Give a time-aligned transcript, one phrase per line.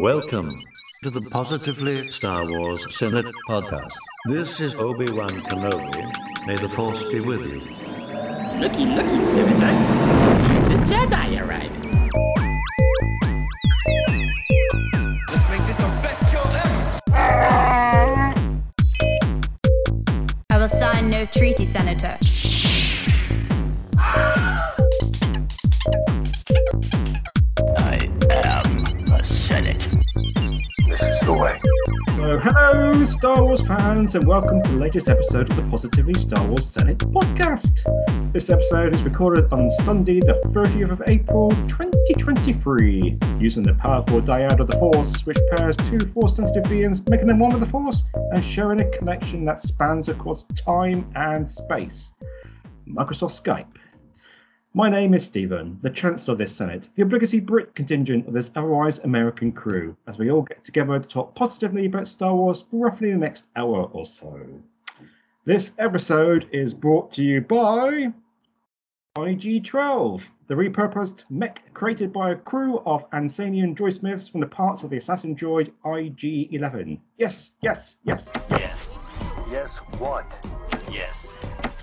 [0.00, 0.52] Welcome
[1.04, 3.92] to the Positively Star Wars Senate podcast.
[4.26, 6.46] This is Obi-Wan Kenobi.
[6.46, 7.60] May the Force be with you.
[8.60, 9.72] Looky, looky, Senator.
[10.40, 11.83] Decent Jedi arriving.
[34.04, 37.82] And welcome to the latest episode of the Positively Star Wars Senate podcast.
[38.34, 44.60] This episode is recorded on Sunday, the 30th of April, 2023, using the powerful dyad
[44.60, 48.04] of the Force, which pairs two Force sensitive beings, making them one with the Force,
[48.32, 52.12] and sharing a connection that spans across time and space.
[52.86, 53.78] Microsoft Skype.
[54.76, 58.50] My name is Stephen, the Chancellor of this Senate, the obligatory Brit contingent of this
[58.56, 62.86] otherwise American crew, as we all get together to talk positively about Star Wars for
[62.86, 64.36] roughly the next hour or so.
[65.44, 68.12] This episode is brought to you by
[69.16, 74.82] IG-12, the repurposed mech created by a crew of Ansanian droid smiths from the parts
[74.82, 76.98] of the assassin droid IG-11.
[77.16, 78.98] Yes, yes, yes, Yes.
[79.48, 80.36] Yes, what?
[80.90, 81.32] Yes.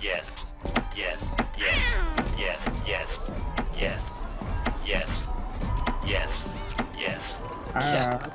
[0.02, 0.52] Yes.
[0.94, 1.36] Yes.
[1.56, 2.11] Yes.
[2.38, 2.60] Yes.
[2.86, 3.30] Yes.
[3.78, 4.22] Yes.
[4.86, 5.28] Yes.
[6.04, 6.48] Yes.
[6.98, 7.42] Yes.
[7.74, 8.30] Uh,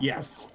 [0.00, 0.46] yes.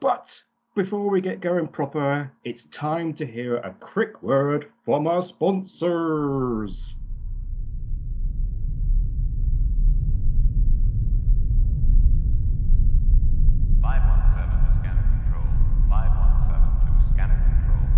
[0.00, 0.42] But
[0.74, 6.94] before we get going proper, it's time to hear a quick word from our sponsors.
[13.80, 15.46] Five one seven to scanner control.
[15.88, 17.88] Five one seven to scanner control.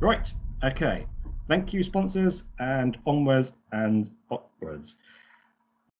[0.00, 0.32] Right.
[0.64, 1.06] Okay.
[1.46, 4.96] Thank you, sponsors, and onwards and upwards.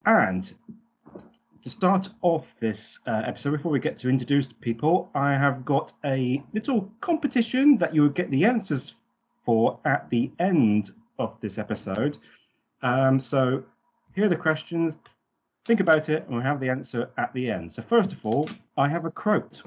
[0.06, 0.50] And
[1.60, 5.92] to start off this uh, episode, before we get to introduce people, I have got
[6.02, 8.94] a little competition that you will get the answers
[9.44, 12.16] for at the end of this episode.
[12.80, 13.62] Um, so
[14.14, 14.94] here are the questions.
[15.66, 17.70] Think about it, and we'll have the answer at the end.
[17.70, 19.62] So first of all, I have a quote,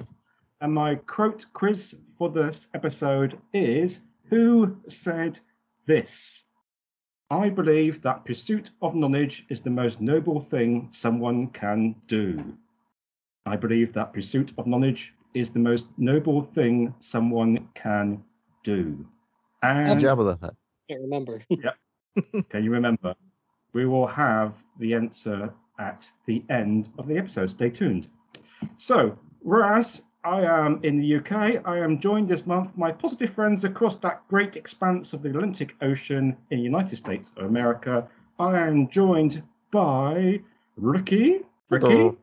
[0.60, 4.00] and my quote quiz for this episode is:
[4.30, 5.40] Who said
[5.86, 6.44] this?
[7.30, 12.58] I believe that pursuit of knowledge is the most noble thing someone can do.
[13.46, 18.24] I believe that pursuit of knowledge is the most noble thing someone can
[18.64, 19.06] do.
[19.64, 20.56] And Jabba the Hutt.
[20.90, 21.40] Can't remember.
[21.50, 21.72] Yeah.
[22.50, 23.16] Can you remember?
[23.74, 27.50] We will have the answer at the end of the episode.
[27.50, 28.08] Stay tuned.
[28.78, 31.62] So, Raz, I am in the UK.
[31.68, 35.30] I am joined this month by my positive friends across that great expanse of the
[35.30, 38.08] Atlantic Ocean in the United States of America.
[38.40, 40.40] I am joined by
[40.78, 41.42] Ricky.
[41.70, 42.18] Ricky, Hello.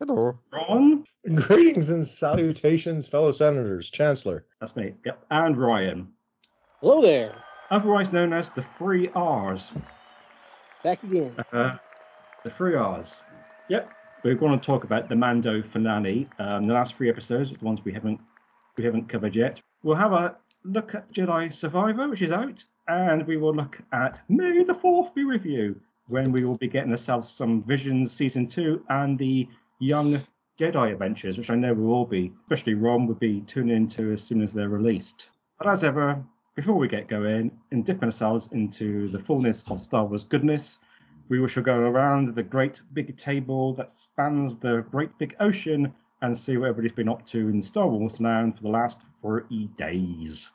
[0.00, 0.38] Hello.
[0.52, 1.04] Ron,
[1.34, 4.44] Greetings and salutations, fellow senators, Chancellor.
[4.60, 6.08] that's me, yep, and Ryan,
[6.80, 7.34] Hello there.
[7.70, 9.72] otherwise known as the three R's.
[10.82, 11.36] Back again.
[11.52, 11.76] Uh,
[12.44, 13.22] the three R's.
[13.68, 13.90] Yep.
[14.24, 16.28] We're going to talk about the Mando finale.
[16.38, 18.20] Um, the last three episodes, the ones we haven't
[18.76, 19.60] we haven't covered yet.
[19.82, 24.20] We'll have a look at Jedi Survivor, which is out, and we will look at
[24.28, 28.84] May the Fourth be you, when we will be getting ourselves some Visions season two
[28.90, 29.48] and the
[29.80, 30.20] Young
[30.56, 34.22] Jedi Adventures, which I know we'll all be, especially Ron, will be tuning into as
[34.22, 35.30] soon as they're released.
[35.58, 40.04] But as ever, before we get going and dipping ourselves into the fullness of Star
[40.04, 40.78] Wars goodness,
[41.28, 46.36] we shall go around the great big table that spans the great big ocean and
[46.36, 50.50] see what everybody's been up to in Star Wars land for the last 30 days.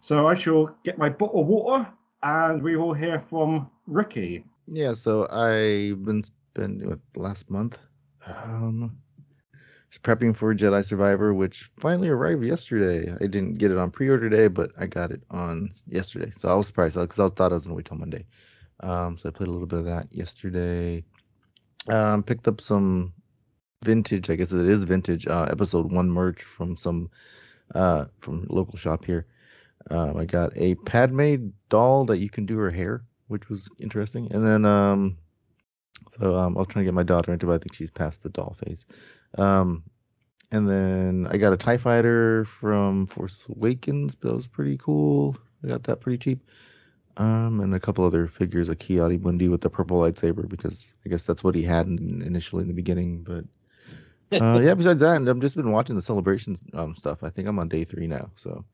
[0.00, 1.88] So I shall get my bottle of water
[2.22, 4.44] and we will hear from Ricky.
[4.66, 7.78] Yeah, so I've been spending last month
[8.26, 8.98] um
[10.02, 13.12] prepping for Jedi Survivor, which finally arrived yesterday.
[13.20, 16.30] I didn't get it on pre-order day, but I got it on yesterday.
[16.36, 18.26] So I was surprised because I thought I was gonna wait till Monday.
[18.80, 21.04] Um, so I played a little bit of that yesterday.
[21.88, 23.12] Um, picked up some
[23.84, 27.10] vintage, I guess it is vintage, uh, episode one merch from some
[27.74, 29.26] uh from local shop here.
[29.90, 34.30] Um, I got a Padme doll that you can do her hair, which was interesting.
[34.32, 35.16] And then um,
[36.18, 37.90] so um, I was trying to get my daughter into, it, but I think she's
[37.90, 38.86] past the doll phase.
[39.38, 39.82] Um,
[40.52, 45.36] and then I got a Tie Fighter from Force Awakens, that was pretty cool.
[45.64, 46.44] I got that pretty cheap.
[47.18, 51.24] Um, and a couple other figures, a Ki-Adi-Mundi with the purple lightsaber, because I guess
[51.24, 53.22] that's what he had in, initially in the beginning.
[53.22, 53.44] But
[54.38, 57.22] uh, yeah, besides that, I've just been watching the celebrations um, stuff.
[57.22, 58.64] I think I'm on day three now, so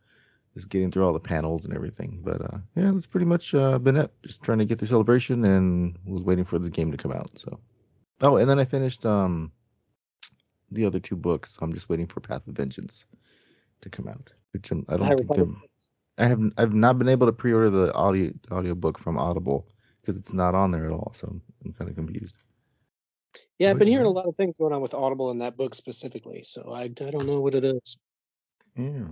[0.55, 2.21] just getting through all the panels and everything.
[2.25, 4.11] But uh, yeah, that's pretty much uh, been it.
[4.25, 7.39] Just trying to get through celebration and was waiting for the game to come out.
[7.39, 7.61] So
[8.23, 9.53] oh, and then I finished um
[10.71, 11.59] the other two books.
[11.61, 13.05] I'm just waiting for Path of Vengeance
[13.83, 15.59] to come out, which I'm, I don't High think.
[16.19, 19.67] I'm, haven't I've not been able to pre-order the audio audio book from Audible
[20.01, 21.13] because it's not on there at all.
[21.17, 22.35] So I'm, I'm kind of confused.
[23.59, 25.57] Yeah, I've been Which hearing a lot of things going on with Audible and that
[25.57, 27.99] book specifically, so I, I don't know what it is.
[28.77, 29.09] Yeah,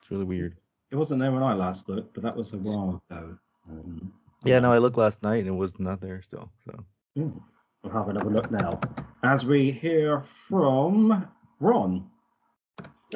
[0.00, 0.56] it's really weird.
[0.90, 3.38] It wasn't there when I last looked, but that was a while ago.
[3.68, 4.12] Um,
[4.44, 6.50] Yeah, no, I looked last night and it was not there still.
[6.64, 6.84] So
[7.16, 7.38] hmm,
[7.82, 8.80] We'll have another look now.
[9.22, 11.28] As we hear from
[11.60, 12.10] Ron.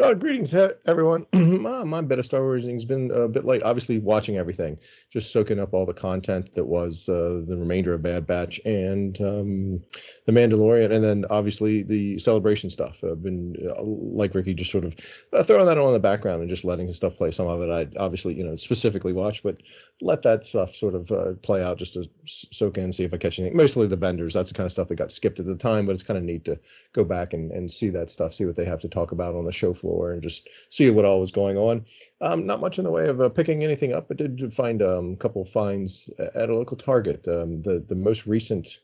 [0.00, 0.54] Uh, greetings,
[0.86, 1.26] everyone.
[1.34, 3.62] my, bit of Star Wars has been a bit late.
[3.62, 4.80] Obviously, watching everything,
[5.10, 9.20] just soaking up all the content that was uh, the remainder of Bad Batch and
[9.20, 9.82] um,
[10.24, 13.04] the Mandalorian, and then obviously the celebration stuff.
[13.04, 14.96] I've been uh, like Ricky, just sort of
[15.30, 17.30] uh, throwing that on in the background and just letting the stuff play.
[17.30, 19.58] Some of it I obviously you know specifically watch, but
[20.00, 23.18] let that stuff sort of uh, play out just to soak in, see if I
[23.18, 23.58] catch anything.
[23.58, 24.32] Mostly the vendors.
[24.32, 26.24] That's the kind of stuff that got skipped at the time, but it's kind of
[26.24, 26.58] neat to
[26.94, 29.44] go back and, and see that stuff, see what they have to talk about on
[29.44, 31.84] the show floor, and just see what all was going on.
[32.22, 35.12] Um, not much in the way of uh, picking anything up, but did find um,
[35.12, 37.28] a couple of finds at a local Target.
[37.28, 38.78] Um, the the most recent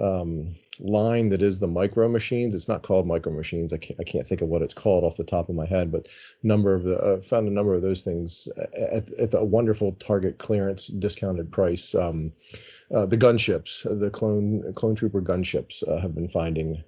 [0.00, 2.54] um, line that is the micro machines.
[2.54, 3.72] It's not called micro machines.
[3.72, 5.90] I can't, I can't think of what it's called off the top of my head,
[5.90, 6.08] but
[6.42, 10.38] number of the uh, found a number of those things at, at the wonderful Target
[10.38, 11.94] clearance discounted price.
[11.94, 12.32] Um,
[12.94, 16.82] uh, the gunships, the clone clone trooper gunships, uh, have been finding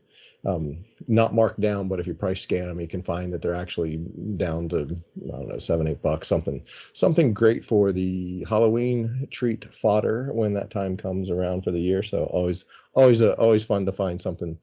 [0.47, 3.55] um, not marked down, but if you price scan them, you can find that they're
[3.55, 3.99] actually
[4.37, 4.97] down to
[5.27, 10.55] I don't know seven eight bucks something something great for the Halloween treat fodder when
[10.55, 12.03] that time comes around for the year.
[12.03, 12.65] So always
[12.95, 14.59] always uh, always fun to find something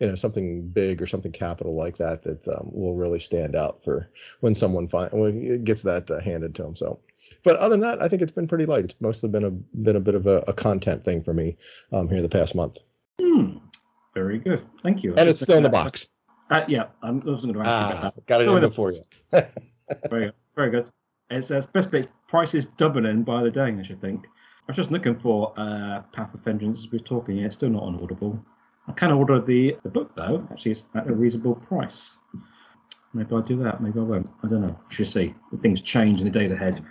[0.00, 3.82] you know something big or something capital like that that um, will really stand out
[3.82, 6.76] for when someone find when gets that uh, handed to them.
[6.76, 6.98] So.
[7.44, 8.84] But other than that, I think it's been pretty light.
[8.84, 11.56] It's mostly been a been a bit of a, a content thing for me
[11.92, 12.78] um, here the past month,
[13.20, 13.58] Hmm,
[14.14, 14.64] very good.
[14.82, 15.14] Thank you.
[15.16, 16.08] and it's still in the box.
[16.50, 18.26] Uh, yeah, I'm, I wasn't going to ask you Ah, about that.
[18.26, 19.00] got it in the before you.
[20.10, 20.34] Very good.
[20.54, 20.90] Very good.
[21.30, 24.26] It's uh, best is doubling by the day, I should think.
[24.26, 27.36] I was just looking for uh, Path of Vengeance as we we're talking.
[27.36, 28.38] Yeah, it's still not on Audible.
[28.86, 30.46] I can order the, the book though.
[30.50, 32.16] Actually, it's at a reasonable price.
[33.14, 33.82] Maybe I'll do that.
[33.82, 34.30] Maybe I won't.
[34.42, 34.78] I don't know.
[34.88, 35.34] We Should see.
[35.62, 36.84] Things change in the days ahead.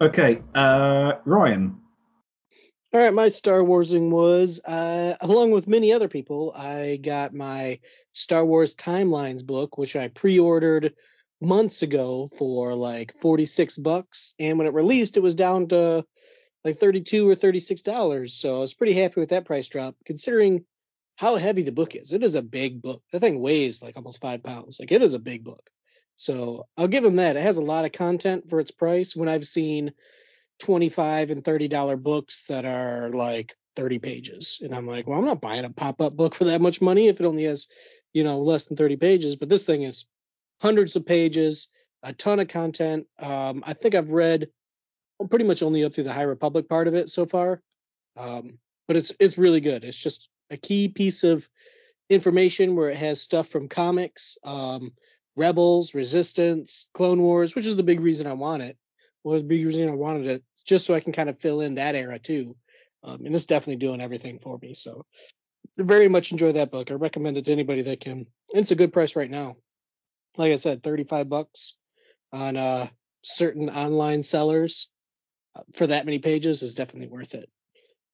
[0.00, 1.80] Okay, uh, Ryan.
[2.90, 7.80] All right, my Star Warsing was, uh, along with many other people, I got my
[8.14, 10.94] Star Wars Timelines book, which I pre-ordered
[11.38, 16.06] months ago for like 46 bucks, and when it released, it was down to
[16.64, 18.32] like 32 or 36 dollars.
[18.32, 20.64] So I was pretty happy with that price drop, considering
[21.16, 22.12] how heavy the book is.
[22.12, 23.02] It is a big book.
[23.12, 24.80] The thing weighs like almost five pounds.
[24.80, 25.68] Like it is a big book.
[26.16, 27.36] So I'll give them that.
[27.36, 29.14] It has a lot of content for its price.
[29.14, 29.92] When I've seen
[30.60, 34.60] 25 and 30 dollar books that are like 30 pages.
[34.62, 37.20] And i'm like well i'm not buying a pop-up book for that much money if
[37.20, 37.68] it only has
[38.12, 39.36] you know less than 30 pages.
[39.36, 40.06] But this thing is
[40.60, 41.68] hundreds of pages
[42.02, 43.06] a ton of content.
[43.18, 44.48] Um, i think i've read
[45.30, 47.60] pretty much only up through the high republic part of it so far.
[48.16, 49.84] Um, but it's it's really good.
[49.84, 51.48] It's just a key piece of
[52.08, 54.92] information where it has stuff from comics um,
[55.36, 58.76] rebels resistance clone wars which is the big reason i want it
[59.24, 62.56] was I wanted it, just so I can kind of fill in that era too.
[63.04, 64.74] Um, and it's definitely doing everything for me.
[64.74, 65.04] So
[65.78, 66.90] very much enjoy that book.
[66.90, 68.26] I recommend it to anybody that can.
[68.52, 69.56] It's a good price right now.
[70.36, 71.76] Like I said, 35 bucks
[72.32, 72.86] on uh,
[73.22, 74.88] certain online sellers
[75.56, 77.48] uh, for that many pages is definitely worth it.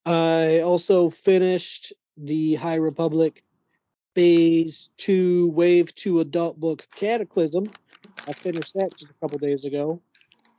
[0.05, 3.43] I also finished the High Republic
[4.15, 7.65] Phase 2 Wave 2 adult book Cataclysm.
[8.27, 10.01] I finished that just a couple days ago.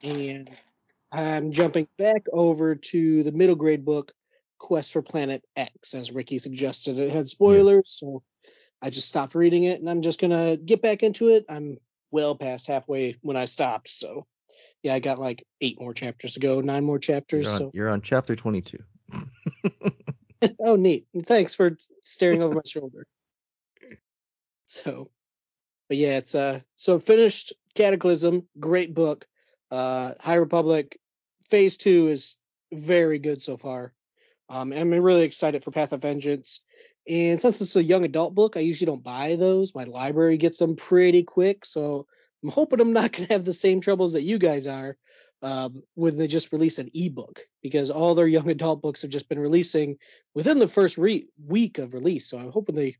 [0.06, 0.50] And
[1.10, 4.12] I'm jumping back over to the middle grade book,
[4.58, 6.98] Quest for Planet X, as Ricky suggested.
[6.98, 8.22] It had spoilers, so
[8.80, 11.46] I just stopped reading it, and I'm just gonna get back into it.
[11.48, 11.78] I'm
[12.12, 14.26] well past halfway when I stopped, so
[14.82, 17.44] yeah, I got like eight more chapters to go, nine more chapters.
[17.44, 18.78] You're on, So you're on chapter 22.
[20.60, 21.06] oh, neat.
[21.24, 23.06] Thanks for staring over my shoulder.
[24.66, 25.10] So,
[25.88, 29.26] but yeah, it's uh, so finished Cataclysm, great book.
[29.70, 30.98] Uh, High Republic
[31.48, 32.36] Phase Two is
[32.72, 33.92] very good so far.
[34.48, 36.60] Um, I'm really excited for Path of Vengeance.
[37.08, 39.74] And since it's a young adult book, I usually don't buy those.
[39.74, 42.06] My library gets them pretty quick, so
[42.42, 44.96] I'm hoping I'm not going to have the same troubles that you guys are
[45.42, 49.28] um, when they just release an ebook because all their young adult books have just
[49.28, 49.98] been releasing
[50.34, 52.28] within the first re- week of release.
[52.28, 52.96] So I'm hoping they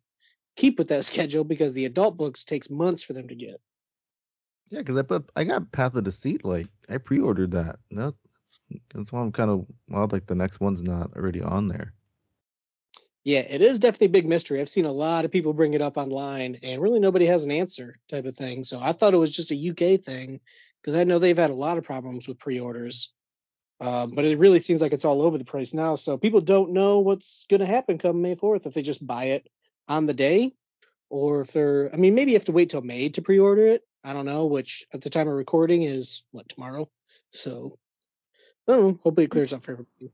[0.57, 3.61] keep with that schedule because the adult books takes months for them to get.
[4.71, 6.45] Yeah, because I put I got Path of Deceit.
[6.45, 7.79] Like I pre-ordered that.
[7.91, 10.13] No, that's, that's why I'm kind of wild.
[10.13, 11.93] Like the next one's not already on there.
[13.25, 14.61] Yeah, it is definitely a big mystery.
[14.61, 17.51] I've seen a lot of people bring it up online, and really nobody has an
[17.51, 18.63] answer type of thing.
[18.63, 20.39] So I thought it was just a UK thing
[20.81, 23.13] because I know they've had a lot of problems with pre-orders.
[23.81, 25.97] Um, but it really seems like it's all over the place now.
[25.97, 29.25] So people don't know what's going to happen come May 4th if they just buy
[29.25, 29.49] it
[29.89, 30.55] on the day,
[31.11, 31.93] or if they're.
[31.93, 33.83] I mean, maybe you have to wait till May to pre-order it.
[34.07, 34.47] I don't know.
[34.47, 36.89] Which at the time of recording is what tomorrow.
[37.31, 37.77] So
[38.69, 39.01] I don't know.
[39.03, 40.13] Hopefully it clears up for everybody.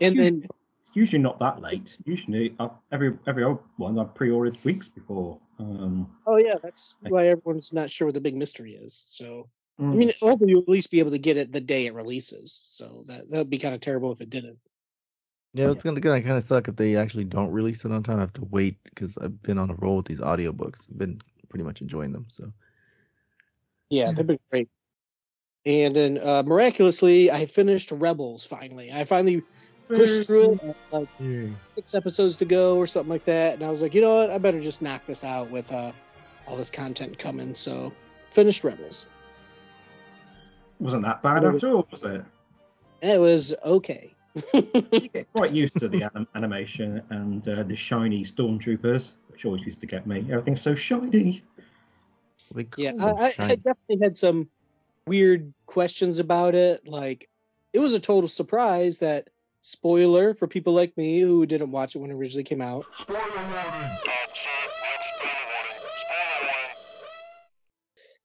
[0.00, 0.48] And then
[0.94, 1.96] usually not that late.
[2.04, 5.38] Usually, uh, every every old one I've pre-ordered weeks before.
[5.58, 9.04] Um, Oh yeah, that's why everyone's not sure what the big mystery is.
[9.06, 9.94] So I mm.
[9.94, 12.60] mean, hopefully you'll at least be able to get it the day it releases.
[12.64, 14.58] So that that'd be kind of terrible if it didn't.
[15.52, 18.16] Yeah, it's gonna, gonna kind of suck if they actually don't release it on time.
[18.16, 20.88] I have to wait because I've been on a roll with these audiobooks.
[20.90, 22.26] I've been pretty much enjoying them.
[22.28, 22.52] So
[23.90, 24.68] Yeah, they've been great.
[25.66, 28.92] And then uh, miraculously, I finished Rebels finally.
[28.92, 29.42] I finally
[29.88, 31.08] pushed through it, like
[31.74, 33.54] six episodes to go or something like that.
[33.54, 34.30] And I was like, you know what?
[34.30, 35.92] I better just knock this out with uh,
[36.46, 37.54] all this content coming.
[37.54, 37.92] So
[38.30, 39.06] finished Rebels.
[40.80, 42.24] wasn't that bad after all, was it?
[43.00, 44.14] It was okay.
[44.54, 49.62] You get quite used to the anim- animation and uh, the shiny stormtroopers, which always
[49.66, 50.24] used to get me.
[50.30, 51.42] Everything's so shiny.
[52.52, 54.48] They Yeah, I, I, I definitely had some
[55.06, 56.86] weird questions about it.
[56.88, 57.28] Like,
[57.72, 59.28] it was a total surprise that,
[59.66, 62.84] spoiler for people like me who didn't watch it when it originally came out,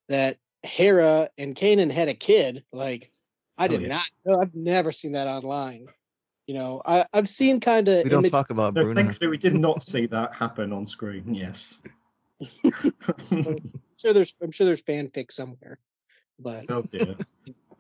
[0.10, 2.66] that Hera and Kanan had a kid.
[2.74, 3.12] Like,
[3.58, 3.88] I Oh, did yeah.
[3.88, 4.42] not know.
[4.42, 5.88] I've never seen that online.
[6.46, 8.32] You know, I, I've seen kind of we don't images.
[8.32, 9.02] talk about So Bruno.
[9.02, 11.34] thankfully, we did not see that happen on screen.
[11.34, 11.78] Yes.
[13.18, 15.80] So, I'm sure there's I'm sure there's fanfic somewhere,
[16.40, 17.16] but oh dear.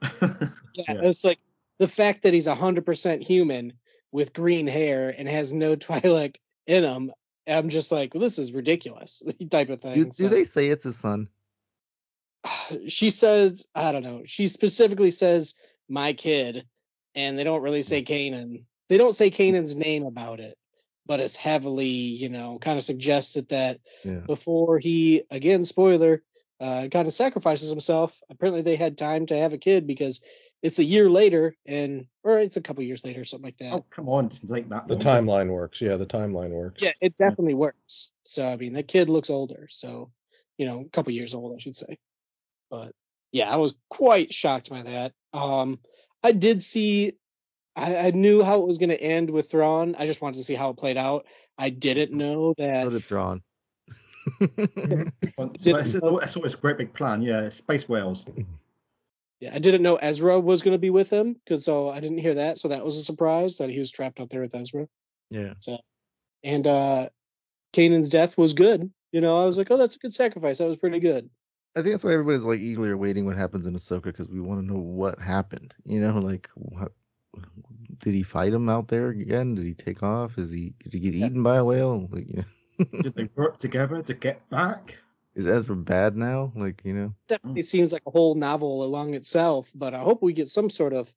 [0.21, 1.01] yeah, Yeah.
[1.03, 1.39] it's like
[1.77, 3.73] the fact that he's 100% human
[4.11, 6.35] with green hair and has no Twi'lek
[6.67, 7.11] in him.
[7.47, 9.95] I'm just like, well, this is ridiculous, type of thing.
[9.95, 11.29] Do, do So, they say it's his son?
[12.87, 14.21] She says, I don't know.
[14.25, 15.55] She specifically says
[15.89, 16.65] my kid,
[17.15, 18.11] and they don't really say hmm.
[18.11, 18.63] Kanan.
[18.89, 20.57] They don't say Kanan's name about it,
[21.09, 24.19] but it's heavily, you know, kind of suggested that Yeah.
[24.27, 26.21] before he, again, spoiler,
[26.59, 28.21] uh, kind of sacrifices himself.
[28.29, 30.21] Apparently, they had time to have a kid because
[30.61, 33.73] it's a year later, and or it's a couple years later, something like that.
[33.73, 35.01] oh come on, it doesn't that The long.
[35.01, 35.81] timeline works.
[35.81, 36.83] Yeah, the timeline works.
[36.83, 38.11] Yeah, it definitely works.
[38.21, 40.11] So I mean, the kid looks older, so
[40.59, 41.97] you know, a couple years old, I should say.
[42.69, 42.91] But
[43.31, 45.13] yeah, I was quite shocked by that.
[45.33, 45.79] Um,
[46.23, 47.13] I did see,
[47.79, 49.95] I, I knew how it was going to end with Thrawn.
[49.97, 51.25] I just wanted to see how it played out.
[51.57, 52.89] I didn't know So that.
[52.89, 53.41] did Thrawn.
[54.39, 57.21] Well, so That's, that's always a great big plan.
[57.21, 58.25] Yeah, space whales.
[59.41, 62.17] Yeah, I didn't know Ezra was going to be with him because so I didn't
[62.17, 62.57] hear that.
[62.57, 64.85] So that was a surprise that he was trapped out there with Ezra.
[65.29, 65.53] yeah.
[65.61, 65.77] So,
[66.43, 67.07] And uh,
[67.71, 68.91] Kanan's death was good.
[69.13, 70.57] You know, I was like, oh, that's a good sacrifice.
[70.57, 71.29] That was pretty good.
[71.73, 74.59] I think that's why everybody's like eagerly awaiting what happens in Ahsoka because we want
[74.59, 75.73] to know what happened.
[75.85, 76.91] You know, like what,
[77.99, 79.55] did he fight him out there again?
[79.55, 80.37] Did he take off?
[80.37, 81.27] Is he did he get Yeah.
[81.27, 82.07] eaten by a whale?
[82.11, 82.43] Like, you
[82.79, 84.97] know, Did they work together to get back?
[85.35, 86.51] is Ezra bad now?
[86.55, 90.33] Like, you know, definitely seems like a whole novel along itself, but I hope we
[90.33, 91.13] get some sort of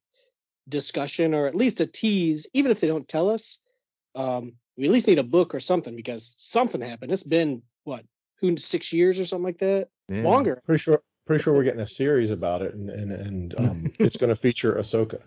[0.69, 3.57] discussion or at least a tease, even if they don't tell us.
[4.15, 7.11] Um, we at least need a book or something because something happened.
[7.11, 8.05] It's been what,
[8.39, 9.89] who six years or something like that?
[10.07, 10.23] yeah.
[10.23, 10.61] Longer.
[10.65, 11.01] Pretty sure.
[11.25, 14.35] Pretty sure we're getting a series about it, and and, and um, it's going to
[14.35, 15.21] feature Ahsoka.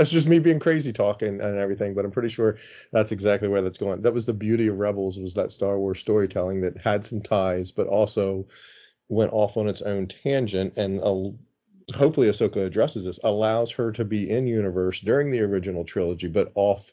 [0.00, 2.56] That's just me being crazy talking and everything, but I'm pretty sure
[2.90, 4.00] that's exactly where that's going.
[4.00, 7.70] That was the beauty of Rebels was that Star Wars storytelling that had some ties,
[7.70, 8.46] but also
[9.10, 14.06] went off on its own tangent and uh, hopefully Ahsoka addresses this, allows her to
[14.06, 16.90] be in universe during the original trilogy, but off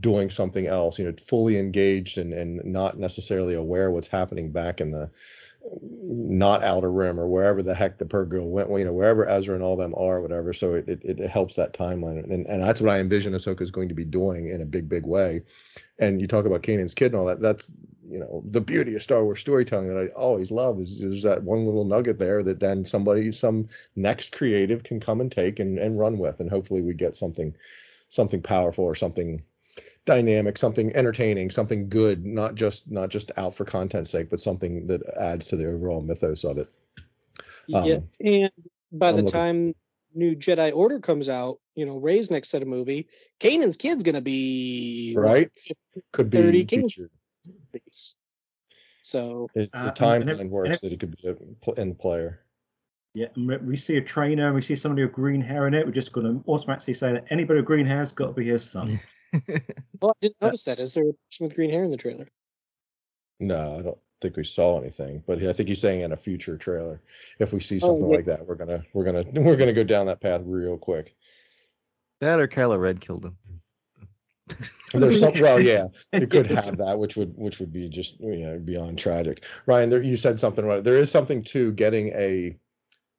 [0.00, 4.80] doing something else, you know, fully engaged and, and not necessarily aware what's happening back
[4.80, 5.08] in the
[5.82, 9.64] not outer rim or wherever the heck the purrgil went, you know, wherever Ezra and
[9.64, 10.52] all them are, whatever.
[10.52, 12.22] So it, it, it helps that timeline.
[12.22, 14.88] And, and that's what I envision Ahsoka is going to be doing in a big,
[14.88, 15.42] big way.
[15.98, 17.40] And you talk about Kanan's kid and all that.
[17.40, 17.72] That's,
[18.06, 21.42] you know, the beauty of Star Wars storytelling that I always love is there's that
[21.42, 25.78] one little nugget there that then somebody, some next creative can come and take and,
[25.78, 26.40] and run with.
[26.40, 27.54] And hopefully we get something,
[28.10, 29.42] something powerful or something
[30.06, 34.86] dynamic, something entertaining, something good, not just not just out for content's sake, but something
[34.86, 36.68] that adds to the overall mythos of it.
[37.72, 37.98] Um, yeah.
[38.20, 38.50] And
[38.92, 39.74] by I'm the looking- time
[40.14, 43.08] new Jedi Order comes out, you know, Rey's next set of movie,
[43.40, 45.52] Kanan's kid's gonna be what, Right.
[45.54, 45.76] 50,
[46.12, 47.10] Could be 30 Kanan- featured.
[49.02, 51.28] So Is Uh, the and- and timeline if- works and if- that it could be
[51.28, 52.40] a in the player.
[53.14, 55.74] Yeah, and we- we see a trainer and we see somebody with green hair in
[55.74, 55.84] it.
[55.86, 58.44] We're just going to automatically say that anybody with green hair has got to be
[58.46, 58.98] his son.
[60.00, 60.78] Well, I didn't notice that.
[60.78, 62.28] Is there a person with green hair in the trailer?
[63.40, 66.56] No, I don't think we saw anything, but I think he's saying in a future
[66.58, 67.00] trailer,
[67.38, 68.16] if we see Oh, something yeah.
[68.16, 71.14] like that, we're gonna we're gonna we're gonna go down that path real quick.
[72.20, 73.36] That or Kylo Ren killed him.
[74.92, 78.44] There's some well, yeah, it could have that, which would which would be just you
[78.44, 79.44] know beyond tragic.
[79.66, 80.84] Ryan, there you said something right.
[80.84, 82.56] There is something to getting a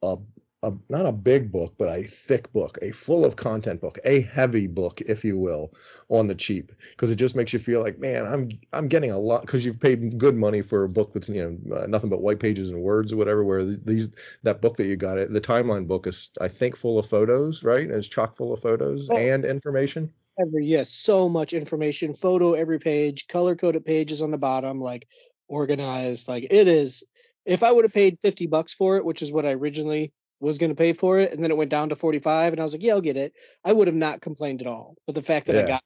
[0.04, 0.18] a,
[0.66, 4.22] a not a big book, but a thick book, a full of content book, a
[4.22, 5.74] heavy book, if you will,
[6.10, 9.20] on the cheap, because it just makes you feel like, man, I'm I'm getting a
[9.20, 12.22] lot because you've paid good money for a book that's you know uh, nothing but
[12.22, 13.44] white pages and words or whatever.
[13.44, 14.10] Where these
[14.44, 17.64] that book that you got it, the timeline book is I think full of photos,
[17.64, 17.90] right?
[17.90, 19.16] It's chock full of photos Oh.
[19.18, 20.12] and information.
[20.40, 25.08] Every yes, so much information, photo every page, color coded pages on the bottom, like
[25.48, 26.28] organized.
[26.28, 27.04] Like it is.
[27.46, 30.12] If I would have paid fifty bucks for it, which is what I originally
[30.46, 32.60] was going to pay for it, and then it went down to forty five, and
[32.60, 33.34] I was like, yeah, I'll get it.
[33.64, 34.96] I would have not complained at all.
[35.06, 35.84] But the fact that I got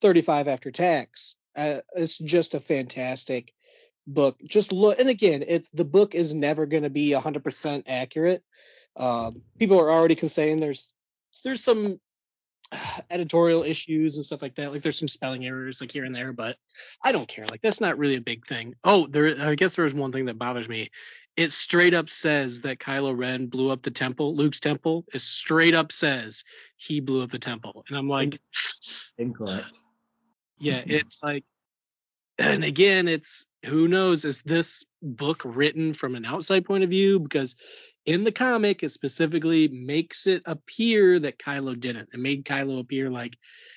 [0.00, 3.52] thirty five after tax, uh, it's just a fantastic
[4.06, 4.38] book.
[4.46, 8.42] Just look, and again, it's the book is never going to be hundred percent accurate.
[8.96, 10.94] Um, people are already saying there's
[11.44, 11.98] there's some
[13.10, 14.72] editorial issues and stuff like that.
[14.72, 16.56] Like there's some spelling errors like here and there, but
[17.04, 17.44] I don't care.
[17.50, 18.74] Like that's not really a big thing.
[18.84, 20.90] Oh, there I guess there's one thing that bothers me.
[21.36, 25.06] It straight up says that Kylo Ren blew up the temple, Luke's temple.
[25.14, 26.44] It straight up says
[26.76, 27.84] he blew up the temple.
[27.88, 28.38] And I'm like,
[29.18, 29.78] Incorrect.
[30.58, 31.44] yeah, it's like
[32.38, 37.20] and again, it's who knows, is this book written from an outside point of view?
[37.20, 37.56] Because
[38.04, 42.08] in the comic, it specifically makes it appear that Kylo didn't.
[42.12, 43.36] It made Kylo appear like,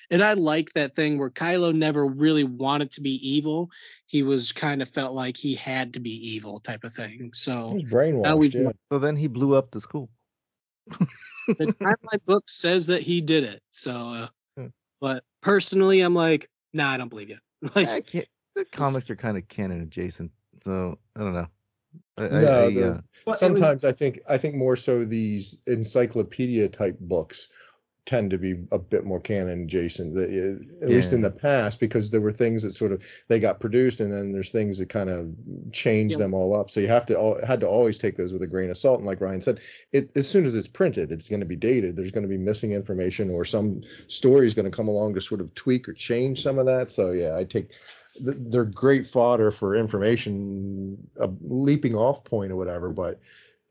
[0.09, 3.69] and I like that thing where Kylo never really wanted to be evil.
[4.07, 7.31] He was kind of felt like he had to be evil type of thing.
[7.33, 8.23] So was brainwashed.
[8.23, 8.71] Now we've yeah.
[8.91, 10.09] So then he blew up the school.
[10.87, 13.61] the timeline book says that he did it.
[13.69, 14.27] So, uh,
[14.57, 14.67] Hmm.
[15.01, 17.37] but personally, I'm like, nah, I don't believe you.
[17.75, 21.47] Like, I can't, the comics are kind of canon adjacent, so I don't know.
[22.17, 24.75] I, I- No, I, the- uh, Well, it was- Sometimes I think I think more
[24.75, 27.47] so these encyclopedia type books
[28.05, 31.79] tend to be a bit more canon adjacent, the- uh, at least in the past,
[31.79, 34.89] because there were things that sort of they got produced, and then there's things that
[34.89, 35.33] kind of
[35.71, 36.19] change Yeah.
[36.19, 36.69] them all up.
[36.69, 38.99] So you have to al- had to always take those with a grain of salt.
[38.99, 39.59] And like Ryan said,
[39.91, 41.95] it as soon as it's printed, it's going to be dated.
[41.95, 45.21] There's going to be missing information, or some story is going to come along to
[45.21, 46.91] sort of tweak or change some of that.
[46.91, 47.79] So yeah, I take th-
[48.21, 52.89] they're great fodder for information, a leaping off point or whatever.
[52.89, 53.19] But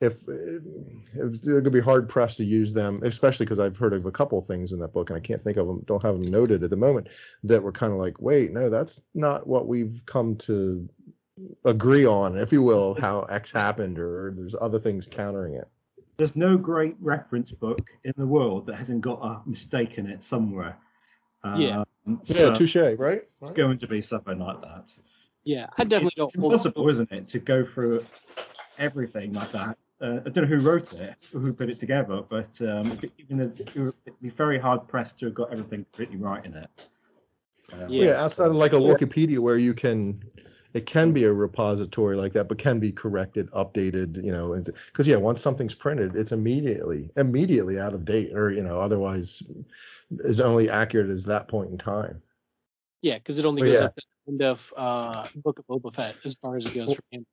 [0.00, 4.04] if, if they're gonna be hard pressed to use them, especially because I've heard of
[4.04, 6.20] a couple of things in that book and I can't think of them, don't have
[6.20, 7.08] them noted at the moment
[7.44, 10.88] that were kind of like, wait, no, that's not what we've come to
[11.64, 15.68] agree on, if you will, how X happened, or there's other things countering it.
[16.16, 20.22] There's no great reference book in the world that hasn't got a mistake in it
[20.22, 20.76] somewhere.
[21.42, 21.84] Uh, yeah.
[22.06, 23.22] Um, Yeah, touche, right?
[23.40, 24.94] it's going to be something like that.
[25.44, 28.06] yeah, I definitely it's, don't it's impossible, isn't it, to go through
[28.78, 29.78] everything like that.
[30.00, 33.60] Uh, I don't know who wrote it, who put it together, but um, even if-
[33.76, 36.70] it'd be very hard pressed to have got everything completely right in it.
[37.72, 40.22] Um, Yeah, outside of like a Wikipedia where you can,
[40.74, 45.06] it can be a repository like that, but can be corrected, updated, you know, because
[45.06, 49.42] yeah, once something's printed, it's immediately immediately out of date, or you know, otherwise
[50.10, 52.22] is only accurate as that point in time.
[53.02, 53.86] Yeah, because it only Well, goes yeah.
[53.86, 56.94] up to the end of uh, Book of Boba Fett as far as it goes
[56.94, 57.26] from him.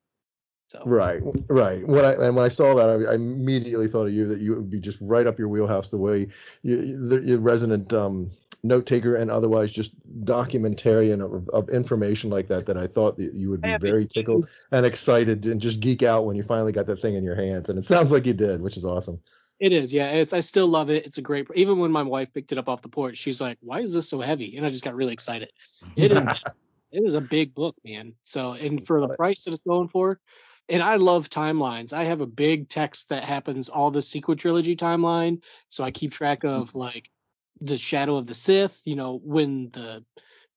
[0.72, 1.86] So Right, right.
[1.86, 4.56] When I and when I saw that, I, I immediately thought of you that you
[4.56, 6.28] would be just right up your wheelhouse, the way
[6.62, 8.32] you, the, your resident um,
[8.64, 12.66] note taker and otherwise just documentarian of, of information like that.
[12.66, 15.60] That I thought that you would be I have a very tickled and excited and
[15.60, 17.68] just geek out when you finally got that thing in your hands.
[17.68, 19.20] And it sounds like you did, which is awesome.
[19.62, 20.10] It is, yeah.
[20.10, 21.06] It's I still love it.
[21.06, 21.48] It's a great.
[21.54, 24.10] Even when my wife picked it up off the porch, she's like, "Why is this
[24.10, 25.52] so heavy?" And I just got really excited.
[25.96, 26.18] It is.
[26.92, 28.16] it is a big book, man.
[28.24, 30.20] So and for the price that it's going for,
[30.68, 31.94] and I love timelines.
[31.94, 36.12] I have a big text that happens all the sequel trilogy timeline, so I keep
[36.12, 37.12] track of like
[37.60, 38.82] the Shadow of the Sith.
[38.86, 40.04] You know when the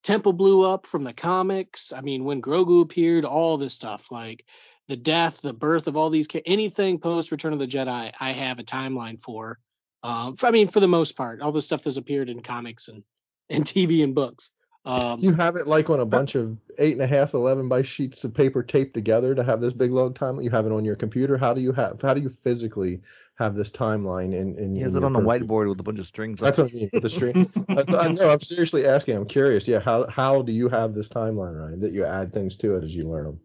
[0.02, 1.92] temple blew up from the comics.
[1.92, 4.46] I mean when Grogu appeared, all this stuff like
[4.88, 8.32] the death, the birth of all these ca- anything post Return of the Jedi, I
[8.32, 9.58] have a timeline for.
[10.02, 12.88] Um, for- I mean, for the most part, all the stuff that's appeared in comics
[12.88, 13.02] and
[13.50, 14.52] and TV and books.
[14.86, 17.80] Um, You have it like on a bunch of eight and a half, eleven by
[17.80, 20.44] sheets of paper taped together to have this big long timeline.
[20.44, 21.38] You have it on your computer.
[21.38, 22.02] How do you have?
[22.02, 23.00] How do you physically
[23.36, 24.54] have this timeline in?
[24.56, 26.38] in he has in it your on a whiteboard with a bunch of strings.
[26.40, 27.50] That's on what I mean with the string.
[27.68, 28.28] That's, I know.
[28.30, 29.16] I'm seriously asking.
[29.16, 29.66] I'm curious.
[29.66, 29.80] Yeah.
[29.80, 31.80] How how do you have this timeline, Ryan?
[31.80, 33.40] That you add things to it as you learn them.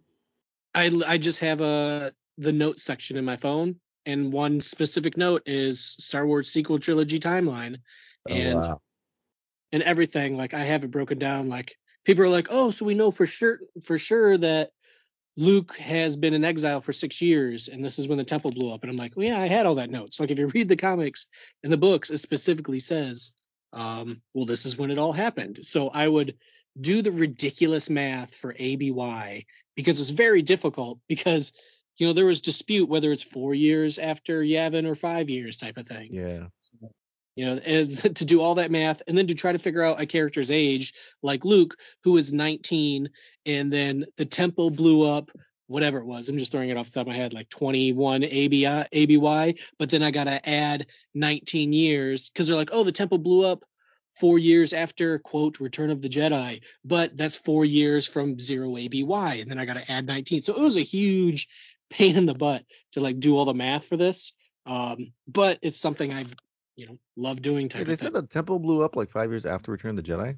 [0.73, 5.43] I I just have a the notes section in my phone, and one specific note
[5.45, 7.77] is Star Wars sequel trilogy timeline,
[8.29, 8.81] Oh and wow.
[9.71, 10.37] and everything.
[10.37, 11.49] Like I have it broken down.
[11.49, 14.69] Like people are like, oh, so we know for sure for sure that
[15.37, 18.73] Luke has been in exile for six years, and this is when the temple blew
[18.73, 18.83] up.
[18.83, 20.19] And I'm like, well, yeah, I had all that notes.
[20.19, 21.27] Like if you read the comics
[21.63, 23.35] and the books, it specifically says,
[23.73, 25.59] um, well, this is when it all happened.
[25.63, 26.35] So I would
[26.79, 31.51] do the ridiculous math for ABY because it's very difficult because
[31.97, 35.77] you know there was dispute whether it's four years after Yavin or five years type
[35.77, 36.47] of thing Yeah.
[37.35, 40.01] you know, is to do all that math and then to try to figure out
[40.01, 43.09] a character's age, like Luke, who is 19,
[43.45, 45.31] and then the temple blew up,
[45.67, 46.27] whatever it was.
[46.29, 49.89] I'm just throwing it off the top of my head, like 21 ABI, ABY, but
[49.89, 53.63] then I got to add 19 years because they're like, oh, the temple blew up
[54.19, 59.41] four years after, quote, Return of the Jedi, but that's four years from zero ABY,
[59.41, 60.41] and then I got to add 19.
[60.41, 61.47] So it was a huge
[61.89, 64.33] pain in the butt to like do all the math for this.
[64.65, 66.25] Um, but it's something I
[66.75, 68.21] you know love doing Hey, type they of said thing.
[68.21, 70.37] the temple blew up like five years after Return of the Jedi.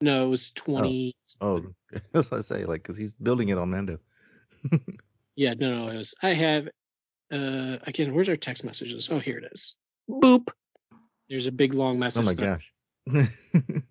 [0.00, 1.14] No, it was twenty.
[1.40, 1.64] Oh,
[2.14, 3.98] as I say, like, because he's building it on Mando.
[5.36, 6.16] Yeah, no, no, it was.
[6.20, 6.68] I have.
[7.30, 9.08] Uh, again, where's our text messages?
[9.08, 9.76] Oh, here it is.
[10.10, 10.48] Boop.
[11.28, 12.22] There's a big long message.
[12.22, 12.60] Oh my that-
[13.06, 13.28] gosh.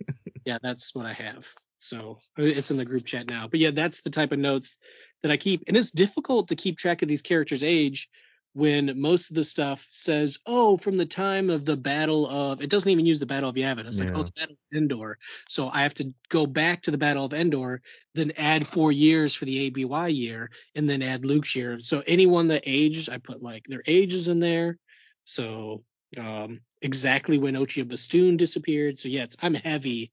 [0.47, 1.45] Yeah, that's what I have.
[1.77, 3.49] So uh, it's in the group chat now.
[3.49, 4.77] But yeah, that's the type of notes
[5.21, 8.07] that I keep, and it's difficult to keep track of these characters' age
[8.53, 12.69] when most of the stuff says, "Oh, from the time of the Battle of." It
[12.69, 13.87] doesn't even use the Battle of Yavin.
[13.87, 15.17] It's like, "Oh, the Battle of Endor."
[15.49, 17.81] So I have to go back to the Battle of Endor,
[18.15, 21.77] then add four years for the ABY year, and then add Luke's year.
[21.77, 24.77] So anyone that aged, I put like their ages in there.
[25.25, 25.83] So
[26.17, 28.99] um, exactly when Ochi of Bestoon disappeared.
[28.99, 30.11] So yeah, it's, I'm heavy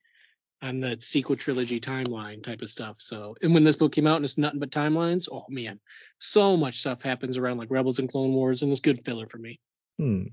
[0.63, 2.97] on the sequel trilogy timeline type of stuff.
[2.99, 5.79] So, and when this book came out and it's nothing but timelines, oh man,
[6.19, 9.39] so much stuff happens around like Rebels and Clone Wars, and it's good filler for
[9.39, 9.61] me.
[9.99, 10.25] hmm.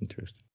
[0.00, 0.46] Interesting.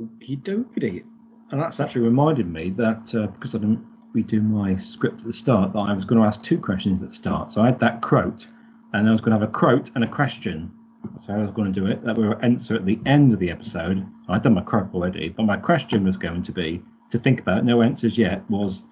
[0.00, 1.04] Okie dokie.
[1.50, 5.32] And that's actually reminded me that uh, because I didn't redo my script at the
[5.32, 7.52] start, that I was going to ask two questions at the start.
[7.52, 8.46] So I had that quote,
[8.92, 10.72] and I was going to have a quote and a question.
[11.12, 12.02] That's how I was going to do it.
[12.04, 14.06] That we will answer at the end of the episode.
[14.28, 17.64] I'd done my crap already, but my question was going to be to think about,
[17.64, 18.82] no answers yet, was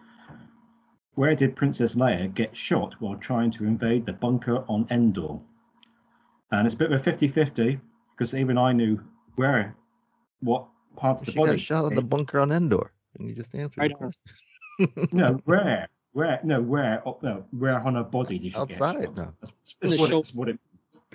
[1.15, 5.39] where did Princess Leia get shot while trying to invade the bunker on Endor?
[6.51, 7.79] And it's a bit of a 50 50
[8.17, 9.01] because even I knew
[9.37, 9.77] where,
[10.41, 10.67] what
[10.97, 11.53] part of the She body.
[11.53, 15.09] got shot at the bunker on Endor, and you just answered I the question.
[15.13, 15.89] No, where?
[16.13, 16.41] Where?
[16.43, 17.03] No, where?
[17.07, 19.17] Oh, no, where on her body did she Outside, get shot?
[19.17, 19.35] no.
[19.41, 20.23] That's, that's what, shoulder.
[20.23, 20.59] it's what it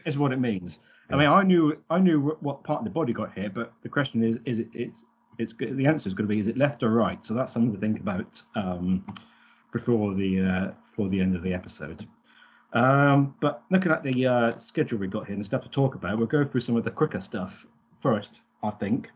[0.05, 0.79] is what it means.
[1.09, 3.89] I mean, I knew I knew what part of the body got hit, but the
[3.89, 5.03] question is, is it it's
[5.37, 7.23] it's the answer is going to be is it left or right?
[7.25, 9.05] So that's something to think about um,
[9.71, 12.07] before the uh, before the end of the episode.
[12.73, 15.93] Um, but looking at the uh, schedule we got here and the stuff to talk
[15.95, 17.65] about, we'll go through some of the quicker stuff
[18.01, 19.11] first, I think,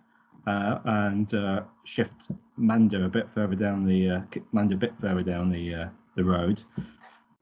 [0.45, 5.23] uh, and uh, shift Mando a bit further down the uh, Mando a bit further
[5.23, 6.61] down the uh, the road.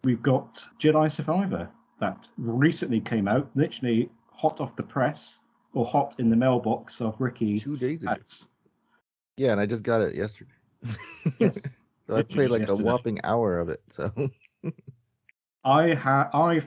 [0.04, 1.68] We've got Jedi Survivor
[2.00, 5.40] that recently came out, literally hot off the press
[5.74, 7.60] or hot in the mailbox of Ricky.
[7.60, 8.16] Two days ago.
[9.38, 10.52] Yeah, and I just got it yesterday.
[11.40, 11.62] Yes.
[12.08, 13.82] so I played like a whopping hour of it.
[13.90, 14.12] So
[15.66, 16.62] I ha I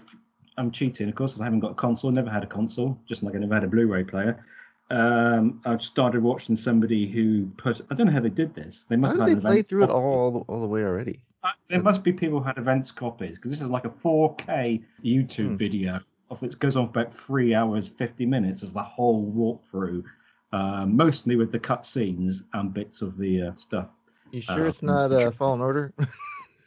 [0.57, 1.41] I'm cheating, of course.
[1.41, 2.11] I haven't got a console.
[2.11, 2.99] Never had a console.
[3.09, 4.45] Just like I never had a Blu-ray player.
[4.91, 7.81] Um, I've started watching somebody who put.
[7.91, 8.85] I don't know how they did this.
[8.89, 11.21] They must how have did they play through it all all the way already?
[11.43, 14.83] Uh, There must be people who had events copies because this is like a 4K
[15.05, 15.57] YouTube Hmm.
[15.57, 20.05] video of it goes on for about three hours, 50 minutes as the whole walkthrough,
[20.53, 23.89] uh, mostly with the cut scenes and bits of the uh, stuff.
[24.31, 25.95] You sure Uh, it's not uh, Fallen Order?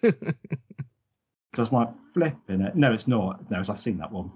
[1.56, 2.76] Just like flipping it.
[2.76, 3.50] No, it's not.
[3.52, 4.32] No, I've seen that one.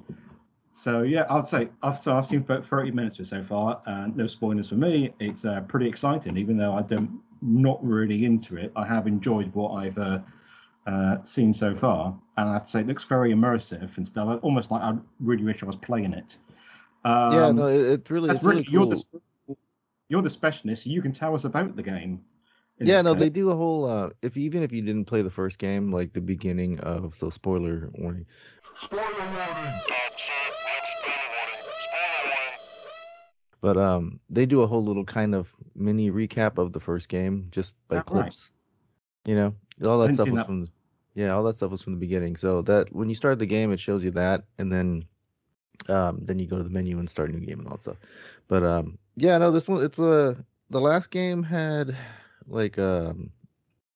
[0.73, 3.81] So yeah, I'd say I've so I've seen about 30 minutes of it so far,
[3.85, 5.13] and no spoilers for me.
[5.19, 8.71] It's uh, pretty exciting, even though I don't not really into it.
[8.75, 10.19] I have enjoyed what I've uh,
[10.87, 14.39] uh, seen so far, and I'd say it looks very immersive and stuff.
[14.41, 16.37] Almost like I really wish I was playing it.
[17.03, 18.87] Um, yeah, no, it, it's really it's really Ricky, cool.
[18.87, 19.57] you're the
[20.09, 20.85] you're the specialist.
[20.85, 22.21] You can tell us about the game.
[22.79, 23.21] Yeah, no, case.
[23.21, 26.13] they do a whole uh if even if you didn't play the first game, like
[26.13, 28.25] the beginning of so spoiler warning.
[28.81, 29.81] spoiler warning.
[33.65, 37.47] But um they do a whole little kind of mini recap of the first game
[37.51, 38.05] just by Oh, right.
[38.05, 38.51] clips.
[39.25, 39.55] You know,
[39.89, 40.45] all that stuff was that.
[40.45, 40.67] from
[41.15, 42.35] yeah, all that stuff was from the beginning.
[42.35, 45.05] So that when you start the game, it shows you that, and then
[45.89, 47.83] um then you go to the menu and start a new game and all that
[47.83, 47.99] stuff.
[48.47, 50.37] But um yeah, no, this one it's a
[50.69, 51.97] the last game had
[52.47, 53.31] like um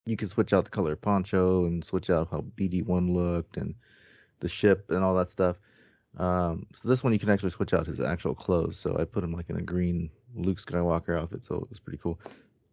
[0.05, 3.75] you could switch out the color of poncho and switch out how BD1 looked and
[4.39, 5.59] the ship and all that stuff.
[6.19, 8.77] Um, so this one you can actually switch out his actual clothes.
[8.77, 11.99] So I put him like in a green Luke Skywalker outfit, so it was pretty
[12.03, 12.19] cool.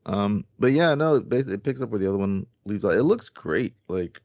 [0.05, 2.93] Um, but yeah, no, it, picks up where the other one leaves off.
[2.93, 3.75] It looks great.
[3.89, 4.21] Like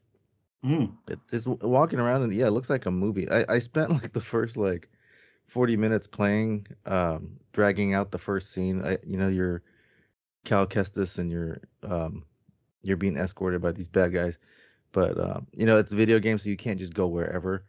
[0.64, 0.92] Mm.
[1.08, 3.28] it, it's walking around and yeah, it looks like a movie.
[3.28, 4.88] I, I spent like the first like
[5.48, 8.80] 40 minutes playing, um, dragging out the first scene.
[8.84, 9.62] I, you know, you're
[10.44, 12.24] Cal Kestis and you're um,
[12.82, 14.38] you're being escorted by these bad guys.
[14.92, 17.64] But um, you know, it's a video game, so you can't just go wherever.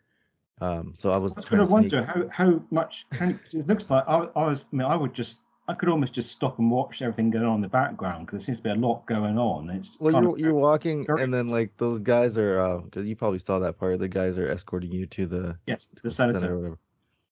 [0.61, 3.89] Um, so I was I was going to wonder how, how much can it looks
[3.89, 6.69] like I, I was I mean I would just I could almost just stop and
[6.69, 9.37] watch everything going on in the background because there seems to be a lot going
[9.37, 9.69] on.
[9.69, 13.15] It's Well, you're of, you're walking, very- and then like those guys are, because you
[13.15, 13.97] probably saw that part.
[13.99, 16.55] The guys are escorting you to the yes, to the center or senator.
[16.57, 16.77] whatever.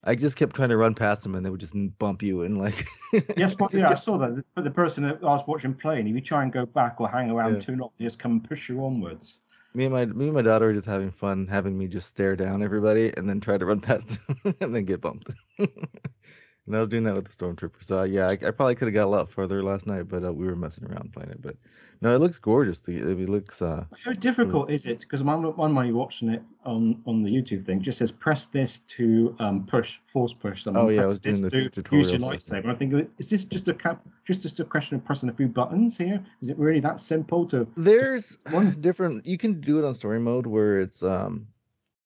[0.03, 2.57] I just kept trying to run past them, and they would just bump you and
[2.57, 2.87] like.
[3.37, 4.43] Yes, but yeah, I saw that.
[4.55, 7.09] But the person that I was watching playing, if you try and go back or
[7.09, 7.59] hang around Yeah.
[7.59, 9.39] too long, they just come and push you onwards.
[9.73, 12.35] Me and my me and my daughter were just having fun, having me just stare
[12.35, 15.29] down everybody and then try to run past them and then get bumped.
[16.67, 17.81] and I was doing that with the stormtrooper.
[17.81, 20.31] So yeah, I, I probably could have got a lot further last night, but uh,
[20.31, 21.41] we were messing around playing it.
[21.41, 21.55] But
[22.01, 22.79] no, it looks gorgeous.
[22.79, 24.99] The- It, looks uh How difficult is it?
[24.99, 28.79] Because one one you're watching it on on the YouTube thing, just says press this
[28.89, 30.81] to um, push, force push something.
[30.81, 32.67] Oh, yeah, I was doing the to tutorial use your lightsaber.
[32.67, 35.47] I think is this just a cap, just just a question of pressing a few
[35.47, 36.23] buttons here?
[36.41, 37.67] Is it really that simple to?
[37.75, 41.47] there's One- different you can do it on story mode where it's um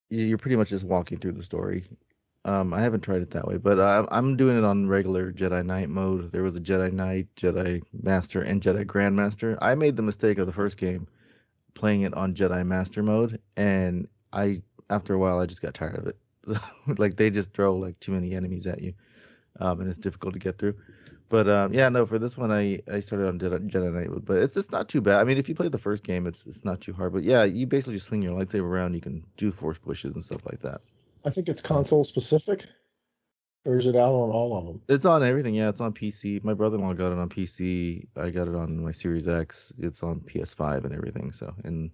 [0.09, 1.83] you're pretty much just walking through the story.
[2.45, 5.65] Um, I haven't tried it that way, but I, I'm doing it on regular Jedi
[5.65, 6.31] Knight mode.
[6.31, 9.57] There was a Jedi Knight, Jedi Master, and Jedi Grandmaster.
[9.63, 11.07] I made the mistake of the first game
[11.73, 15.97] playing it on Jedi Master mode, and I after a while I just got tired
[15.97, 16.17] of it.
[16.99, 18.93] like they just throw like too many enemies at you,
[19.59, 20.75] um, and it's difficult to get through.
[21.29, 24.23] But um, yeah, no, for this one I, I started on Jedi, Jedi Knight mode,
[24.23, 25.19] but it's it's not too bad.
[25.19, 27.11] I mean, if you play the first game, it's it's not too hard.
[27.13, 28.93] But yeah, you basically just swing your lightsaber around.
[28.93, 30.81] You can do force pushes and stuff like that.
[31.25, 32.65] I think it's console specific,
[33.65, 34.81] or is it out on all of them?
[34.87, 35.55] It's on everything.
[35.55, 36.43] Yeah, it's on PC.
[36.43, 38.07] My brother-in-law got it on PC.
[38.15, 39.73] I got it on my Series X.
[39.77, 41.31] It's on PS5 and everything.
[41.31, 41.89] So and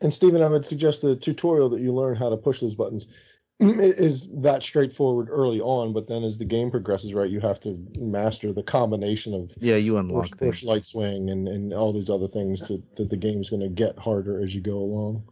[0.00, 3.08] And Stephen, I would suggest the tutorial that you learn how to push those buttons
[3.60, 7.78] is that straightforward early on, but then as the game progresses, right, you have to
[7.98, 10.62] master the combination of yeah, you push, unlock push things.
[10.64, 13.98] light swing and, and all these other things to, that the game's going to get
[13.98, 15.24] harder as you go along.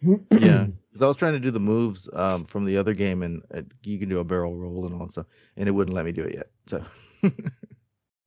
[0.00, 0.18] Yeah,
[0.88, 3.62] because I was trying to do the moves um, from the other game, and uh,
[3.82, 6.12] you can do a barrel roll and all that stuff, and it wouldn't let me
[6.12, 6.50] do it yet.
[6.66, 6.84] So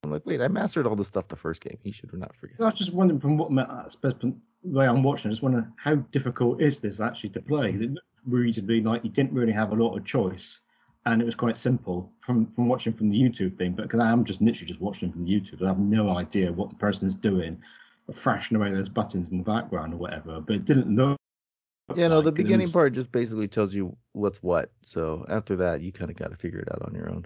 [0.03, 1.77] I'm like, wait, I mastered all this stuff the first game.
[1.83, 2.57] He should not forget.
[2.59, 5.43] I was just wondering from what I suppose from the way I'm watching, I just
[5.43, 7.69] wonder how difficult is this actually to play?
[7.69, 10.59] It looked reasonably like you didn't really have a lot of choice,
[11.05, 13.73] and it was quite simple from from watching from the YouTube thing.
[13.73, 16.51] But because I am just literally just watching from the YouTube, I have no idea
[16.51, 17.61] what the person is doing,
[18.11, 20.41] thrashing away those buttons in the background or whatever.
[20.41, 21.20] But it didn't look.
[21.97, 24.71] Yeah, no, the beginning was- part just basically tells you what's what.
[24.81, 27.25] So after that, you kind of got to figure it out on your own.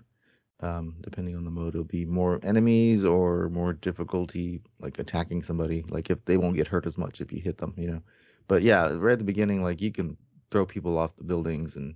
[0.62, 5.84] Um, depending on the mode, it'll be more enemies or more difficulty, like attacking somebody.
[5.90, 8.02] Like if they won't get hurt as much if you hit them, you know.
[8.48, 10.18] But yeah, right at the beginning, like you can
[10.52, 11.96] throw people off the buildings and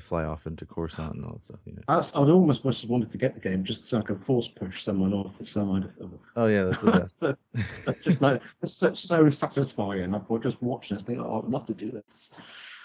[0.00, 1.60] fly off into Coruscant and all that stuff.
[1.64, 1.82] You know.
[1.88, 4.48] I, was- I'd almost just wanted to get the game just so I could force
[4.48, 6.12] push someone off the side of.
[6.36, 7.20] Oh yeah, that's the best.
[7.20, 7.38] That-
[7.86, 10.14] that's just like it's so, so satisfying.
[10.14, 12.30] I thought just watching this, think, oh, I'd love to do this.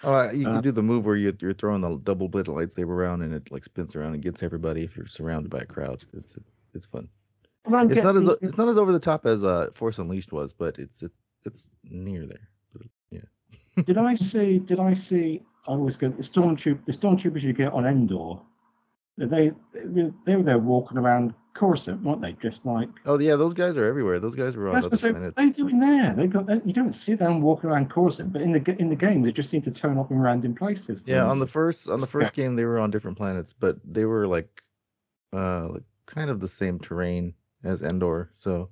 [0.04, 2.54] Oh, uh, you Uh, can do the move where you, you're throwing the double bladed
[2.54, 5.66] lightsaber around and it like spins around and gets everybody if you're surrounded by a
[5.66, 6.04] crowd.
[6.14, 6.36] It's it's,
[6.74, 7.08] it's fun.
[7.66, 10.80] It's not as it's not as over the top as uh Force Unleashed was, but
[10.80, 12.50] it's it's it's near there.
[12.74, 13.84] But, yeah.
[13.84, 14.58] did I see?
[14.60, 15.44] Did I see?
[15.68, 16.86] I always go the stormtroop.
[16.86, 18.40] The stormtroopers you get on Endor.
[19.18, 22.34] They they were there walking around Coruscant, weren't they?
[22.34, 24.20] Just like Oh yeah, those guys are everywhere.
[24.20, 25.36] Those guys were on other what they, planets.
[25.38, 26.14] they do in there.
[26.14, 28.96] They got they, you don't see them walking around Coruscant, but in the in the
[28.96, 31.04] game they just seem to turn up in random places.
[31.06, 32.12] Yeah, on the first on the Yeah.
[32.12, 34.64] first game they were on different planets, but they were like
[35.34, 38.32] uh like kind of the same terrain as Endor.
[38.34, 38.70] So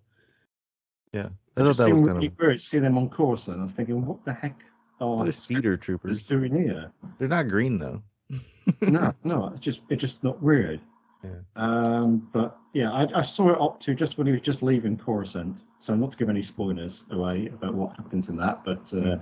[1.13, 3.59] yeah, I thought that was kind of weird see them on Coruscant.
[3.59, 4.63] I was thinking, what the heck?
[4.99, 6.27] Oh, they're speeder troopers.
[6.27, 6.91] here.
[7.17, 8.03] They're not green though.
[8.81, 10.81] no, no, it's just it's just not weird.
[11.23, 11.39] Yeah.
[11.55, 14.97] Um, but yeah, I, I saw it up to just when he was just leaving
[14.97, 15.63] Coruscant.
[15.79, 19.17] So not to give any spoilers away about what happens in that, but uh,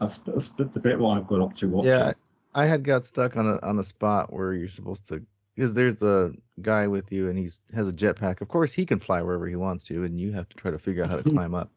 [0.00, 1.90] that's, that's the bit what I've got up to watching.
[1.90, 2.12] Yeah,
[2.54, 5.24] I I had got stuck on a on a spot where you're supposed to
[5.54, 8.40] because there's a guy with you and he's has a jetpack.
[8.40, 10.78] Of course, he can fly wherever he wants to, and you have to try to
[10.78, 11.70] figure out how to climb up.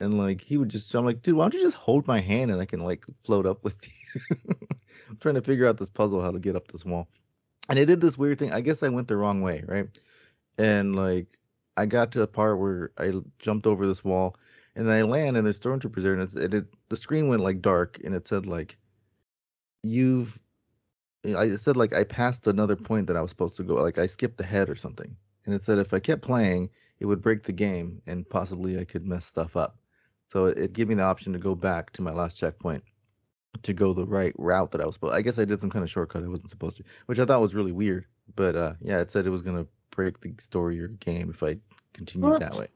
[0.00, 2.50] And like he would just, I'm like, dude, why don't you just hold my hand
[2.50, 4.36] and I can like float up with you?
[5.08, 7.08] I'm trying to figure out this puzzle how to get up this wall.
[7.68, 8.52] And it did this weird thing.
[8.52, 9.88] I guess I went the wrong way, right?
[10.58, 11.26] And like
[11.76, 14.36] I got to a part where I jumped over this wall
[14.76, 17.60] and then I land and there's stormtroopers there and, and it the screen went like
[17.60, 18.76] dark and it said like
[19.82, 20.38] you've
[21.36, 23.74] I said like I passed another point that I was supposed to go.
[23.74, 27.22] Like I skipped ahead or something, and it said if I kept playing, it would
[27.22, 29.78] break the game and possibly I could mess stuff up.
[30.28, 32.84] So it, it gave me the option to go back to my last checkpoint
[33.62, 35.14] to go the right route that I was supposed.
[35.14, 37.40] I guess I did some kind of shortcut I wasn't supposed to, which I thought
[37.40, 38.04] was really weird.
[38.36, 41.56] But uh, yeah, it said it was gonna break the story or game if I
[41.94, 42.40] continued What?
[42.40, 42.68] that way.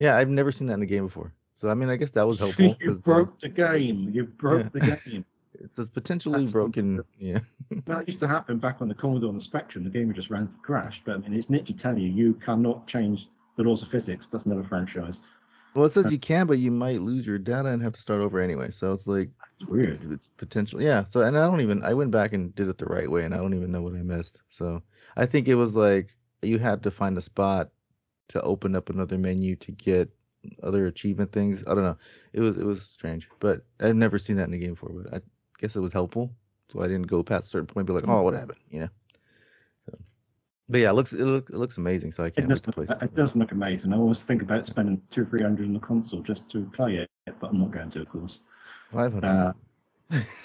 [0.00, 1.32] Yeah, I've never seen that in a game before.
[1.54, 2.74] So I mean, I guess that was helpful.
[2.80, 4.10] you the- broke the game.
[4.12, 4.80] You broke Yeah.
[4.80, 5.24] the game.
[5.54, 7.02] it says potentially That's- broken.
[7.18, 7.38] Yeah.
[7.86, 9.82] That used to happen back on the Commodore and the Spectrum.
[9.84, 11.04] The game would just ran crashed.
[11.06, 14.26] But I mean, it's literally telling you you cannot change the laws of physics.
[14.30, 15.20] That's another franchise.
[15.74, 18.20] Well, it says you can, but you might lose your data and have to start
[18.20, 18.70] over anyway.
[18.70, 20.00] So it's like It's weird.
[20.12, 20.82] it's potential.
[20.82, 21.04] Yeah.
[21.08, 21.82] So and I don't even.
[21.82, 23.94] I went back and did it the right way, and I don't even know what
[23.94, 24.40] I missed.
[24.50, 24.82] So
[25.16, 27.70] I think it was like you had to find a spot
[28.28, 30.10] to open up another menu to get
[30.62, 31.62] other achievement things.
[31.66, 31.96] I don't know.
[32.32, 34.90] It was it was strange, but I've never seen that in a game before.
[34.92, 35.20] But I
[35.58, 36.34] guess it was helpful.
[36.70, 38.58] So I didn't go past a certain point, and be like, oh, what happened?
[38.70, 38.88] You know.
[40.72, 42.12] But yeah, it looks it, look, it looks amazing.
[42.12, 42.86] So I can't wait does, to play.
[43.02, 43.92] it does look amazing.
[43.92, 46.96] I always think about spending two, or three hundred on the console just to play
[46.96, 48.40] it, but I'm not going to, of course.
[48.90, 49.28] Five hundred.
[49.28, 49.52] Uh,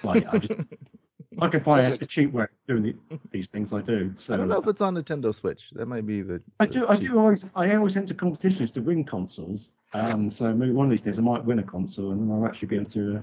[0.03, 0.59] yeah, I just
[1.39, 3.71] I can a, it- a cheap way of doing the, these things.
[3.71, 4.13] I do.
[4.17, 5.69] So I don't know if it's on Nintendo Switch.
[5.71, 6.41] That might be the.
[6.59, 6.87] I the do.
[6.89, 7.45] I do always.
[7.55, 9.69] I always enter competitions to win consoles.
[9.93, 12.45] Um, so maybe one of these days I might win a console and then I'll
[12.45, 13.21] actually be able to uh,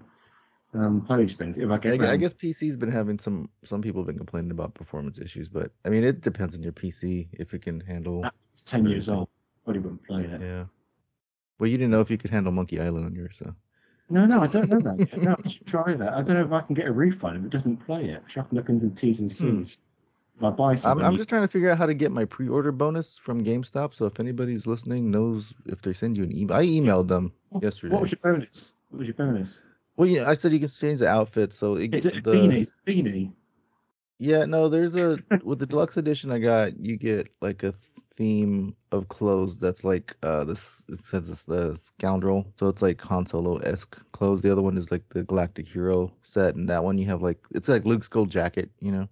[0.74, 2.00] um, things if I get.
[2.00, 3.48] I, I guess PC's been having some.
[3.64, 6.72] Some people have been complaining about performance issues, but I mean, it depends on your
[6.72, 8.26] PC if it can handle.
[8.52, 9.28] It's ten years old.
[9.64, 10.40] Probably wouldn't play it.
[10.40, 10.64] Yeah.
[11.58, 13.54] Well, you didn't know if you could handle Monkey Island on yours, so.
[14.10, 15.22] No, no, I don't know that yet.
[15.22, 16.12] No, I should try that.
[16.12, 18.22] I don't know if I can get a refund if it doesn't play it.
[18.26, 19.78] I should to look into the T's and C's.
[20.36, 22.72] If I buy I'm, I'm just trying to figure out how to get my pre-order
[22.72, 23.94] bonus from GameStop.
[23.94, 27.32] So if anybody's listening knows if they send you an email, I emailed them
[27.62, 27.94] yesterday.
[27.94, 28.72] What was your bonus?
[28.90, 29.60] What was your bonus?
[29.96, 32.32] Well, yeah, I said you can change the outfit, so it, Is it a the
[32.32, 32.72] beanie?
[32.86, 33.32] Beanie.
[34.18, 37.74] Yeah, no, there's a with the deluxe edition I got, you get like a
[38.16, 43.00] theme of clothes that's like uh this it says it's the scoundrel, so it's like
[43.02, 44.42] Han Solo esque clothes.
[44.42, 47.38] The other one is like the Galactic Hero set, and that one you have like
[47.50, 49.08] it's like Luke's gold jacket, you know,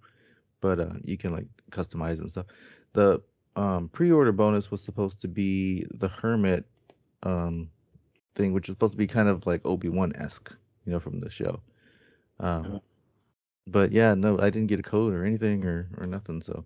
[0.61, 2.47] but uh you can like customize and stuff.
[2.93, 3.21] The
[3.55, 6.65] um pre-order bonus was supposed to be the Hermit
[7.23, 7.69] um
[8.35, 10.53] thing, which is supposed to be kind of like Obi Wan esque,
[10.85, 11.61] you know, from the show.
[12.39, 12.81] Um,
[13.67, 16.41] but yeah, no, I didn't get a code or anything or or nothing.
[16.41, 16.65] So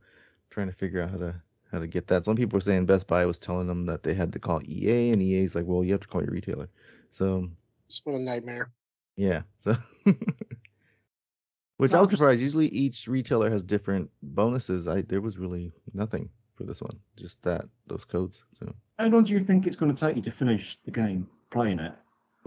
[0.50, 1.36] trying to figure out how to
[1.72, 2.26] how to get that.
[2.26, 5.12] Some people were saying Best Buy was telling them that they had to call EA,
[5.12, 6.70] and EA's like, well, you have to call your retailer.
[7.12, 7.50] So
[7.86, 8.72] It's what a nightmare.
[9.16, 9.76] yeah, so
[11.78, 12.42] which I was surprised.
[12.42, 14.88] Usually each retailer has different bonuses.
[14.88, 18.42] I there was really nothing for this one, just that those codes.
[18.60, 21.28] So How long do you think it's going to take you to finish the game
[21.52, 21.94] playing it?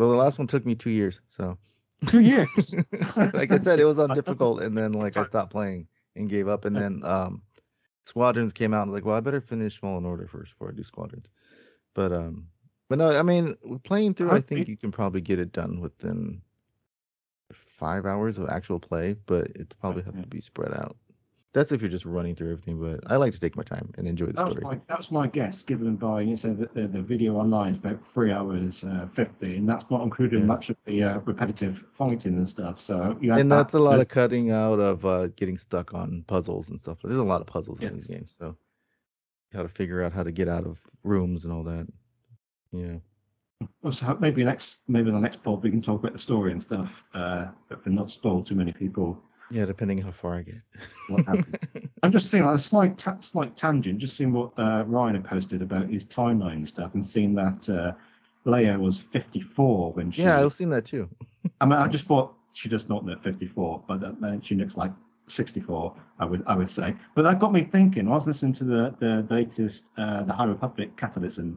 [0.00, 1.20] Well, the last one took me two years.
[1.28, 1.56] So
[2.06, 2.74] Two years.
[3.16, 5.86] like I said, it was on difficult, and then like I stopped playing
[6.16, 7.42] and gave up, and then um,
[8.06, 10.70] Squadrons came out, and I was like, well, I better finish Fallen Order first before
[10.70, 11.26] I do Squadrons.
[11.94, 12.46] But um,
[12.88, 16.40] but no, I mean, playing through, I think- you can probably get it done within
[17.52, 20.96] five hours of actual play, but it probably have to be spread out.
[21.52, 24.06] That's if you're just running through everything, but I like to take my time and
[24.06, 24.64] enjoy the That was story.
[24.76, 27.76] my that was my guess given by you said that the, the video online is
[27.78, 30.46] about three hours uh, fifty, and that's not including Yeah.
[30.46, 32.80] much of the uh, repetitive fighting and stuff.
[32.80, 36.22] So you and that that's a lot of cutting out of uh, getting stuck on
[36.28, 36.98] puzzles and stuff.
[37.02, 37.94] There's a lot of puzzles in Yes.
[37.94, 41.52] this game, so you got to figure out how to get out of rooms and
[41.52, 41.88] all that.
[42.70, 42.98] Yeah.
[43.82, 46.62] Well, so maybe next maybe the next pod we can talk about the story and
[46.62, 50.60] stuff, uh, but for not spoil too many people Yeah, depending how far I get.
[52.02, 55.24] I'm just seeing like, a slight ta- slight tangent, just seeing what uh, Ryan had
[55.24, 57.92] posted about his timeline and stuff, and seeing that uh,
[58.46, 60.22] Leia was 54 when she.
[60.22, 61.08] yeah, I've seen that too.
[61.60, 64.76] I mean, I just thought she does not look 54, but that, that she looks
[64.76, 64.92] like
[65.26, 66.94] 64, I would I would say.
[67.14, 68.08] But that got me thinking.
[68.08, 71.56] I was listening to the the latest uh, the High Republic Catalysm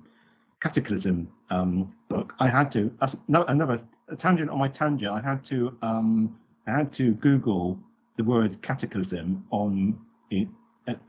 [0.61, 2.33] Cataclysm um, book.
[2.39, 3.79] I had to that's no another
[4.09, 5.11] a tangent on my tangent.
[5.11, 7.79] I had to um I had to Google
[8.17, 9.99] the word cataclysm on
[10.29, 10.47] it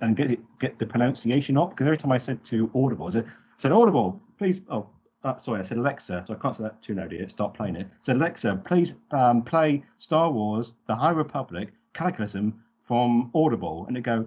[0.01, 3.11] and- get it get the pronunciation up because every time I said to Audible, I
[3.11, 3.27] said,
[3.57, 4.63] said Audible, please.
[4.69, 4.89] Oh,
[5.25, 7.29] uh, sorry, I said Alexa, so I can't say that too loud here.
[7.29, 7.89] Stop playing it.
[8.03, 14.03] Said Alexa, please um, play Star Wars: The High Republic Cataclysm from Audible, and it
[14.03, 14.27] go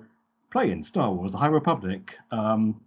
[0.51, 2.81] playing Star Wars: The High Republic, um,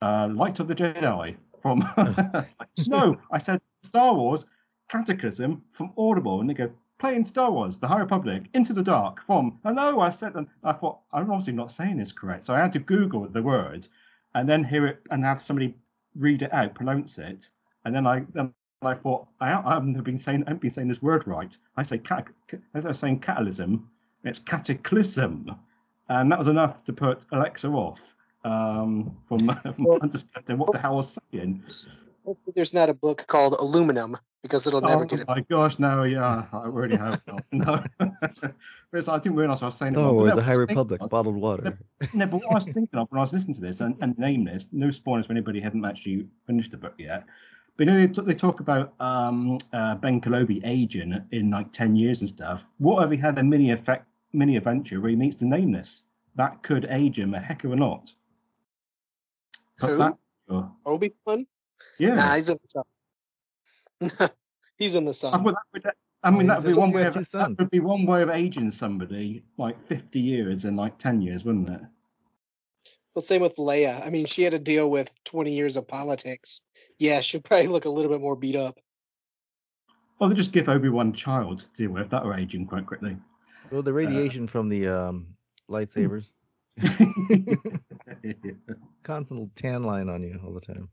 [0.00, 1.80] uh, Light of the Jedi from.
[2.88, 4.46] no, I said Star Wars
[4.88, 9.22] Cataclysm from Audible, and they go playing Star Wars: The High Republic Into the Dark
[9.26, 9.58] from.
[9.64, 12.58] I know I said, and I thought I'm obviously not saying this correct, so I
[12.58, 13.88] had to Google the word,
[14.34, 15.74] and then hear it and have somebody
[16.16, 17.48] read it out, pronounce it,
[17.84, 20.88] and then I then I thought I, I haven't been saying I haven't been saying
[20.88, 21.56] this word right.
[21.76, 22.26] I say cat,
[22.74, 23.82] as I was saying catalysm,
[24.24, 25.54] It's Cataclysm,
[26.08, 28.00] and that was enough to put Alexa off
[28.44, 31.62] um, from, from understanding what the hell I was saying.
[32.24, 35.28] Hopefully there's not a book called Aluminum because it'll never oh get it.
[35.28, 37.20] my gosh, no, yeah, I already have.
[37.26, 37.44] not.
[37.52, 38.54] No, but
[38.92, 39.96] it's like, I didn't realise I was saying it.
[39.96, 40.16] Star wrong.
[40.16, 41.78] But Wars: no, The High what I was thinking Republic, was- bottled water.
[42.14, 44.18] No, but what I was thinking of when I was listening to this and, and
[44.18, 47.24] name this, no spoilers for anybody who hadn't actually finished the book yet.
[47.76, 51.72] But you know, they, t- they talk about um, uh, Ben Kenobi aging in like
[51.72, 52.64] 10 years and stuff.
[52.78, 56.02] What if he had a mini effect, mini adventure where he meets the Nameless?
[56.34, 58.12] That could age him a heck of a lot.
[59.78, 59.98] Put Who?
[59.98, 60.14] that.
[60.48, 61.46] oh, Obi Wan?
[61.98, 62.14] yeah.
[62.14, 62.82] Nah, he's in the sun.
[64.78, 65.44] he's in the I, sun.
[65.44, 65.86] that would,
[66.22, 68.70] I mean, that would be one way of that would be one way of aging
[68.70, 71.80] somebody like 50 years and like 10 years, wouldn't it?
[73.14, 74.06] Well, same with Leia.
[74.06, 76.62] I mean, she had to deal with 20 years of politics.
[76.98, 78.78] Yeah, she'll probably look a little bit more beat up.
[80.20, 82.10] Or they just give Obi Wan child to deal with.
[82.10, 83.16] That will age him quite quickly.
[83.70, 85.26] Well, the radiation from the um,
[85.70, 86.30] lightsabers,
[89.02, 90.88] constant tan line on you all the time.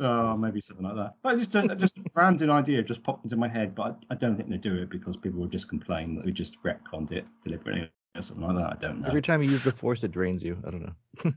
[0.00, 1.14] Oh, maybe something like that.
[1.22, 4.16] But just a, just a random idea just popped into my head, but I, I
[4.16, 7.26] don't think they do it because people will just complain that we just retconned it
[7.44, 8.72] deliberately or something like that.
[8.72, 9.08] I don't know.
[9.08, 10.56] Every time you use the force, it drains you.
[10.66, 11.32] I don't know.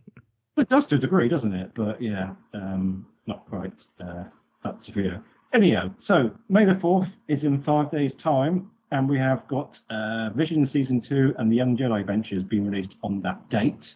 [0.56, 1.70] It does to a degree, doesn't it?
[1.74, 4.24] But yeah, um, not quite uh,
[4.64, 5.22] that severe.
[5.52, 10.30] Anyhow, so May the 4th is in five days' time, and we have got uh,
[10.34, 13.94] Vision Season 2 and the Young Jedi Ventures being released on that date.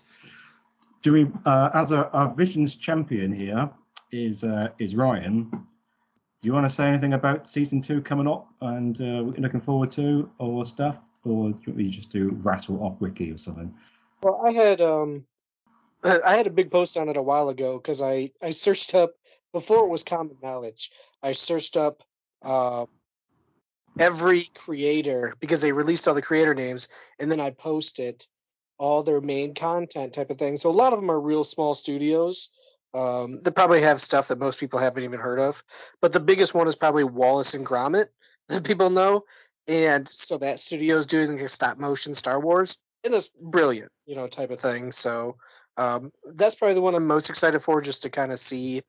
[1.03, 3.71] Do we, uh, as a, our Visions champion here
[4.13, 5.51] is uh, is Ryan.
[5.51, 9.43] Do you want to say anything about Season 2 coming up and uh, what you're
[9.43, 10.97] looking forward to or stuff?
[11.25, 13.75] Or do you just do rattle off wiki or something?
[14.23, 15.25] Well, I had um,
[16.05, 19.15] I had a big post on it a while ago because I I searched up
[19.53, 20.91] before it was common knowledge.
[21.23, 22.03] I searched up
[22.45, 22.87] uh,
[23.99, 26.89] every creator because they released all the creator names,
[27.19, 28.25] and then I posted
[28.79, 30.57] all their main content type of thing.
[30.59, 32.51] So a lot of them are real small studios.
[32.95, 35.62] Um, they probably have stuff that most people haven't even heard of,
[36.01, 38.09] but the biggest one is probably Wallace and Gromit
[38.49, 39.24] that people know,
[39.68, 44.14] and so that studio is doing a stop motion Star Wars, and it's brilliant, you
[44.14, 44.93] know, type of thing.
[44.93, 45.37] So
[45.76, 48.82] um, that's probably the one I'm most excited for, just to kind of see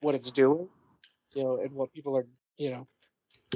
[0.00, 0.68] what it's doing,
[1.34, 2.26] you know, and what people are,
[2.56, 2.86] you know.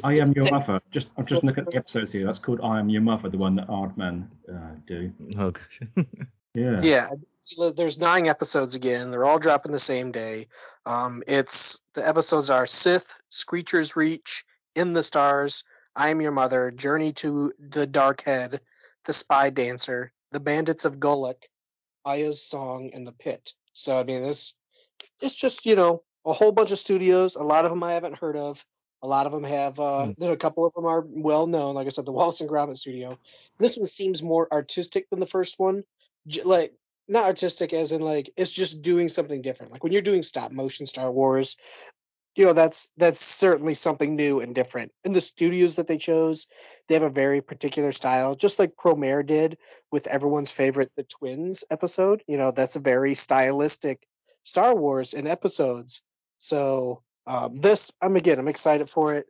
[0.03, 0.81] I am your mother.
[0.91, 2.25] Just I'm just looking at the episodes here.
[2.25, 5.13] That's called I am your mother, the one that Aardman uh, do.
[5.39, 5.81] Oh gosh.
[6.57, 6.81] Yeah.
[6.83, 7.09] Yeah,
[7.77, 9.11] there's nine episodes again.
[9.11, 10.49] They're all dropping the same day.
[10.87, 15.65] Um, it's the episodes are Sith, Screecher's Reach, In the Stars,
[15.95, 18.61] I Am Your Mother, Journey to the Dark Head,
[19.05, 21.43] The Spy Dancer, The Bandits of Golak,
[22.05, 23.53] Aya's Song, and The Pit.
[23.73, 24.57] So I mean, it's
[25.21, 27.37] it's just you know a whole bunch of studios.
[27.37, 28.65] A lot of them I haven't heard of.
[29.03, 29.79] A lot of them have.
[29.79, 31.75] Uh, Then a couple of them are well known.
[31.75, 33.19] Like I said, the Wallace and Gromit studio.
[33.59, 35.85] This one seems more artistic than the first one.
[36.27, 36.73] J- like
[37.09, 39.73] not artistic as in like it's just doing something different.
[39.73, 41.57] Like when you're doing stop motion Star Wars,
[42.37, 44.93] you know that's that's certainly something new and different.
[45.05, 46.47] And the studios that they chose,
[46.89, 49.59] they have a very particular style, just like Promare did
[49.93, 52.23] with everyone's favorite The Twins episode.
[52.27, 54.07] You know, that's a very stylistic
[54.43, 56.03] Star Wars in episodes.
[56.39, 59.27] So um, this, I'm again, I'm excited for it.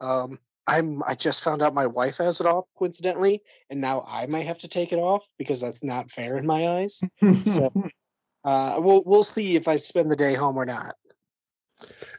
[0.00, 0.38] Um,
[0.68, 4.46] I'm I just found out my wife has it off coincidentally, and now I might
[4.46, 7.02] have to take it off because that's not fair in my eyes.
[7.44, 7.72] so
[8.44, 10.94] uh, we'll we'll see if I spend the day home or not.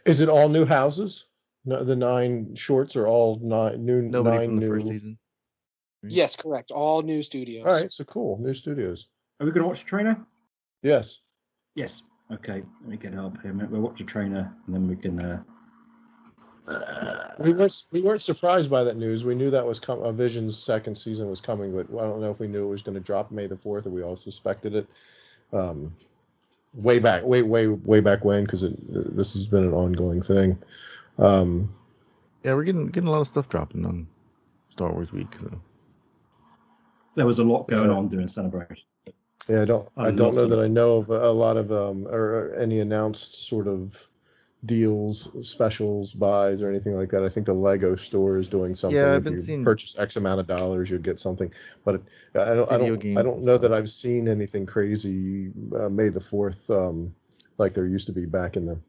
[0.06, 1.28] Is it all new houses?
[1.66, 4.02] No, the nine shorts are all nine new.
[4.02, 4.74] Nobody nine from the new...
[4.74, 5.20] first season.
[6.04, 6.72] Yes, correct.
[6.72, 7.66] All new studios.
[7.66, 8.40] All right, so cool.
[8.40, 9.08] New studios.
[9.40, 10.18] Are we going to watch the trailer?
[10.82, 11.20] Yes.
[11.76, 12.02] Yes.
[12.32, 12.64] Okay.
[12.82, 13.54] Let me get it up here.
[13.54, 15.22] We'll watch the trainer, and then we can.
[15.22, 15.44] Uh,
[17.40, 19.26] We weren't we weren't surprised by that news.
[19.26, 22.30] We knew that was com- uh, Vision's second season was coming, but I don't know
[22.32, 24.76] if we knew it was going to drop May the fourth, or we all suspected
[24.76, 24.88] it.
[25.54, 25.96] Um,
[26.76, 30.58] way back, way way way back when, because this has been an ongoing thing.
[31.18, 31.74] Um,
[32.44, 34.06] Yeah, we're getting getting a lot of stuff dropping on
[34.70, 35.34] Star Wars Week.
[35.40, 35.60] So.
[37.16, 37.98] there was a lot going Yeah.
[37.98, 38.88] on during celebration.
[39.48, 42.54] yeah, I don't I don't know that I know of a lot of um or
[42.56, 44.08] any announced sort of
[44.66, 47.24] deals, specials, buys, or anything like that.
[47.24, 48.98] I think the Lego store is doing something.
[48.98, 51.52] Yeah, I've if been you seeing- purchase X amount of dollars, you'll get something.
[51.86, 52.02] But
[52.36, 53.62] I don't, I don't, I don't know stuff.
[53.62, 57.14] that I've seen anything crazy uh, May the Fourth, um,
[57.58, 58.80] like there used to be back in the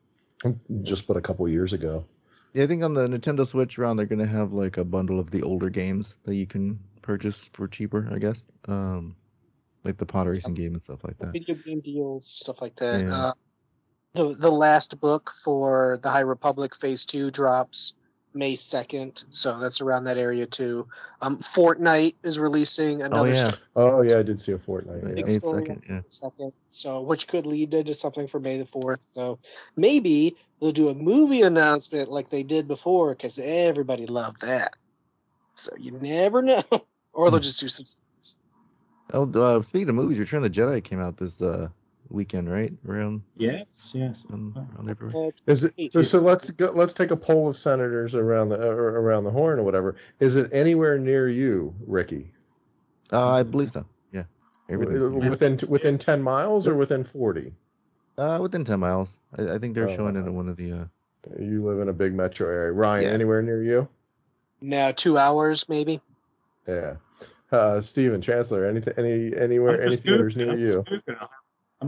[0.82, 2.04] just but a couple years ago.
[2.52, 5.30] Yeah, I think on the Nintendo Switch round they're gonna have like a bundle of
[5.30, 8.42] the older games that you can purchase for cheaper, I guess.
[8.66, 9.14] Um,
[9.84, 11.32] like the pod racing game and stuff like that.
[11.32, 13.02] Video game deals, stuff like that.
[13.02, 13.14] Yeah.
[13.14, 13.32] Uh,
[14.14, 17.94] the the last book for the High Republic Phase Two drops
[18.32, 20.86] May 2nd, so that's around that area too.
[21.20, 23.22] Um, Fortnite is releasing another.
[23.22, 25.04] Oh another yeah, Oh yeah, I did see a Fortnite.
[25.04, 25.24] big Yeah.
[25.24, 25.82] May story second.
[25.88, 26.00] Yeah.
[26.08, 29.04] second, so which could lead into something for May the 4th.
[29.04, 29.38] So
[29.76, 34.74] maybe they'll do a movie announcement like they did before, because everybody loved that.
[35.54, 36.62] So you never know,
[37.12, 37.86] or they'll just do some.
[39.12, 41.68] Oh, uh, speaking of movies, Return of the Jedi came out this uh,
[42.10, 42.72] weekend, right?
[42.86, 44.24] Around, Yes, yes.
[44.32, 45.28] um, around April.
[45.28, 46.02] Uh, Is it so?
[46.02, 49.58] so let's go, let's take a poll of senators around the or around the horn
[49.58, 49.96] or whatever.
[50.18, 52.32] Is it anywhere near you, Ricky?
[53.12, 53.86] Uh, I believe so.
[54.12, 54.24] Yeah.
[54.68, 57.52] Everything's Within within ten miles or within forty?
[58.18, 59.16] uh, within ten miles.
[59.38, 60.72] I, I think they're Oh, showing it in one of the.
[60.72, 60.84] Uh,
[61.38, 62.72] You live in a big metro area.
[62.72, 63.10] Ryan, Yeah.
[63.10, 63.88] anywhere near you?
[64.62, 66.00] now two hours maybe.
[66.68, 66.96] Yeah.
[67.50, 70.84] Uh, Stephen Chancellor, anything, any anywhere, any just theaters near I'm you?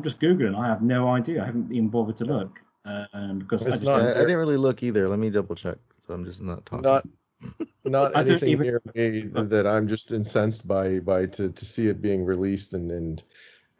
[0.00, 0.24] Just Googling.
[0.24, 0.58] I'm just googling.
[0.58, 1.42] I have no idea.
[1.42, 4.20] I haven't even bothered to look um, because I It's just not- I, don't- I
[4.20, 5.08] didn't really look either.
[5.08, 5.78] Let me double check.
[6.06, 6.82] So I'm just not talking.
[6.82, 7.06] Not,
[7.84, 11.88] not don't anything even- near me that I'm just incensed by by to, to see
[11.88, 13.22] it being released and and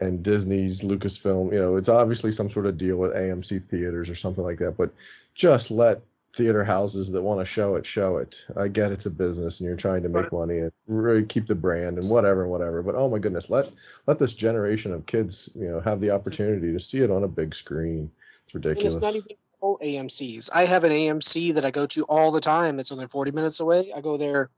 [0.01, 1.53] and Disney's Lucasfilm.
[1.53, 4.77] You know, it's obviously some sort of deal with AMC theaters or something like that.
[4.77, 4.93] But
[5.35, 6.03] just let
[6.35, 8.45] theater houses that want to show it show it.
[8.57, 11.55] I get it's a business and you're trying to make money and really keep the
[11.55, 12.83] brand and whatever whatever.
[12.83, 13.71] But oh my goodness, let
[14.07, 17.29] let this generation of kids you know have the opportunity to see it on a
[17.29, 18.11] big screen.
[18.45, 18.97] It's And ridiculous.
[18.97, 20.51] it's not even all AMC's.
[20.53, 22.81] I have an AMC that I go to all the time.
[22.81, 23.93] It's only 40 minutes away.
[23.95, 24.51] I go there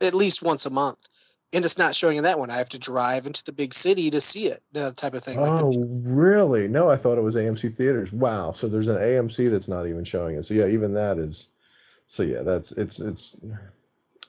[0.00, 1.06] at least once a month.
[1.52, 2.50] And it's not showing in that one.
[2.50, 5.40] I have to drive into the big city to see it, the type of thing.
[5.40, 5.72] Like Oh,
[6.04, 6.68] really?
[6.68, 8.12] No, I thought it was AMC theaters.
[8.12, 8.52] Wow.
[8.52, 10.44] So there's an AMC that's not even showing it.
[10.44, 11.48] So yeah, even that is.
[12.06, 13.36] So yeah, that's it's it's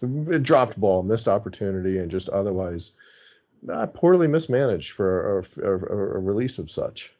[0.01, 2.91] it dropped ball, missed opportunity, and just otherwise
[3.69, 7.13] uh, poorly mismanaged for a, a, a, a release of such.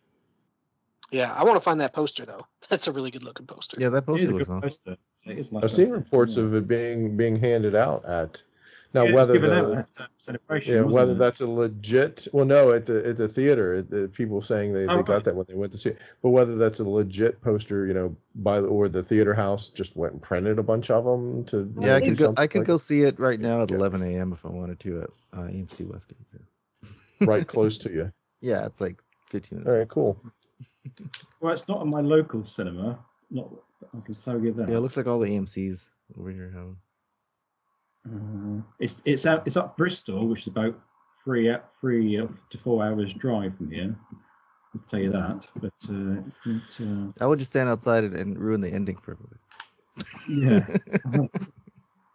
[1.12, 2.40] Yeah, I want to find that poster though.
[2.70, 3.78] That's a really good looking poster.
[3.80, 4.62] Yeah, that It is poster a looks good awesome.
[4.62, 4.98] poster.
[5.26, 8.42] It is a nice I've seen reports of it being being handed out at.
[8.94, 9.88] Now Yeah, it whether the, out at,
[10.18, 10.74] celebration.
[10.76, 11.18] yeah, whether it?
[11.18, 14.86] that's a legit well no at the at the theater at the people saying they,
[14.88, 17.42] Oh, they got that when they went to see it but whether that's a legit
[17.42, 20.90] poster you know by the- or the theater house just went and printed a bunch
[20.92, 22.26] of them to Yeah, I do could go.
[22.26, 23.78] I something could like- go see it right now at Yeah.
[23.78, 24.34] 11 a.m.
[24.34, 26.18] if I wanted to at uh, AMC Westgate.
[27.22, 28.12] right close to you
[28.42, 29.74] Yeah, it's like 15 minutes.
[29.74, 30.22] all right cool
[31.40, 33.00] Well, it's not in my local cinema.
[33.30, 33.50] Not.
[33.96, 34.68] I can tell you that.
[34.70, 35.90] Yeah, it looks like all the AMC's
[36.20, 36.76] over here have.
[38.06, 38.60] 'Em.
[38.60, 40.76] Uh, it's it's out it's up Bristol, which is about
[41.24, 43.96] three three up to four hours drive from here.
[44.74, 45.48] I'll tell you that.
[45.56, 46.80] But uh, it's not.
[46.88, 49.40] Uh, I would just stand outside and, and ruin the ending for everybody.
[50.30, 51.28] yeah.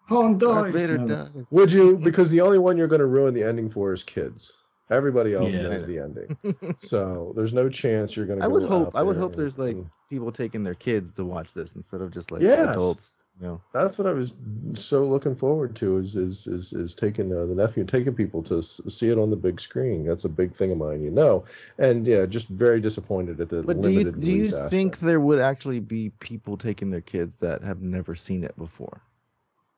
[0.08, 0.72] Han dies.
[0.72, 1.28] Vader No.
[1.34, 1.48] dies.
[1.50, 4.52] would you because the only one you're going to ruin the ending for is kids
[4.90, 5.64] everybody else Yeah.
[5.68, 6.36] knows the ending
[6.78, 8.94] so there's no chance you're going to I go would hope.
[8.94, 9.76] I would there hope there's like
[10.08, 12.70] people taking their kids to watch this instead of just like Yes.
[12.70, 13.22] adults.
[13.38, 13.60] You know.
[13.72, 14.34] that's what I was
[14.72, 18.58] so looking forward to is is is, is taking uh, the nephew taking people to
[18.58, 20.06] s- see it on the big screen.
[20.06, 21.44] That's a big thing of mine, you know.
[21.76, 25.00] And yeah, just very disappointed at the But do you limited do you think aspect.
[25.02, 29.02] there would actually be people taking their kids that have never seen it before?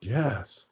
[0.00, 0.66] Yes.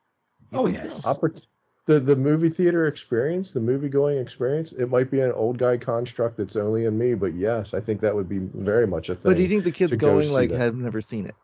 [0.52, 1.02] You Oh yes.
[1.02, 1.14] so?
[1.14, 1.44] Oppor-
[1.86, 5.76] the the movie theater experience, the movie going experience, it might be an old guy
[5.76, 9.14] construct that's only in me, but yes, I think that would be very much a
[9.14, 9.30] thing.
[9.30, 10.58] But do you think the kids to go going like that.
[10.58, 11.36] have never seen it?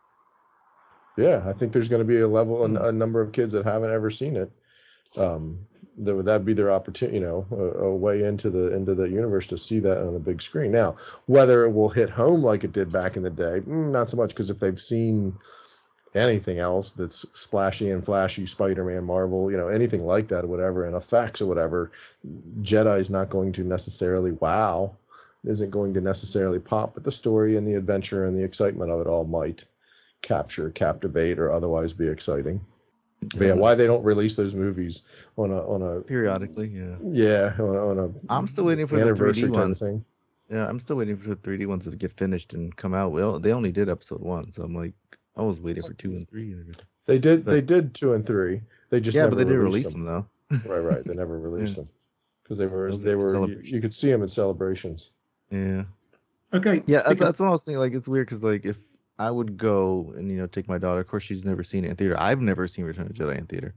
[1.17, 3.65] Yeah, I think there's going to be a level, a, a number of kids that
[3.65, 4.51] haven't ever seen it.
[5.21, 5.59] Um,
[5.99, 9.05] that would that be their opportunity, you know, a, a way into the into the
[9.05, 10.73] universe to see that on the big screen.
[10.73, 14.09] Now, whether it will hit home like it did back in the day, mm, not
[14.11, 15.37] so much because if they've seen
[16.15, 20.87] anything else that's splashy and flashy, Spider-Man, Marvel, you know, anything like that or whatever,
[20.87, 21.91] and effects or whatever,
[22.61, 24.95] Jedi's not going to necessarily wow,
[25.45, 29.01] isn't going to necessarily pop, but the story and the adventure and the excitement of
[29.01, 29.65] it all might
[30.21, 32.61] capture, captivate, or otherwise be exciting.
[33.37, 35.05] But yeah, why they don't release those movies
[35.37, 36.97] on a on a Periodically, yeah.
[37.05, 40.05] yeah on a, on a I'm still waiting for the 3D type of thing.
[40.51, 43.13] Yeah, I'm still waiting for the 3D ones to get finished and come out.
[43.13, 44.93] Well, they only did episode one, so I'm like,
[45.37, 46.55] I was waiting for two and three.
[47.07, 48.63] They did But- they did two and three.
[48.91, 50.27] They just yeah, never but they didn't release them, though.
[50.67, 51.05] Right, right.
[51.05, 51.85] They never released Yeah.
[51.85, 51.89] them
[52.43, 55.11] because they were they were you, you could see them in celebrations.
[55.51, 55.85] Yeah.
[56.53, 56.83] Okay.
[56.87, 57.79] Yeah, that's, that's what I was thinking.
[57.79, 58.77] Like, it's weird because like if
[59.19, 61.89] I would go and you know take my daughter, of course she's never seen it
[61.91, 62.19] in theater.
[62.19, 63.75] I've never seen Return of the Jedi in theater,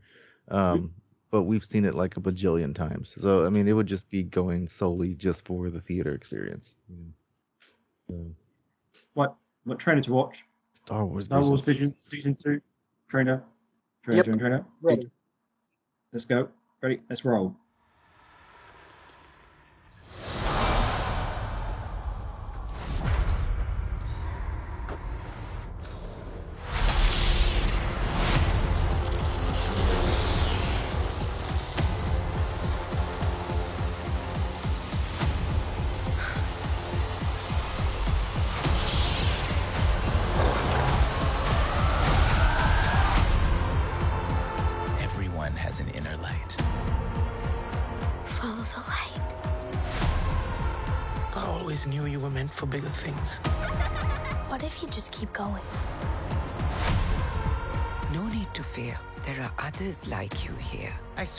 [0.50, 0.94] um,
[1.32, 3.16] but we've seen it like a bajillion times.
[3.18, 6.76] So I mean, it would just be going solely just for the theater experience.
[9.14, 10.44] what what trainer to watch?
[10.86, 11.26] Star Wars.
[11.26, 12.62] Star Wars Vision season two.
[13.10, 13.44] Trainer.
[14.04, 14.18] Trainer.
[14.18, 14.26] Yep.
[14.26, 14.40] Trainer.
[14.40, 14.66] Trainer.
[14.82, 15.10] Ready.
[16.14, 16.48] Let's go.
[16.82, 17.00] Ready.
[17.10, 17.56] Let's roll.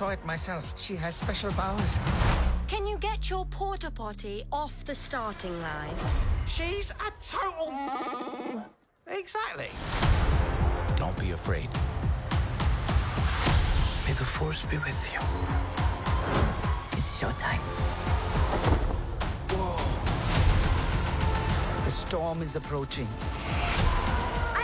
[0.07, 0.64] Saw it myself.
[0.76, 1.98] She has special powers.
[2.68, 5.96] Can you get your porta potty off the starting line?
[6.46, 8.64] She's a total.
[9.09, 9.70] Exactly.
[10.96, 11.68] Don't be afraid.
[14.04, 15.20] May the force be with you.
[16.96, 17.62] It's showtime.
[19.52, 19.76] Whoa.
[21.84, 23.09] The storm is approaching.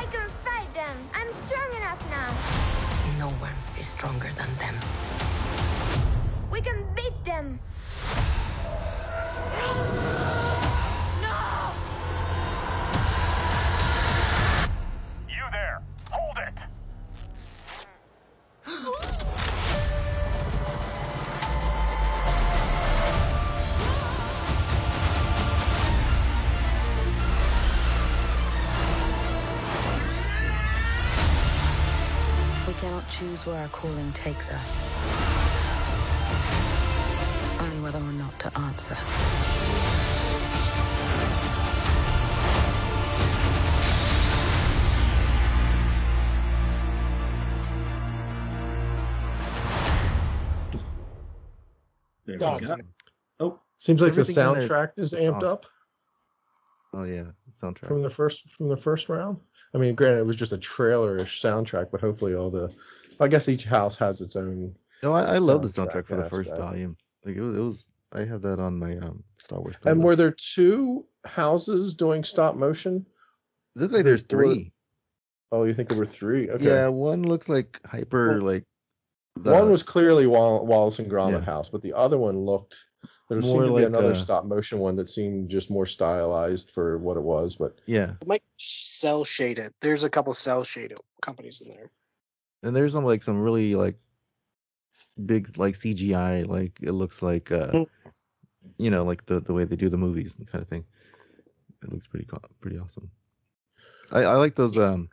[0.00, 0.96] I can fight them.
[1.14, 2.30] I'm strong enough now.
[3.20, 4.91] No one is stronger than them.
[6.62, 7.58] We can beat them.
[11.20, 11.74] No!
[15.28, 15.82] You there!
[16.12, 16.58] Hold it!
[32.68, 35.31] We cannot choose where our calling takes us.
[38.54, 38.96] To answer.
[52.26, 52.76] There Oh, we go.
[53.40, 55.48] Oh, Seems like the Everything in there soundtrack is is amped awesome.
[55.48, 55.66] up
[56.94, 57.24] Oh yeah,
[57.60, 57.86] soundtrack.
[57.88, 59.38] from the first from the first round.
[59.74, 62.70] I mean, granted, it was just a trailer-ish soundtrack, but hopefully all the.
[63.18, 64.76] I guess each house has its own.
[65.02, 66.60] No, I, I love the soundtrack soundtrack for the first aspect.
[66.60, 66.96] volume.
[67.24, 69.74] Like it was, it was, I have that on my um Star Wars.
[69.84, 73.06] And were there two houses doing stop motion?
[73.76, 74.72] It looks like there's Or- three.
[75.50, 76.48] Oh, you think there were three?
[76.50, 76.64] Okay.
[76.64, 78.64] Yeah, one looked like hyper Well, like.
[79.34, 81.40] One was clearly Wall- Wallace and Gromit Yeah.
[81.40, 82.76] house, but the other one looked.
[83.30, 86.70] There seemed More to be another uh, stop motion one that seemed just more stylized
[86.70, 89.72] for what it was, but yeah, It might cell shaded.
[89.80, 91.90] There's a couple cell shaded companies in there.
[92.62, 93.96] and there's some like some really like
[95.26, 97.86] big like CGI like it looks like uh Mm.
[98.78, 100.84] you know like the the way they do the movies and kind of thing.
[101.82, 103.10] It looks pretty co- pretty awesome.
[104.10, 105.08] I I like those um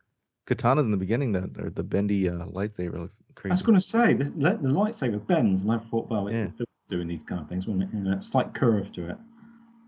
[0.47, 3.51] katanas in the beginning that or the bendy uh, lightsaber looks crazy.
[3.51, 6.65] I was going to say the, the lightsaber bends, and I thought, well, it, Yeah.
[6.89, 7.89] doing these kind of things, wasn't it?
[7.95, 9.17] You know, a slight curve to it.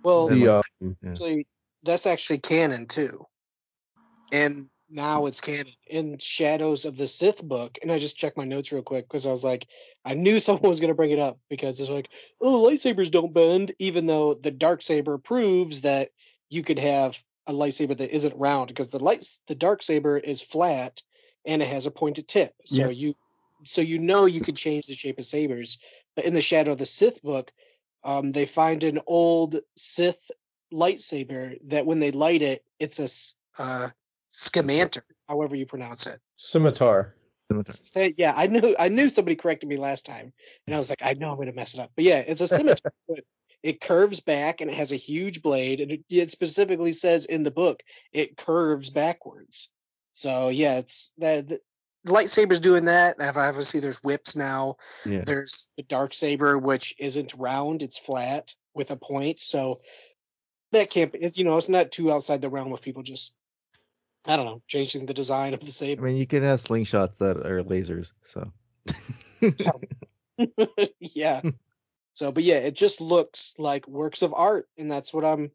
[0.04, 1.10] Well, the like- um, yeah.
[1.12, 1.48] actually,
[1.84, 3.26] that's actually canon too.
[4.32, 7.78] And now it's canon in Shadows of the Sith book.
[7.82, 9.68] And I just checked my notes real quick because I was like,
[10.06, 12.10] I knew someone was going to bring it up because it's like,
[12.42, 16.10] oh, lightsabers don't bend, even though the dark saber proves that
[16.50, 20.42] you could have a lightsaber that isn't round because the lights, the dark saber is
[20.42, 21.02] flat
[21.46, 22.54] and it has a pointed tip.
[22.66, 22.90] So Yeah.
[22.90, 23.16] you,
[23.64, 25.80] so you know you could change the shape of sabers.
[26.16, 27.52] But in the Shadow of the Sith book,
[28.04, 30.30] um, they find an old Sith
[30.74, 33.90] lightsaber that when they light it, it's a uh,
[34.32, 36.20] scamander, however you pronounce it.
[36.36, 37.16] scimitar.
[37.70, 40.32] Say- Yeah, I knew I knew somebody corrected me last time,
[40.66, 41.92] and I was like, I know I'm gonna mess it up.
[41.96, 42.94] But yeah, it's a scimitar.
[43.10, 43.20] but
[43.62, 47.44] it curves back and it has a huge blade, and it, it specifically says in
[47.44, 49.70] the book it curves backwards.
[50.14, 51.60] So yeah, it's that the,
[52.08, 53.18] lightsabers doing that.
[53.20, 54.78] and Obviously, there's whips now.
[55.06, 55.24] Yeah.
[55.26, 59.40] There's the dark saber, which isn't round; it's flat with a point.
[59.40, 59.82] So
[60.72, 61.30] that can't be.
[61.36, 63.36] You know, it's not too outside the realm of people just.
[64.26, 66.04] I don't know, changing the design of the saber.
[66.04, 68.52] I mean, you can have slingshots that are lasers, so.
[71.00, 71.42] yeah.
[72.14, 75.52] So, but yeah, it just looks like works of art, and that's what I'm.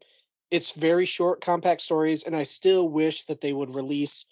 [0.49, 4.25] It's very short, compact stories, and I still wish that they would release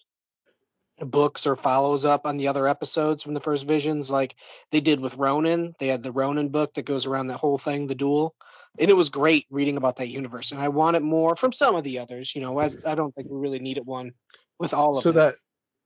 [0.99, 4.35] books or follows up on the other episodes from the first visions, like
[4.71, 5.75] they did with Ronin.
[5.79, 8.33] They had the Ronin book that goes around that whole thing, the duel,
[8.79, 10.51] and it was great reading about that universe.
[10.51, 12.35] And I wanted more from some of the others.
[12.35, 14.13] You know, I, I don't think we really needed one
[14.59, 15.27] with all of So them.
[15.27, 15.35] that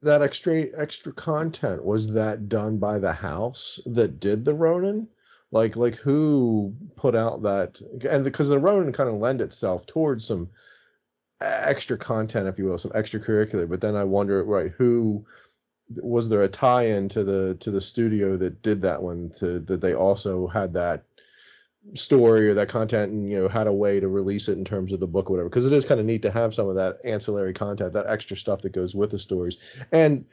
[0.02, 5.08] that extra extra content was that done by the house that did the Ronin?
[5.52, 10.26] Like like who put out that and because the Ronin kind of lend itself towards
[10.26, 10.50] some
[11.42, 13.68] extra content, if you will, some extracurricular.
[13.68, 15.26] But then I wonder, right, who
[16.04, 19.82] was there a tie-in to the to the studio that did that one to that
[19.82, 21.04] they also had that
[21.94, 24.92] story or that content and you know had a way to release it in terms
[24.92, 25.50] of the book or whatever.
[25.50, 28.38] Because it is kind of neat to have some of that ancillary content that extra
[28.38, 29.58] stuff that goes with the stories.
[29.92, 30.26] And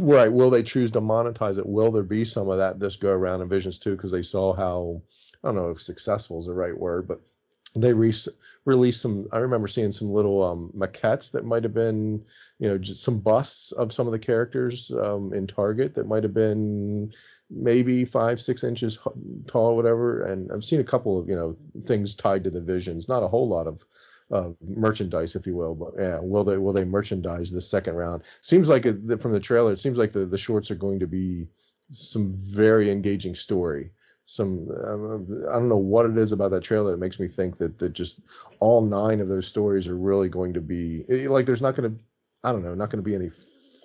[0.00, 1.66] right will they choose to monetize it?
[1.66, 3.96] Will there be some of that this go around in visions too?
[3.96, 5.02] Because they saw how
[5.42, 7.20] i don't know if successful is the right word but
[7.74, 8.12] they re-
[8.64, 12.22] released some i remember seeing some little um, maquettes that might have been
[12.58, 16.22] you know just some busts of some of the characters um, in target that might
[16.22, 17.12] have been
[17.50, 18.98] maybe five six inches
[19.46, 23.08] tall whatever and i've seen a couple of you know things tied to the visions
[23.08, 23.84] not a whole lot of
[24.30, 25.74] uh, merchandise, if you will.
[25.74, 28.22] But yeah, will they will they merchandise the second round?
[28.40, 31.06] Seems like it, from the trailer, it seems like the, the shorts are going to
[31.06, 31.46] be
[31.90, 33.90] some very engaging story.
[34.30, 37.56] Some uh, I don't know what it is about that trailer that makes me think
[37.56, 38.20] that that just
[38.60, 42.04] all nine of those stories are really going to be like there's not going to
[42.44, 43.30] I don't know not going to be any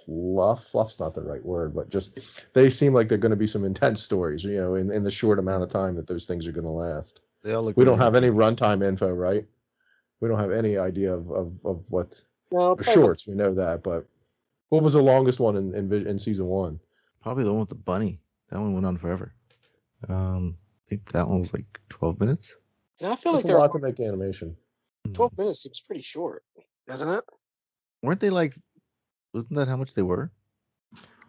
[0.06, 0.66] fluff.
[0.66, 2.20] Fluff's not the right word, but just
[2.52, 5.10] they seem like they're going to be some intense stories, you know, in, in the
[5.10, 7.22] short amount of time that those things are going to last.
[7.42, 9.46] They all look we don't have any runtime info, right?
[10.20, 12.22] We don't have any idea of, of, of what
[12.52, 13.28] Well, shorts.
[13.28, 14.06] We know that, but
[14.68, 16.82] what was the longest one in in, in season one?
[17.22, 18.20] Probably the one with the bunny.
[18.50, 19.34] That one went on forever.
[20.10, 22.56] Um, I think that one was like 12 minutes.
[23.02, 24.56] I feel That's like a they're lot to make animation.
[25.12, 26.44] 12 minutes seems pretty short,
[26.88, 27.24] doesn't it?
[28.02, 28.56] Weren't they like?
[29.34, 30.32] Wasn't that how much they were?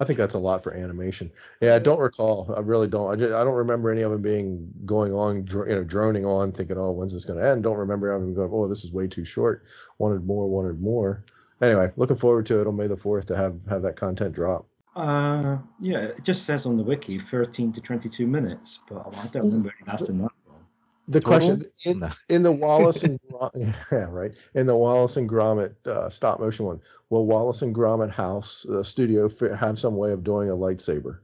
[0.01, 1.31] I think that's a lot for animation.
[1.61, 2.53] Yeah, I don't recall.
[2.57, 3.13] I really don't.
[3.13, 6.27] I, just, I don't remember any of them being going on, dr- you know, droning
[6.27, 8.93] on, thinking, "Oh, when's this going to end?" Don't remember them going, "Oh, this is
[8.93, 9.65] way too short.
[9.99, 10.49] Wanted more.
[10.49, 11.25] Wanted more."
[11.63, 14.67] Anyway, looking forward to it on May the fourth to have have that content drop.
[14.97, 19.45] Uh, yeah, it just says on the wiki 13 to 22 minutes, but I don't
[19.47, 20.61] remember it lasting that long.
[21.09, 22.11] The question in, No.
[22.31, 23.75] in the Wallace and Gro- yeah,
[24.09, 26.81] right in the Wallace and Gromit uh, stop motion one,
[27.11, 31.19] will Wallace and Gromit House uh, Studio fi- have some way of doing a lightsaber?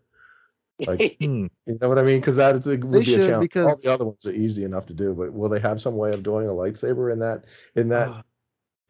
[0.86, 1.46] Like, Hmm.
[1.66, 2.20] you know what I mean?
[2.20, 3.42] Because that is it would They be a challenge.
[3.50, 5.96] because- All the other ones are easy enough to do, but will they have some
[5.96, 7.44] way of doing a lightsaber in that
[7.76, 8.24] in that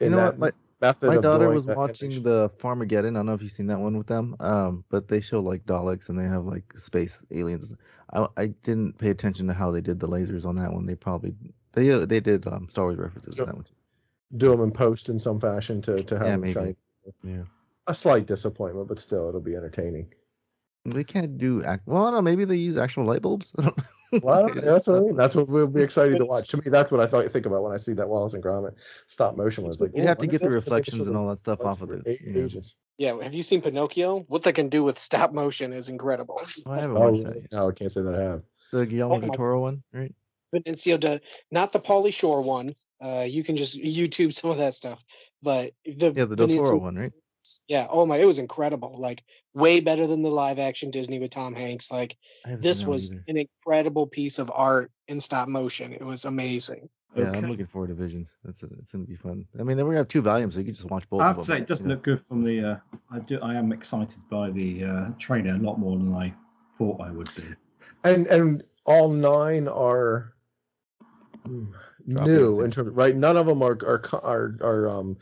[0.01, 0.55] in you know that what?
[0.81, 1.09] Method?
[1.09, 2.23] My daughter was watching animation?
[2.23, 3.11] the Farmageddon.
[3.11, 4.37] I don't know if you've seen that one with them.
[4.41, 7.75] Um, but they show like Daleks and they have like space aliens.
[8.13, 10.87] I I didn't pay attention to how they did the lasers on that one.
[10.87, 11.35] They probably
[11.73, 13.67] they uh, they did um Star Wars references in that one.
[14.37, 16.53] do them in post in some fashion to to have Yeah, them maybe.
[16.53, 16.77] shine.
[17.23, 17.43] Yeah.
[17.87, 20.13] A slight disappointment, but still, it'll be entertaining.
[20.85, 21.87] They can't do act.
[21.87, 22.23] Well, I don't know.
[22.23, 23.53] Maybe they use actual light bulbs.
[23.59, 23.85] I don't know.
[24.13, 25.17] Well, I don't- yeah, that's what I mean.
[25.17, 26.49] That's what we'll be excited to watch.
[26.49, 28.75] To me, that's what I thought think about when I see that Wallace and Gromit
[29.07, 29.69] stop motion one.
[29.71, 31.29] It's like You'd oh, have to get the that's gonna give us reflections and all
[31.29, 32.07] that stuff off of it.
[32.07, 32.49] a- you know.
[32.99, 34.21] Yeah, have you seen Pinocchio?
[34.29, 36.39] What they can do with stop motion is incredible.
[36.67, 37.35] Oh, I haven't Oh, watched that.
[37.37, 37.45] yet.
[37.53, 38.43] no, I can't say that I have.
[38.73, 40.15] The Guillermo Oh del my- Toro one, right?
[40.55, 42.75] Benicio de not the Pauly Shore one.
[43.01, 45.03] Uh, you can just YouTube some of that stuff.
[45.43, 47.13] But the Yeah, the Del Toro one, right?
[47.69, 48.97] Yeah, oh my, it was incredible.
[48.99, 49.23] Like
[49.55, 51.91] way better than the live action Disney with Tom Hanks.
[51.91, 53.25] Like this seen that one was either.
[53.29, 55.93] an incredible piece of art in stop motion.
[55.93, 56.89] It was amazing.
[57.17, 57.39] Yeah, Okay.
[57.39, 58.31] I'm looking forward to Visions.
[58.45, 59.47] That's it's gonna be fun.
[59.59, 61.27] I mean, then we're gonna have two volumes, so you can just watch both I
[61.29, 61.95] have to say, it doesn't you know.
[61.95, 62.73] look good from the.
[62.73, 62.77] Uh,
[63.11, 63.41] I do.
[63.41, 66.33] I am excited by the uh, trailer a lot more than I
[66.79, 67.43] thought I would be.
[68.05, 70.35] And and all nine are
[71.45, 71.67] hmm,
[72.07, 73.15] new in terms right.
[73.15, 75.17] None of them are are are, are um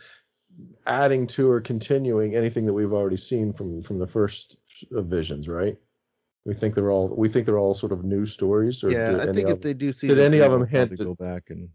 [0.86, 4.56] adding to or continuing anything that we've already seen from from the first
[4.90, 5.76] visions, right?
[6.44, 8.82] We think they're all we think they're all sort of new stories.
[8.82, 10.90] Or Yeah, I any think of if they do see did any of them hint
[10.90, 11.68] probably that- go back and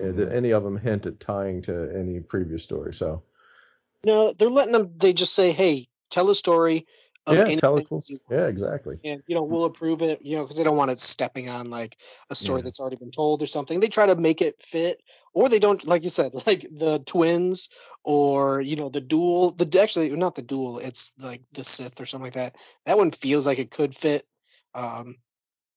[0.00, 2.94] uh, did any of them hint at tying to any previous story?
[2.94, 3.22] So
[4.04, 4.94] No, they're letting them.
[4.96, 6.86] They just say, "Hey, tell a story
[7.26, 7.86] of yeah, tell it.
[7.90, 8.98] you Yeah, exactly.
[9.04, 11.70] and you know we'll approve it you know because they don't want it stepping on
[11.70, 11.96] like
[12.30, 12.64] a story Yeah.
[12.64, 15.00] that's already been told or something they try to make it fit
[15.34, 17.68] or they don't like you said like the twins
[18.04, 22.06] or you know the duel the actually not the duel it's like the sith or
[22.06, 22.56] something like that.
[22.86, 24.24] That one feels like it could fit
[24.74, 25.16] um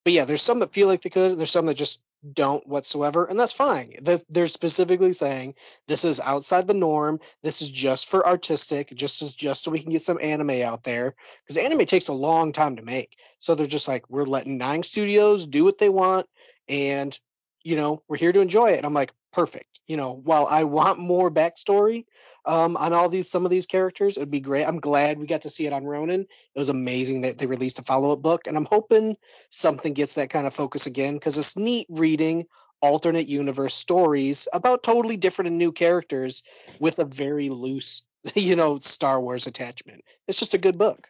[0.04, 2.02] but yeah there's some that feel like they could there's some that just
[2.34, 3.94] don't whatsoever and that's fine.
[4.02, 5.54] They- they're specifically saying
[5.88, 7.20] this is outside the norm.
[7.44, 8.94] This is just for artistic.
[8.96, 11.14] Just as just so we can get some anime out there.
[11.44, 13.16] Because anime takes a long time to make.
[13.38, 16.28] So they're just like, we're letting Nine Studios do what they want,
[16.68, 17.18] and
[17.64, 18.78] you know, we're here to enjoy it.
[18.78, 19.82] And I'm like, perfect.
[19.86, 22.06] You know, while I want more backstory
[22.46, 24.66] um, on all these some of these characters, it'd be great.
[24.66, 26.22] I'm glad we got to see it on Ronin.
[26.22, 29.18] It was amazing that they released a follow up book, and I'm hoping
[29.50, 32.46] something gets that kind of focus again because it's neat reading
[32.82, 36.44] alternate universe stories about totally different and new characters
[36.80, 38.06] with a very loose,
[38.36, 40.04] you know, Star Wars attachment.
[40.28, 41.10] It's just a good book.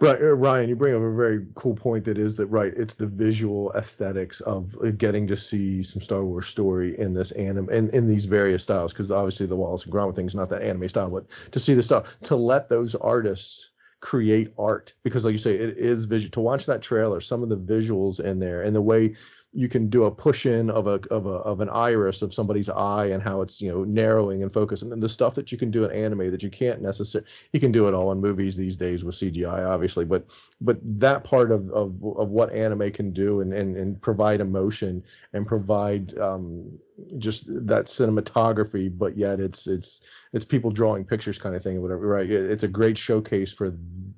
[0.00, 2.04] Right, uh, Ryan, you bring up a very cool point.
[2.04, 2.72] That is that right.
[2.76, 7.30] It's the visual aesthetics of uh, getting to see some Star Wars story in this
[7.32, 8.92] anime in, in these various styles.
[8.92, 11.74] Because obviously the Wallace and Gromit thing is not that anime style, but to see
[11.74, 13.70] the stuff to let those artists
[14.00, 17.48] create art because like you say it is visual to watch that trailer some of
[17.48, 19.14] the visuals in there and the way
[19.54, 22.68] you can do a push in of a of a of an iris of somebody's
[22.68, 25.70] eye and how it's you know narrowing and focusing and the stuff that you can
[25.70, 28.76] do in anime that you can't necessarily you can do it all in movies these
[28.76, 30.26] days with CGI obviously but
[30.60, 35.04] but that part of of, of what anime can do and, and and provide emotion
[35.32, 36.78] and provide um
[37.18, 40.00] just that cinematography but yet it's it's
[40.32, 42.30] it's people drawing pictures kind of thing or whatever right?
[42.30, 43.72] It's a great showcase for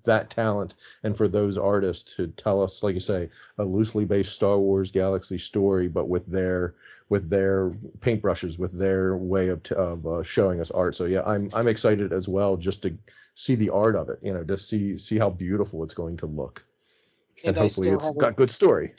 [0.05, 4.32] that talent and for those artists to tell us like you say a loosely based
[4.32, 6.74] Star Wars galaxy Story, but with their
[7.09, 7.70] with their
[8.01, 10.95] paintbrushes, with their way of, t- of uh, showing us art.
[10.95, 12.97] So yeah, I'm I'm excited as well just to
[13.35, 14.18] see the art of it.
[14.22, 16.64] You know, to see see how beautiful it's going to look,
[17.45, 18.95] and, And hopefully it's got good story.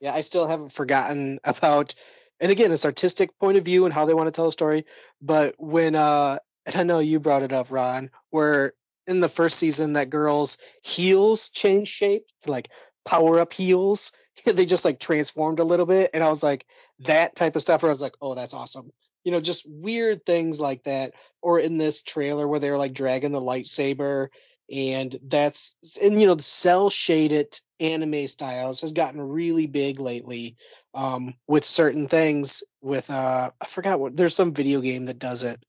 [0.00, 1.94] Yeah, I still haven't forgotten about,
[2.40, 4.86] and again, it's artistic point of view and how they want to tell a story.
[5.20, 8.74] But when, uh, and I know you brought it up, Ron, where
[9.06, 12.70] in the first season that girl's heels change shape, to like
[13.04, 14.12] power up heels.
[14.46, 16.66] they just like transformed a little bit, and I was like,
[17.00, 17.82] that type of stuff.
[17.82, 18.90] Where I was like, oh, that's awesome.
[19.24, 21.12] You know, just weird things like that.
[21.40, 24.28] Or in this trailer where they're like dragging the lightsaber
[24.72, 30.56] and that's and you know the cell shaded anime styles has gotten really big lately
[30.94, 35.42] um with certain things with uh i forgot what there's some video game that does
[35.42, 35.62] it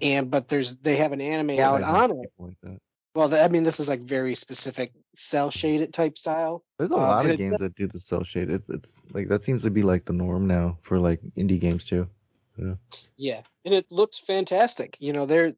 [0.00, 2.78] and but there's they have an anime out on it like that.
[3.14, 7.00] Well i mean this is like very specific cell shaded type style There's a Um,
[7.00, 8.48] lot of it- games that do the cell shade.
[8.50, 11.84] It's it's like that seems to be like the norm now for like indie games
[11.84, 12.08] too.
[12.56, 12.74] Yeah.
[13.16, 14.96] Yeah, and it looks fantastic.
[15.00, 15.52] You know, they're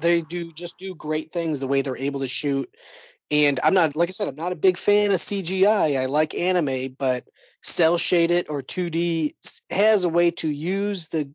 [0.00, 2.68] they do just do great things the way they're able to shoot.
[3.30, 6.00] And I'm not like I said, I'm not a big fan of CGI.
[6.02, 7.24] I like anime, but
[7.62, 9.32] cell shaded or 2D
[9.70, 11.30] has a way to use the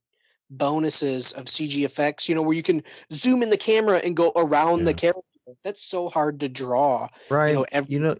[0.49, 2.30] bonuses of CG effects.
[2.30, 4.97] You know, where you can zoom in the camera and go around the Yeah.
[4.97, 5.22] character.
[5.63, 7.07] That's so hard to draw.
[7.29, 8.15] Brian, You you know, know, every you know,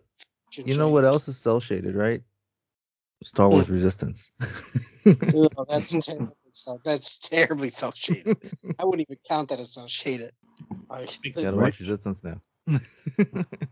[0.50, 2.22] should you know what else is cell shaded, right?
[3.24, 3.54] Star hmm.
[3.54, 4.32] Wars Resistance.
[5.06, 6.80] Oh, that's terribly so.
[6.84, 8.38] That's terribly cell shaded.
[8.80, 10.32] I wouldn't even count that as cell shaded.
[10.90, 12.42] I, Gotta watch Resistance now.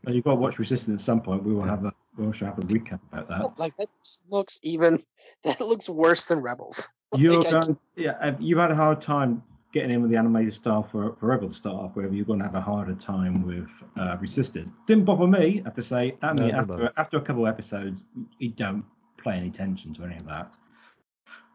[0.04, 1.44] Well, you've got to watch Resistance at some point.
[1.44, 3.42] We will have a we will have a recap about that.
[3.44, 3.88] Oh, like that
[4.30, 5.00] looks even
[5.44, 6.90] that looks worse than Rebels.
[7.16, 10.18] You're Like, I going, yeah, have you had a hard time getting in with the
[10.18, 12.14] animated style for for Rebel to start off with.
[12.14, 14.74] You're going to have a harder time with uh, Resistance.
[14.86, 16.18] Didn't bother me, I have to say.
[16.22, 18.04] I mean, no after after a couple of episodes,
[18.40, 18.84] you don't
[19.24, 20.56] pay any attention to any of that.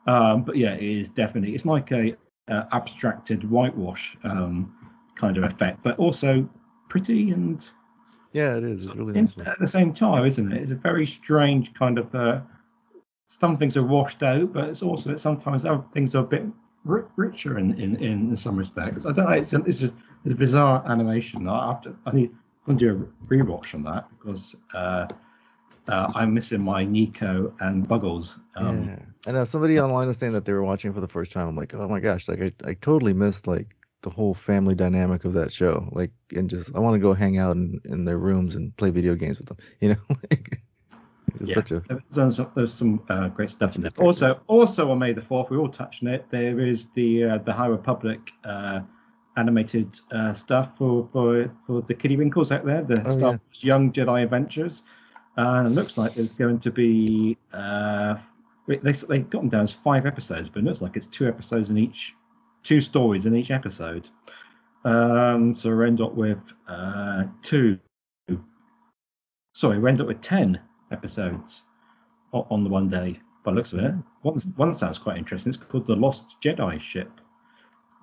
[0.06, 2.16] Um, but yeah, it is definitely it's like a
[2.48, 4.74] uh, abstracted whitewash um,
[5.16, 6.48] kind of effect, but also
[6.88, 7.68] pretty and
[8.32, 8.86] Yeah, it is.
[8.86, 9.46] It's really in, nice.
[9.46, 10.62] at the same time, isn't it?
[10.62, 12.14] It's a very strange kind of.
[12.14, 12.40] Uh,
[13.28, 16.44] some things are washed out, but it's also sometimes other things are a bit
[16.86, 19.06] richer in, in, in some respects.
[19.06, 19.32] I don't know.
[19.32, 19.92] It's a, it's a,
[20.24, 21.48] it's a bizarre animation.
[21.48, 21.96] I have to.
[22.06, 22.30] I need
[22.66, 25.06] to do a rewatch on that because uh,
[25.88, 28.38] uh, I'm missing my Neeku and Buggles.
[28.56, 28.98] Um, yeah.
[29.26, 31.48] I know somebody online was saying that they were watching for the first time.
[31.48, 35.24] I'm like, oh my gosh, like I, I totally missed like the whole family dynamic
[35.24, 35.88] of that show.
[35.92, 38.90] Like, and just I want to go hang out in, in their rooms and play
[38.90, 39.58] video games with them.
[39.80, 40.16] You know,
[41.40, 43.92] it's yeah, such a there's some, there's some uh, great stuff in there.
[43.98, 46.26] Also, also on May the Fourth, we all touched on it.
[46.30, 48.80] There is the uh, the High Republic uh,
[49.36, 53.38] animated uh, stuff for, for for the Kiddie Winkles out there, the Oh, Star yeah.
[53.46, 54.82] Wars Young Jedi Adventures.
[55.36, 58.16] Uh, it looks like there's going to be uh,
[58.66, 61.68] they they got them down as five episodes, but it looks like it's two episodes
[61.70, 62.14] in each,
[62.62, 64.08] two stories in each episode.
[64.84, 67.78] Um, so we end up with uh, two.
[69.54, 70.60] Sorry, we end up with ten
[70.96, 71.62] episodes
[72.32, 73.20] on the one day.
[73.44, 75.50] By the looks of it, one one sounds quite interesting.
[75.50, 77.10] It's called the Lost Jedi Ship.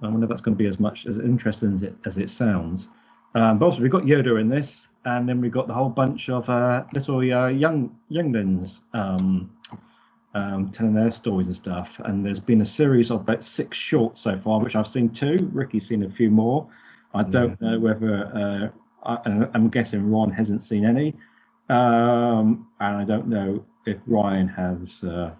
[0.02, 2.30] I wonder if that's going to be as much as interesting as it as it
[2.30, 2.90] sounds.
[3.36, 6.30] Um, but also we've got Yoda in this, and then we've got the whole bunch
[6.30, 9.52] of uh, little uh, young younglings um,
[10.34, 12.00] um, telling their stories and stuff.
[12.06, 15.50] And there's been a series of about six shorts so far, which I've seen two.
[15.52, 16.68] Ricky's seen a few more.
[17.14, 18.72] I don't know whether
[19.06, 21.16] uh, I, I'm guessing Ron hasn't seen any,
[21.70, 25.34] um, and I don't know if Ryan has uh,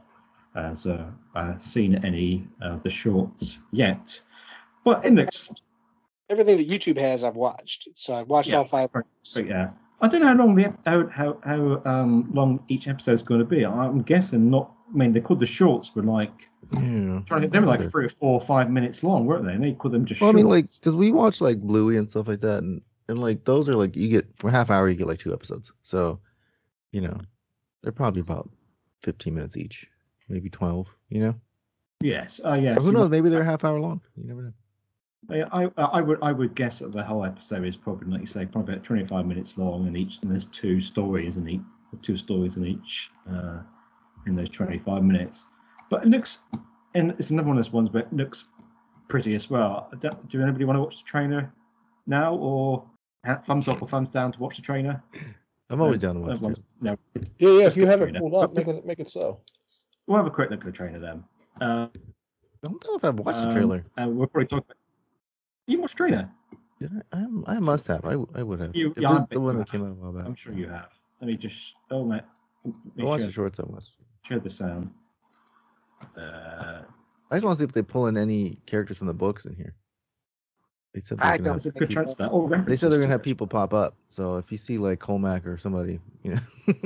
[0.56, 1.06] has uh,
[1.36, 4.20] uh, seen any of the shorts yet.
[4.84, 5.50] But it looks
[6.30, 7.90] Everything that YouTube has, I've watched.
[7.96, 8.90] So I've watched Yeah, all five.
[8.92, 9.06] But
[9.46, 9.72] yeah,
[10.02, 13.24] I don't know how long the ep- how how, how um, long each episode is
[13.24, 13.66] going to be.
[13.66, 14.72] I'm guessing not.
[14.94, 16.80] I mean, they called the shorts were like yeah.
[16.80, 19.54] trying to think, they were like three or four or five minutes long, weren't they?
[19.54, 22.10] And they called them just Well, I mean, like, because we watch like Bluey and
[22.10, 24.96] stuff like that, and and like those are like you get for half hour you
[24.96, 26.20] get like two episodes, so
[26.92, 27.18] you know
[27.82, 28.50] they're probably about
[29.02, 29.88] 15 minutes each,
[30.30, 30.88] maybe 12.
[31.10, 31.36] You know,
[32.02, 32.78] yes, uh, yes.
[32.78, 33.10] or who knows?
[33.10, 34.02] Maybe they're a half hour long.
[34.16, 34.54] You never know.
[35.30, 38.28] I, I I would I would guess that the whole episode is probably like you
[38.28, 41.62] say probably about 25 minutes long, and each and there's two stories in each
[42.02, 43.60] two stories in each uh,
[44.26, 45.46] in those 25 minutes.
[45.90, 46.40] But it looks
[46.96, 48.46] and it's another one of those ones, but it looks
[49.08, 49.92] pretty as well.
[50.00, 51.54] Do anybody want to watch the trainer
[52.08, 52.84] now, or
[53.46, 55.02] thumbs up or thumbs down to watch the trailer?
[55.70, 56.32] I'm always down to watch.
[56.34, 56.64] Everyone's- it.
[56.82, 57.50] No, Yeah, yeah.
[57.50, 58.20] Let's If you have through it that.
[58.22, 59.40] pulled up, make it make it so.
[60.06, 61.24] We'll have a quick look at the trailer then.
[61.62, 62.00] Uh, I
[62.68, 63.86] don't know if I've watched the um, trailer.
[63.98, 64.66] And we'll probably talk.
[64.66, 64.78] About...
[65.68, 66.30] You watched the trailer?
[66.80, 67.18] Did I?
[67.18, 68.06] I, I must have.
[68.06, 68.76] I, I would have.
[68.76, 70.26] You- if yeah, this I is bet the one that came out a while back.
[70.26, 70.90] I'm sure you have.
[71.22, 71.74] Let me just.
[71.90, 72.22] Oh my.
[72.66, 73.60] I watched the shorts.
[73.60, 73.98] I must.
[74.24, 74.92] show the sound.
[76.18, 76.82] Uh,
[77.32, 79.56] I just want to see if they pull in any characters from the books in
[79.56, 79.74] here.
[80.94, 82.30] They said they're gonna have good think chance that.
[82.32, 83.96] Oh, They said they're gonna have people pop up.
[84.12, 86.40] So if you see like Colmac or somebody, you know.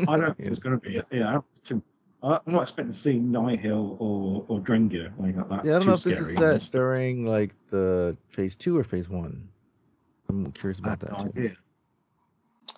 [0.08, 1.02] I don't think it's going to be.
[1.12, 1.84] Yeah, I don't think-
[2.24, 5.12] I- I'm not expecting to see Nihil or or Drengir.
[5.20, 5.66] Like that.
[5.66, 6.60] yeah, I don't know if this is scary.
[6.60, 9.50] set during like the phase two or phase one.
[10.30, 11.26] I'm curious I about have that.
[11.26, 11.40] no too.
[11.40, 11.58] idea.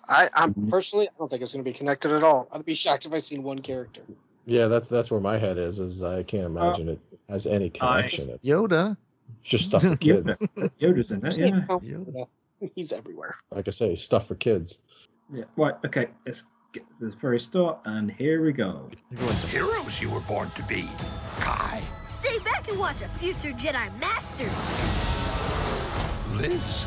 [0.08, 0.68] I, I'm mm-hmm.
[0.70, 2.48] personally, I don't think it's going to be connected at all.
[2.52, 4.02] I'd be shocked if I seen one character.
[4.44, 5.78] Yeah, that's that's where my head is.
[5.78, 8.34] Is I can't imagine uh, it has any connection.
[8.34, 8.96] It's Yoda.
[9.42, 10.40] Just stuff for kids.
[10.80, 11.38] Yoda's in it.
[11.38, 11.60] Yeah.
[11.68, 12.26] Yoda.
[12.74, 13.34] He's everywhere.
[13.50, 14.78] like I say, stuff for kids.
[15.32, 15.44] Yeah.
[15.56, 15.74] Right.
[15.86, 16.08] Okay.
[16.26, 18.88] Let's get to this very start, and here we go.
[19.48, 20.88] Heroes you were born to be.
[21.38, 24.50] Kai, Stay back and watch a future Jedi Master.
[26.36, 26.86] Liz,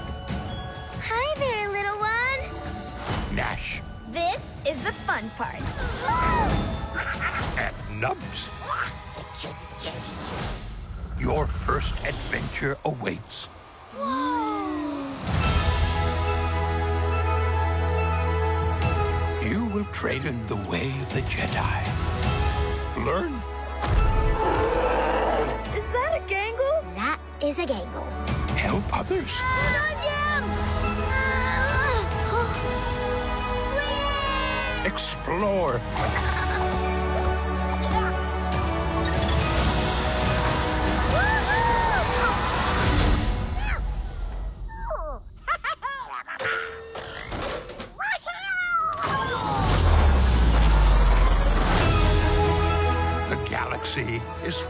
[1.02, 3.36] Hi there, little one.
[3.36, 3.82] Nash,
[4.12, 5.62] This is the fun part.
[7.60, 8.50] and Nubs.
[11.24, 13.48] Your first adventure awaits.
[13.96, 15.16] Whoa.
[19.42, 21.86] You will train in the way of the Jedi.
[23.06, 23.36] Learn,
[25.78, 26.96] Is that a gangle?
[26.96, 28.06] That is a gangle.
[28.58, 30.94] help others, Hold on, Jim!
[34.86, 35.80] explore,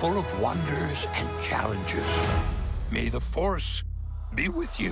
[0.03, 2.05] full of wonders and challenges.
[2.91, 3.83] May the Force
[4.35, 4.91] be with you.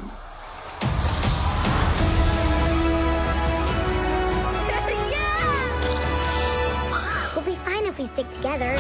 [7.36, 8.72] We'll be fine if we stick together.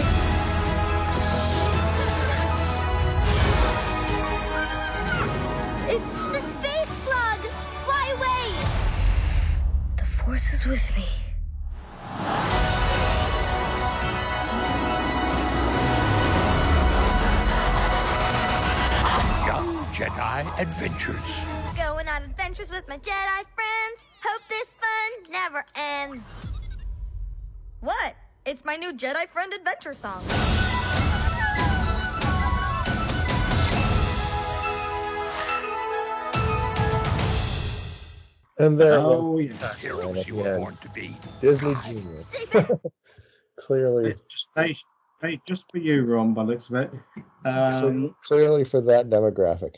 [5.90, 7.42] It's the space slug!
[7.84, 8.48] Fly away!
[9.98, 11.21] The force is with me.
[20.62, 21.16] Adventures.
[21.76, 24.08] Going on adventures with my Jedi friends.
[24.24, 26.24] Hope this fun never ends.
[27.80, 28.16] What?
[28.46, 30.22] It's my new Jedi Friend Adventure song.
[38.60, 39.74] And there Oh, was yeah.
[39.78, 41.16] Heroes you were born to be.
[41.40, 42.22] Disney Junior.
[43.58, 44.76] Clearly, Just, hey,
[45.24, 46.92] hey, just for you, Ron, by looks of it.
[47.46, 49.78] Um, clearly for that demographic.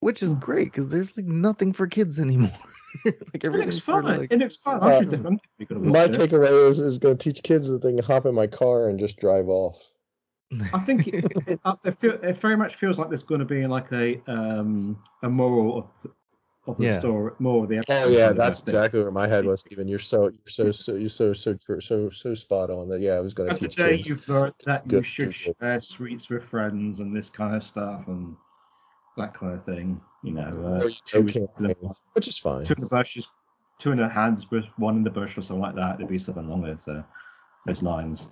[0.00, 2.50] Which is great because there's like nothing for kids anymore.
[3.04, 4.18] like everything's for fun.
[4.18, 4.82] like It fun.
[4.82, 6.30] Uh, definitely be gonna My watch it.
[6.30, 8.98] takeaway is, is going to teach kids that they can hop in my car and
[8.98, 9.76] just drive off.
[10.72, 13.44] I think it, it, uh, it, feel, it very much feels like there's going to
[13.44, 16.10] be like a um a moral of the,
[16.66, 16.98] of the Yeah.
[16.98, 17.82] story, more of the.
[17.88, 18.74] Oh yeah, kind of that's thing.
[18.74, 19.86] exactly where my head was, Stephen.
[19.86, 23.00] You're so you're so so you're so so so so spot on that.
[23.00, 25.54] Yeah, I was going to teach today you've learned that you should people.
[25.60, 28.36] share sweets with friends and this kind of stuff and
[29.20, 30.00] that kind of thing.
[30.22, 31.76] You know, uh, Or you two, the,
[32.12, 32.64] which is fine.
[32.64, 33.28] two in the bushes,
[33.78, 35.98] two in the hands with one in the bush or something like that.
[35.98, 37.02] There'd be something along those uh,
[37.66, 38.28] those lines.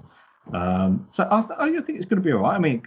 [0.52, 2.56] Um, so I, th- I think it's going to be alright.
[2.56, 2.82] I mean,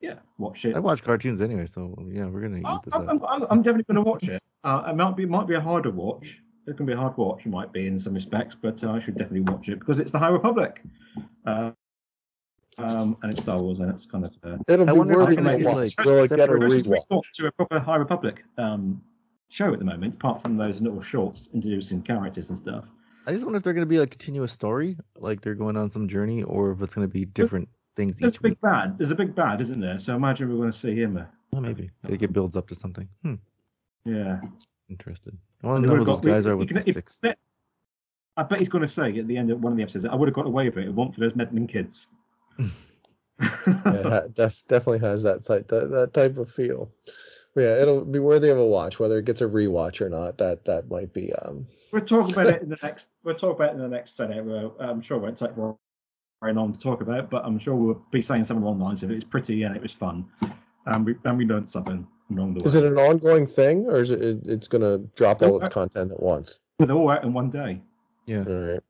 [0.00, 0.76] yeah, watch it.
[0.76, 3.08] I watch cartoons anyway, so yeah, we're gonna eat this I'm, up.
[3.28, 4.42] I'm, I'm, I'm definitely going to watch it.
[4.64, 6.40] Uh, it might be might be a harder watch.
[6.66, 9.00] It can be a hard watch, it might be in some respects, but uh, I
[9.00, 10.82] should definitely watch it because it's the High Republic.
[11.44, 11.72] Uh,
[12.82, 14.38] um, and it's Star Wars, and it's kind of.
[14.42, 15.98] Uh, It'll I be wonder if worthy they to might, watch.
[15.98, 17.22] like, Will it get a separate- This is rewatch?
[17.34, 19.00] to a proper High Republic um,
[19.48, 22.86] show at the moment, apart from those little shorts introducing characters and stuff.
[23.26, 26.08] I just wonder if they're gonna be a continuous story, like they're going on some
[26.08, 28.60] journey, or if it's gonna be different things There's each a big week.
[28.62, 28.96] bad.
[28.98, 29.98] There's a big bad, isn't there?
[29.98, 31.16] So imagine we're going to see him.
[31.16, 31.24] Uh,
[31.54, 33.08] Oh, maybe like it builds up to something.
[33.22, 33.34] Hmm,
[34.04, 34.40] yeah.
[34.88, 35.36] interested.
[35.62, 37.18] I want to know who would've those guys we- are with can- the sticks.
[37.20, 37.38] bet-
[38.36, 40.14] I bet he's going to say at the end of one of the episodes, I
[40.14, 40.86] would have got away with it.
[40.86, 42.06] It wasn't for those meddling kids.
[43.40, 46.90] Yeah, it def- definitely has that type that, that type of feel.
[47.54, 50.38] But yeah, it'll be worthy of a watch, whether it gets a rewatch or not.
[50.38, 53.12] That that might be um We'll talk about it in the next.
[53.24, 54.44] We'll talk about it in the next Senate.
[54.44, 58.02] Well, I'm sure it won't take very long to talk about, but I'm sure we'll
[58.10, 60.26] be saying something along the lines of it was pretty and it was fun,
[60.86, 62.66] and we and we learned something along the way.
[62.66, 65.74] is it an ongoing thing or is it it- it's gonna drop all No, its
[65.74, 66.60] content at once?
[66.78, 67.82] With all out in one day.
[68.26, 68.44] Yeah.
[68.46, 68.80] All right.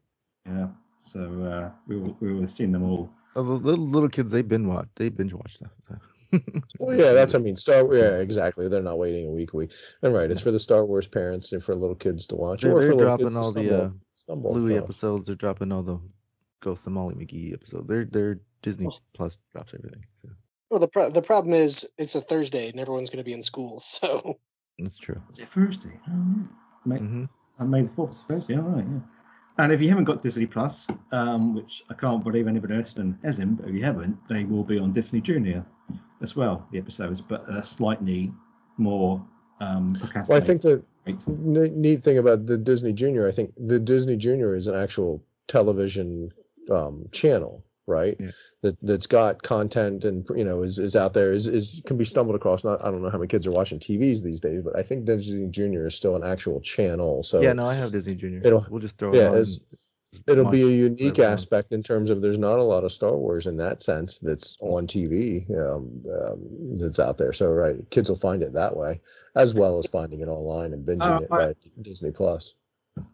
[0.47, 0.69] Yeah.
[0.99, 3.11] So uh, we will we will have seen them all.
[3.41, 4.89] Oh, the little little kids, they've binge watch.
[4.97, 5.71] They binge watch stuff.
[5.89, 5.97] So.
[6.79, 7.57] Well, yeah, that's what I mean.
[7.57, 8.69] Star, yeah, exactly.
[8.69, 9.73] They're not waiting a week, a week.
[10.03, 12.73] And right, it's for the Star Wars parents and for little kids to watch, They're,
[12.73, 14.85] or they're for dropping all the stumble- uh, stumble Bluey across.
[14.85, 15.27] episodes.
[15.27, 15.99] They're dropping all the
[16.63, 17.89] Ghost of Molly McGee episode.
[17.89, 20.05] They're they're Disney Plus drops everything.
[20.23, 20.29] So
[20.71, 23.43] Well, the pro- the problem is it's a Thursday and everyone's going to be in
[23.43, 24.39] school, so
[24.79, 25.21] that's true.
[25.31, 25.99] Is it Thursday?
[26.09, 26.45] Oh, yeah.
[26.87, 27.25] May, Mm-hmm.
[27.59, 29.01] uh, May the 4th is Thursday, all right, yeah.
[29.61, 33.59] And if you haven't got Disney Plus, um, which I can't believe anybody else hasn't,
[33.59, 35.67] but if you haven't, they will be on Disney Junior
[36.23, 38.33] as well, the episodes, but uh, slightly
[38.79, 39.23] more
[39.61, 40.83] um, Well, I think the
[41.27, 45.23] ne- neat thing about the Disney Junior, I think the Disney Junior is an actual
[45.47, 46.33] television
[46.71, 48.19] um, channel, right?
[48.63, 52.05] That that's got content and you know is, is out there is, is can be
[52.05, 52.65] stumbled across.
[52.65, 55.05] Not I don't know how many kids are watching TVs these days, but I think
[55.05, 57.23] Disney Junior is still an actual channel.
[57.23, 58.41] So yeah, no, I have Disney Junior.
[58.45, 60.23] it'll we'll just throw yeah, it on.
[60.27, 63.47] it'll be a unique aspect in terms of there's not a lot of Star Wars
[63.47, 67.33] in that sense that's on TV um, um, that's out there.
[67.33, 69.01] So right, kids will find it that way,
[69.35, 72.55] as well as finding it online and binging Oh, it I- by Disney Plus.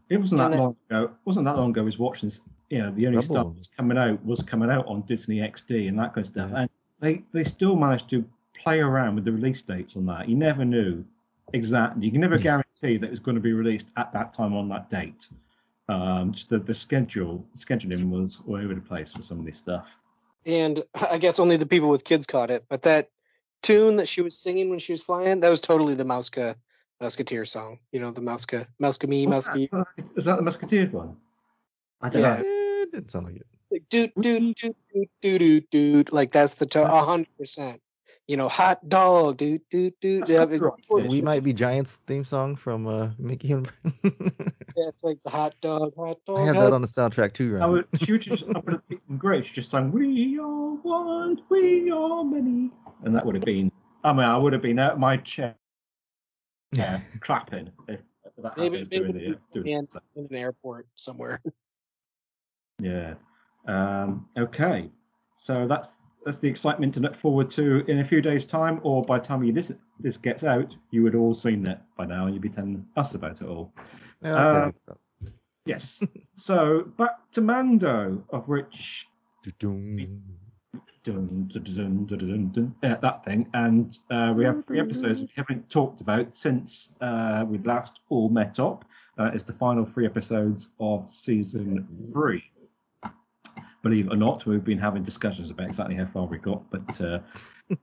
[0.08, 1.04] It wasn't that long ago.
[1.04, 1.82] It wasn't that long ago.
[1.82, 2.32] I was watching.
[2.68, 3.34] This- You know, the only Rebel.
[3.34, 6.50] stuff was coming out was coming out on Disney XD and that kind of stuff.
[6.54, 6.68] And
[7.00, 10.28] they they still managed to play around with the release dates on that.
[10.28, 11.04] You never knew
[11.52, 12.04] exactly.
[12.06, 14.68] You can never guarantee that it was going to be released at that time on
[14.70, 15.28] that date.
[15.88, 19.58] Um, just the, the schedule scheduling was all over the place for some of this
[19.58, 19.96] stuff.
[20.44, 22.64] and I guess only the people with kids caught it.
[22.68, 23.10] But that
[23.62, 26.56] tune that she was singing when she was flying, that was totally the Mouska
[27.00, 27.78] Musketeer song.
[27.92, 29.68] You know, the Mouska Mouska me What's Mouska you.
[29.72, 29.86] that?
[30.16, 31.16] Is that the Musketeer one?
[32.00, 32.42] I don't Yeah.
[32.42, 32.55] know.
[32.86, 33.46] It didn't sound like it.
[33.70, 36.12] Like, doot doot doot doot doot doot doot.
[36.12, 37.80] Like that's the tone, a hundred percent.
[38.28, 40.28] You know, hot dog, doot doot doot.
[40.28, 43.70] Yeah, it- We might be Giants theme song from uh, Mickey and.
[44.04, 46.38] yeah, it's like the hot dog, hot dog.
[46.38, 48.88] I have that on the soundtrack too, I would, she would just, I would have
[48.88, 49.46] been great.
[49.46, 52.70] She just sang "We are one, we are many,"
[53.04, 53.70] and that would have been.
[54.04, 55.56] I mean, I would have been out my chair,
[56.72, 58.00] yeah, clapping if
[58.38, 61.40] that Maybe happens maybe doing the, doing in, the in an airport somewhere.
[62.80, 63.14] Yeah.
[63.66, 64.90] Um, okay.
[65.36, 69.02] So that's that's the excitement to look forward to in a few days' time, or
[69.02, 72.26] by the time you this this gets out, you would all seen it by now,
[72.26, 73.72] and you'd be telling us about it all.
[74.22, 75.32] Yeah, Uh, get.
[75.64, 76.02] Yes.
[76.36, 79.06] so back to Mando, of which
[81.04, 86.34] dun, dun, dun, that thing, and uh, we have three episodes we haven't talked about
[86.36, 88.84] since uh, we last all met up.
[89.18, 92.42] Uh, it's the final three episodes of season three.
[93.86, 97.00] Believe it or not, we've been having discussions about exactly how far we got, but
[97.00, 97.20] uh,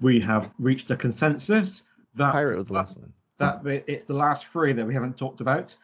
[0.00, 1.82] we have reached a consensus
[2.14, 3.12] that Pirate was the last one.
[3.38, 5.74] that it's the last three that we haven't talked about.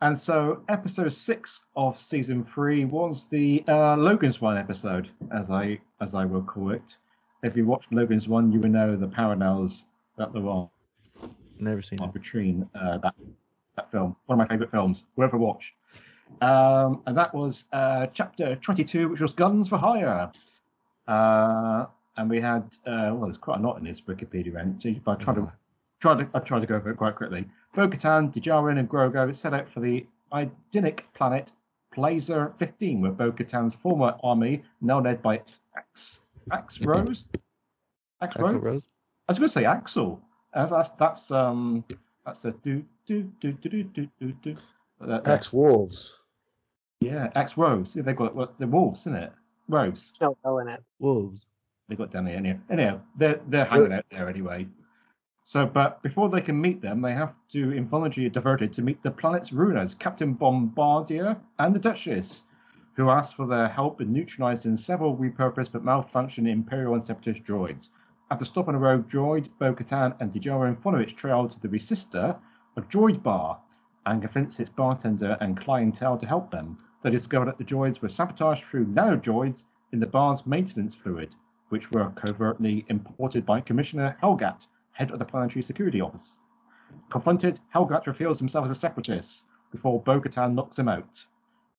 [0.00, 5.80] And so, episode six of season three was the uh, Logan's Run episode, as I
[6.00, 6.96] as I will call it.
[7.42, 9.86] If you watched Logan's Run, you will know the parallels
[10.18, 10.70] that there are
[11.58, 13.14] Never seen between uh, that
[13.74, 14.14] that film.
[14.26, 15.04] One of my favourite films.
[15.16, 15.74] Whoever watch.
[16.40, 20.30] Um, and that was uh, chapter 22, which was Guns for Hire.
[21.06, 25.12] Uh, and we had uh, well, there's quite a lot in this Wikipedia entry, but
[25.12, 25.52] I tried to
[26.00, 27.46] try to I tried to go over it quite quickly.
[27.74, 31.52] Bo-Katan, Djarin, and Grogu set out for the Idinic planet
[31.94, 35.40] Plazir 15, where Bo-Katan's former army, now led by
[35.76, 36.20] Ax
[36.52, 37.24] Ax Rose.
[38.20, 38.54] Ax Rose.
[38.54, 38.88] Rose?
[39.28, 40.20] I was going to say Axel.
[40.52, 41.84] That's that's, that's um
[42.24, 44.56] that's a do do do do do do do do.
[45.06, 46.18] That- that- Ex Wolves.
[47.00, 47.94] yeah, Axe Rose.
[47.96, 49.32] Yeah, they got what the wolves, isn't it?
[49.68, 50.10] Rose.
[50.14, 50.82] Still L in it.
[50.98, 51.40] Wolves.
[51.88, 52.36] They got down there.
[52.36, 54.66] Anyhow, anyhow they're they're hanging out there anyway.
[55.46, 59.10] So, but before they can meet them, they have to involuntarily diverted to meet the
[59.10, 62.40] planet's rulers, Captain Bombardier and the Duchess,
[62.94, 67.90] who ask for their help in neutralizing several repurposed but malfunctioning Imperial and Separatist droids.
[68.30, 72.38] After stopping a rogue droid, Bo-Katan and Djarin follow its trail to the Resistor,
[72.78, 73.60] a droid bar,
[74.06, 76.78] and convince its bartender and clientele to help them.
[77.02, 81.34] They discover that the droids were sabotaged through nanodroids in the bar's maintenance fluid,
[81.68, 86.38] which were covertly imported by Commissioner Helgait, head of the Planetary Security Office.
[87.10, 91.24] Confronted, Helgait reveals himself as a separatist before Bo-Katan knocks him out,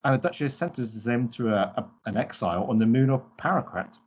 [0.04, 3.98] and the Duchess sentences him to a, a- an exile on the moon of Paracrat.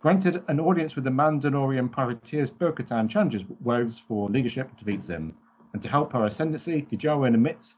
[0.00, 5.34] Granted an audience with the Mandalorian privateers, Bo-Katan challenges Woves for leadership and defeats him.
[5.72, 7.76] And to help her ascendancy, Djarin admits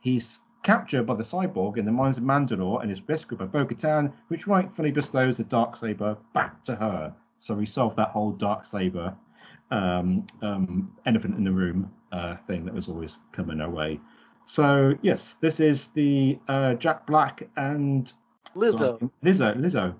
[0.00, 4.12] he's captured by the cyborg in the mines of Mandalore and is rescued by Bo-Katan,
[4.28, 7.14] which rightfully bestows the dark saber back to her.
[7.38, 9.14] So we solved that whole dark saber
[9.70, 14.00] um, um, elephant in the room uh, thing that was always coming our way.
[14.44, 18.12] So yes, this is the uh, Jack Black and
[18.54, 19.10] Lizzo.
[19.22, 19.94] Lizzo, Lizzo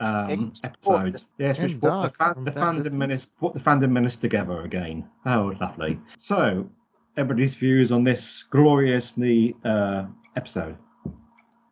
[0.00, 1.22] um, episode.
[1.38, 4.16] Yes, which And brought the, Doc fan, from the fandom menace, brought the fandom menace
[4.16, 5.08] together again.
[5.26, 5.98] Oh, lovely.
[6.16, 6.68] So
[7.16, 10.76] everybody's views on this gloriously uh, episode.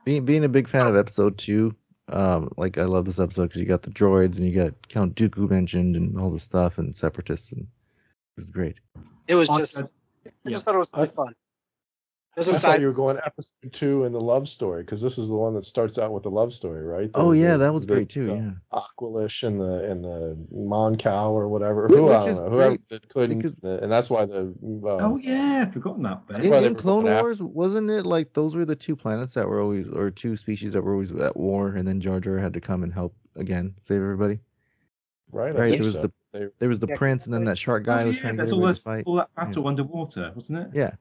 [0.04, 1.74] being being a big fan of episode two,
[2.08, 5.14] um, like I love this episode because you got the droids and you got Count
[5.14, 7.66] Dooku mentioned and all the stuff and separatists and it
[8.36, 8.76] was great.
[9.28, 9.88] It was I just, said-
[10.46, 11.34] I just thought it was really fun.
[12.34, 15.02] As a I side, thought you were going episode two in the love story because
[15.02, 17.12] this is the one that starts out with the love story, right?
[17.12, 18.26] The- Oh yeah, the- that was the- great too.
[18.26, 18.50] the Yeah.
[18.72, 21.88] Aqualish and the and the Mon Cal or whatever.
[21.88, 22.50] Which- Who which I don't know.
[22.50, 24.54] Whoever great that couldn't, because- and that's why the.
[24.82, 26.22] Uh, Oh yeah, I've forgotten that.
[26.26, 28.96] That's In, why in Clone going after- Wars, wasn't it like those were the two
[28.96, 32.18] planets that were always, or two species that were always at war, and then Jar
[32.18, 34.40] Jar had to come and help again, save everybody?
[35.32, 35.54] right.
[35.54, 35.70] Right.
[35.72, 36.02] There was so.
[36.02, 36.96] the They- there was the Yeah.
[36.96, 38.82] prince, and then that shark guy oh, was trying to that's get all, everybody to
[38.82, 39.04] fight.
[39.06, 40.68] all that battle underwater, wasn't it?
[40.72, 40.92] Yeah.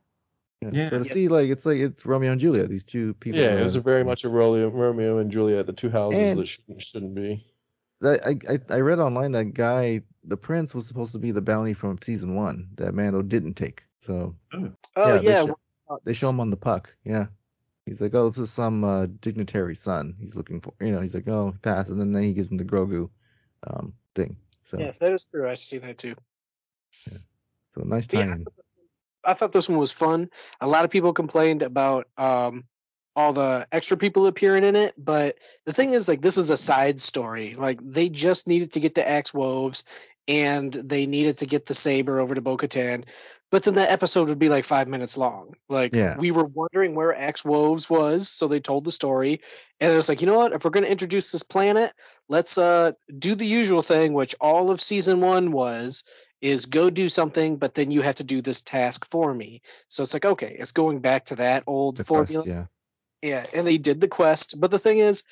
[0.62, 0.70] Yeah.
[0.74, 1.14] Yeah, so to yeah.
[1.14, 3.40] see like it's like it's Romeo and Juliet, these two people.
[3.40, 6.46] yeah, it was very much a Romeo, Romeo and Juliet, the two houses And- that
[6.46, 7.44] shouldn't, shouldn't be.
[8.02, 11.42] that I, I I read online that guy, the prince, was supposed to be the
[11.42, 13.84] bounty from season one that Mando didn't take.
[14.02, 15.58] So oh yeah, yeah, they, show,
[16.04, 16.94] they show him on the puck.
[17.04, 17.28] Yeah,
[17.88, 20.16] he's like, oh, this is some uh, dignitary son.
[20.20, 22.58] He's looking for, you know, he's like, oh, pass, and then, then he gives him
[22.58, 23.10] the Grogu
[23.66, 24.38] um thing.
[24.64, 25.50] So yeah, that is true.
[25.50, 26.16] I see that too.
[27.12, 27.18] Yeah.
[27.74, 28.46] so nice But yeah, timing.
[29.24, 30.30] I thought this one was fun.
[30.60, 32.66] A lot of people complained about um,
[33.16, 35.36] all the extra people appearing in it, but
[35.66, 37.56] the thing is, like, this is a side story.
[37.56, 39.84] Like, they just needed to get the Axe Woves
[40.28, 43.06] and they needed to get the saber over to Bo Katan.
[43.52, 45.56] But then that episode would be like five minutes long.
[45.68, 46.16] Like, Yeah.
[46.18, 49.42] we were wondering where Axe Woves was, so they told the story.
[49.82, 50.54] And it was like, you know what?
[50.54, 51.92] If we're going to introduce this planet,
[52.30, 56.06] let's uh, do the usual thing, which all of season one was
[56.42, 59.62] is go do something, but then you have to do this task for me.
[59.88, 62.46] So it's like, okay, it's going back to that old The quest, formula.
[62.48, 62.66] yeah.
[63.30, 64.60] Yeah, and they did the quest.
[64.60, 65.24] But the thing is,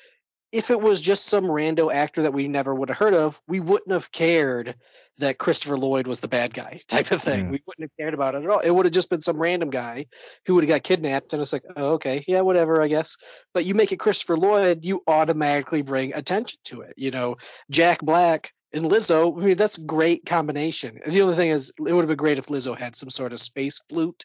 [0.52, 3.60] if it was just some rando actor that we never would have heard of, we
[3.60, 4.74] wouldn't have cared
[5.18, 7.46] that Christopher Lloyd was the bad guy type of thing.
[7.46, 7.50] Yeah.
[7.50, 8.60] We wouldn't have cared about it at all.
[8.60, 10.06] It would have just been some random guy
[10.46, 13.16] who would have got kidnapped, and it's like, oh, okay, yeah, whatever, I guess.
[13.54, 16.94] But you make it Christopher Lloyd, you automatically bring attention to it.
[16.96, 17.36] You know,
[17.70, 19.36] Jack Black and Lizzo.
[19.40, 21.00] I mean, that's a great combination.
[21.06, 23.40] The only thing is, it would have been great if Lizzo had some sort of
[23.40, 24.24] space flute.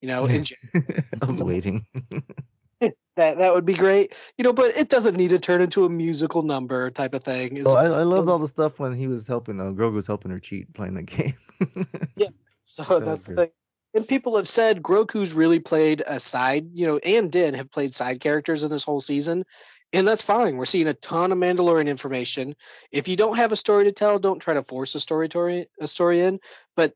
[0.00, 0.48] You know, and
[1.22, 1.86] I was waiting.
[2.80, 4.14] that that would be great.
[4.36, 7.56] You know, but it doesn't need to turn into a musical number type of thing.
[7.56, 9.60] It's- Oh, I, I loved all the stuff when he was helping.
[9.60, 11.34] Uh, Grogu was helping her cheat playing the game.
[12.16, 12.28] Yeah,
[12.64, 13.48] so that's the thing.
[13.94, 17.94] And people have said Grogu's really played a side, you know, and did have played
[17.94, 19.44] side characters in this whole season.
[19.92, 20.56] And that's fine.
[20.56, 22.56] We're seeing a ton of Mandalorian information.
[22.92, 25.66] If you don't have a story to tell, don't try to force a story to,
[25.80, 26.40] a story in.
[26.74, 26.92] But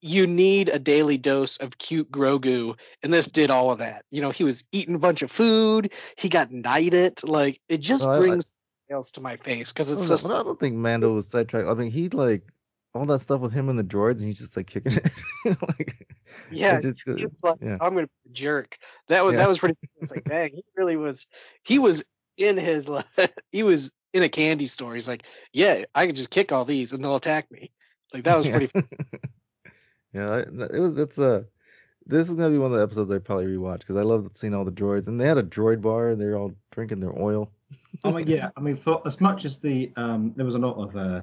[0.00, 4.04] you need a daily dose of cute Grogu, and this did all of that.
[4.10, 5.92] You know, he was eating a bunch of food.
[6.18, 7.22] He got knighted.
[7.24, 8.60] Like it just I- I- brings
[8.90, 11.68] else to my face because it's just I don't think Mando was sidetracked.
[11.68, 12.42] I mean, he like
[12.94, 14.92] all that stuff with him and the droids, and he's just like kicking
[15.44, 15.56] it.
[15.68, 16.06] like,
[16.50, 17.78] Yeah, it just- uh, it's like yeah.
[17.80, 18.76] I'm gonna be a jerk.
[19.08, 19.38] That was Yeah.
[19.40, 19.76] that was pretty.
[20.00, 21.28] It's like, dang, he really was.
[21.64, 22.04] He was
[22.36, 22.88] in his.
[22.88, 23.02] li-
[23.52, 24.94] He was in a candy store.
[24.94, 27.70] He's like, yeah, I can just kick all these and they'll attack me.
[28.12, 28.58] Like that was Yeah.
[28.58, 28.72] pretty.
[30.12, 30.96] Yeah, it was.
[30.96, 31.44] It's a.
[32.06, 34.54] This is gonna be one of the episodes I probably rewatch because I love seeing
[34.54, 36.10] all the droids, and they had a droid bar.
[36.10, 37.50] and They're all drinking their oil.
[38.04, 40.76] I mean, yeah, I mean, for as much as the um, there was a lot
[40.76, 41.22] of uh,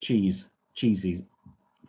[0.00, 1.26] cheese, cheesy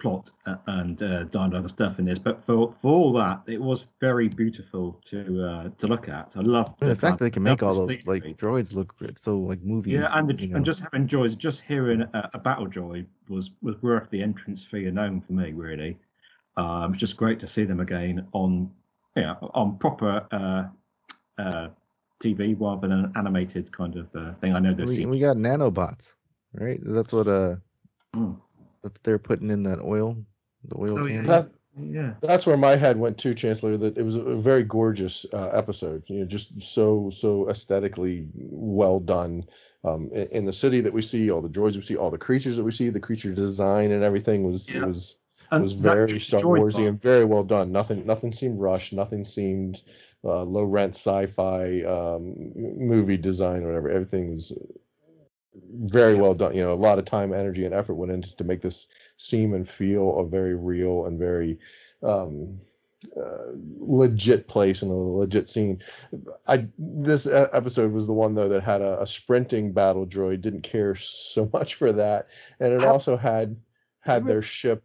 [0.02, 3.86] plot uh, and uh, other stuff in this, but for for all that, it was
[4.00, 6.34] very beautiful to uh, to look at.
[6.36, 8.94] I love And the fact that they can make all those the like droids look
[9.18, 9.92] so like movie.
[9.92, 10.58] Yeah, and the, you know.
[10.58, 14.64] and just having joys, just hearing a, a battle joy was was worth the entrance
[14.64, 15.98] fee alone for me, really.
[16.58, 18.70] Um, it's just great to see them again on,
[19.16, 20.64] yeah, on proper uh,
[21.42, 21.70] uh,
[22.22, 24.54] TV rather than an animated kind of uh, thing.
[24.54, 26.14] I know there's we, we got nanobots,
[26.54, 26.80] right?
[26.84, 27.56] That's what uh,
[28.14, 28.34] Hmm.
[28.84, 30.18] That's they're putting in that oil,
[30.66, 31.28] the oil Oh, yeah, can.
[31.28, 32.14] That, yeah.
[32.22, 33.78] That's where my head went to, Chancellor.
[33.78, 36.04] That it was a very gorgeous uh, episode.
[36.08, 39.46] You know, just so so aesthetically well done.
[39.84, 42.18] Um, in, in the city that we see, all the droids we see, all the
[42.18, 44.86] creatures that we see, the creature design and everything was Yeah.
[44.86, 45.16] was
[45.50, 47.72] And was very Star Warsy and very well done.
[47.72, 48.94] Nothing nothing seemed rushed.
[48.94, 49.82] Nothing seemed
[50.24, 53.90] uh, low rent sci-fi um, movie design or whatever.
[53.90, 54.54] Everything was
[55.54, 56.56] very well done.
[56.56, 58.88] You know, a lot of time, energy, and effort went into to make this
[59.18, 61.60] seem and feel a very real and very
[62.04, 62.60] um,
[63.18, 65.80] uh, legit place and a legit scene.
[66.48, 70.42] I this episode was the one though that had a, a sprinting battle droid.
[70.42, 72.28] Didn't care so much for that,
[72.60, 73.58] and it also had
[74.02, 74.84] had their ship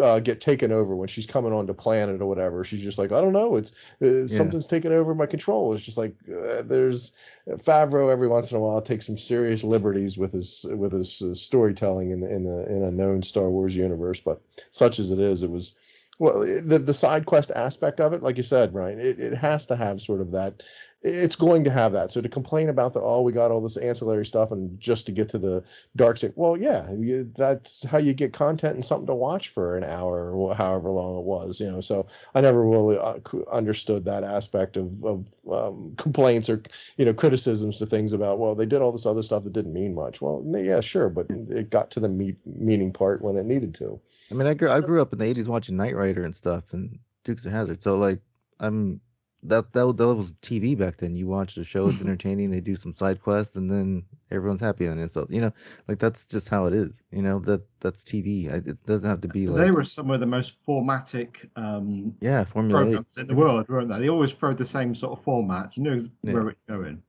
[0.00, 2.64] uh, get taken over when she's coming onto planet or whatever.
[2.64, 3.72] She's just like, I don't know, it's
[4.02, 5.72] uh, something's taken over my control.
[5.72, 7.12] It's just like uh, there's
[7.48, 11.34] Favreau every once in a while takes some serious liberties with his with his uh,
[11.34, 14.40] storytelling in in the in a known Star Wars universe, but
[14.70, 15.76] such as it is, it was.
[16.20, 19.66] Well, the the side quest aspect of it, like you said, Ryan, it, it has
[19.66, 20.64] to have sort of that
[21.02, 22.10] it's going to have that.
[22.10, 25.12] So to complain about the oh we got all this ancillary stuff and just to
[25.12, 25.62] get to the
[25.94, 29.76] dark side, well yeah, you, that's how you get content and something to watch for
[29.76, 31.80] an hour or however long it was, you know.
[31.80, 33.18] So I never really uh,
[33.50, 36.62] understood that aspect of of um, complaints or
[36.96, 39.72] you know criticisms to things about well they did all this other stuff that didn't
[39.72, 40.20] mean much.
[40.20, 42.08] Well yeah sure, but it got to the
[42.44, 44.00] meaning part when it needed to.
[44.32, 46.64] I mean I grew I grew up in the 80s watching Knight Rider and stuff
[46.72, 48.20] and Dukes of Hazzard, so like
[48.58, 49.00] I'm
[49.44, 51.14] that that that was TV back then.
[51.14, 52.50] You watch the show, it's entertaining.
[52.50, 55.12] They do some side quests, and then everyone's happy on it.
[55.12, 55.52] So you know,
[55.86, 57.02] like that's just how it is.
[57.12, 58.52] You know that that's TV.
[58.52, 59.60] It doesn't have to be like.
[59.64, 64.00] They were some of the most formatic um, yeah programs in the world, weren't they?
[64.00, 65.76] They always throw the same sort of format.
[65.76, 66.32] You know Yeah.
[66.32, 67.02] where it's going.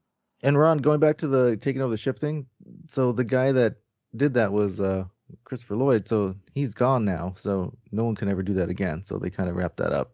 [0.44, 2.46] And Ron, going back to the taking over the ship thing,
[2.88, 3.76] so the guy that
[4.16, 5.06] did that was uh
[5.44, 6.08] Christopher Lloyd.
[6.08, 7.34] So he's gone now.
[7.36, 9.04] So no one can ever do that again.
[9.04, 10.12] So they kind of wrapped that up.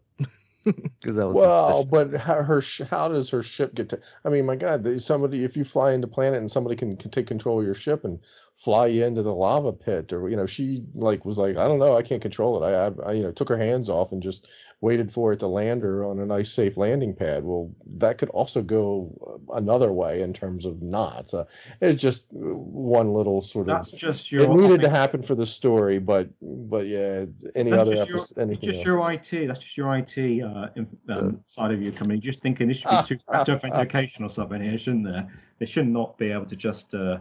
[1.00, 4.00] Because that was Well, but how her sh- how does her ship get to?
[4.24, 7.26] I mean, my God, somebody if you fly into planet and somebody can, can take
[7.28, 8.18] control of your ship and
[8.56, 11.94] fly into the lava pit, or you know, she like was like, I don't know,
[11.94, 12.66] I can't control it.
[12.66, 14.48] I, I, I you know took her hands off and just
[14.80, 17.44] waited for it to land her on a nice safe landing pad.
[17.44, 21.34] Well, that could also go another way in terms of knots.
[21.34, 21.44] Uh,
[21.82, 23.98] it's just one little sort of That's of.
[23.98, 28.38] just your it needed to happen for the story, but but yeah, any other episode,
[28.38, 28.86] anything it's just else.
[28.86, 29.48] your IT.
[29.48, 32.20] That's just your IT uh, in- um, side of your company.
[32.20, 35.30] Just thinking this should be two-factor authentication or something here, shouldn't there?
[35.58, 37.18] They should not be able to just uh,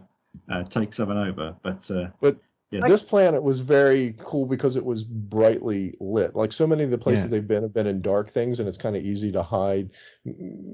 [0.49, 1.55] uh, take something over.
[1.61, 2.37] But uh, But
[2.71, 2.87] yeah.
[2.87, 6.35] this planet was very cool because it was brightly lit.
[6.35, 7.37] Like so many of the places Yeah.
[7.39, 9.91] they've been have been in dark things, and it's kind of easy to hide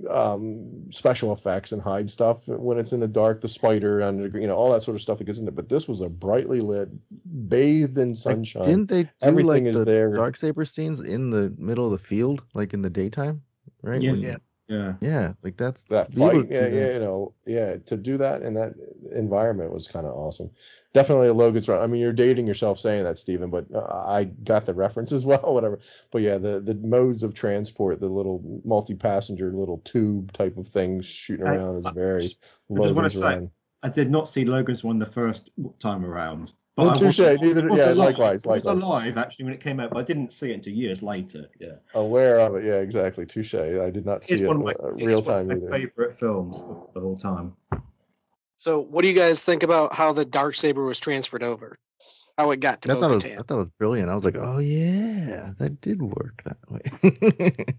[0.10, 3.42] um, special effects and hide stuff when it's in the dark.
[3.42, 5.56] The spider and you know, all that sort of stuff that goes into it.
[5.56, 6.90] But this was a brightly lit,
[7.50, 8.66] bathed in sunshine.
[8.68, 10.14] Didn't they do Everything like is the there.
[10.14, 13.42] dark saber scenes in the middle of the field, like in the daytime,
[13.82, 14.02] right?
[14.02, 14.36] Yeah, When- yeah.
[14.72, 14.94] Yeah.
[15.02, 18.54] yeah, like that's that be fight, yeah, yeah, you know, yeah, to do that in
[18.54, 18.74] that
[19.12, 20.50] environment was kind of awesome.
[20.94, 21.82] Definitely a Logan's run.
[21.82, 25.26] I mean, you're dating yourself saying that, Stephen, but uh, I got the reference as
[25.32, 25.82] well, whatever.
[26.10, 31.06] But yeah, the the modes of transport, the little multi-passenger little tube type of things
[31.06, 32.38] shooting I- around is very I just
[32.70, 33.52] want to Logan's say, run.
[33.84, 35.50] I did not see Logan's Run the first
[35.80, 36.54] time around.
[36.82, 39.92] Well, touche, neither- was yeah, alive- likewise, I was alive actually when it came out,
[39.92, 41.50] but I didn't see it until years later.
[41.60, 41.76] Yeah.
[41.94, 43.26] Aware of it, yeah, exactly.
[43.26, 43.56] Touche.
[43.56, 45.48] I did not see It's it one of my, uh, it's real one time of
[45.48, 45.70] my either.
[45.72, 47.56] favorite films of, of all time.
[48.58, 51.80] So, what do you guys think about how the dark saber was transferred over?
[52.38, 54.10] How it got to I thought it was I thought it was brilliant.
[54.10, 57.52] I was like, oh yeah, that did work that way.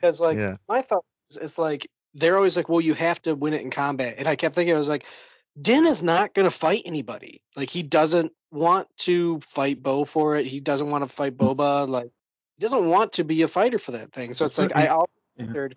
[0.00, 0.56] Because like Yeah.
[0.68, 3.70] my thought is it's like they're always like, well, you have to win it in
[3.70, 5.04] combat, and I kept thinking I was like,
[5.60, 7.42] Din is not going to fight anybody.
[7.56, 10.46] Like he doesn't want to fight Bo for it.
[10.46, 11.54] He doesn't want to fight mm.
[11.54, 11.88] Boba.
[11.88, 12.10] Like
[12.56, 14.34] he doesn't want to be a fighter for that thing.
[14.34, 15.08] So it's like I always
[15.38, 15.76] wondered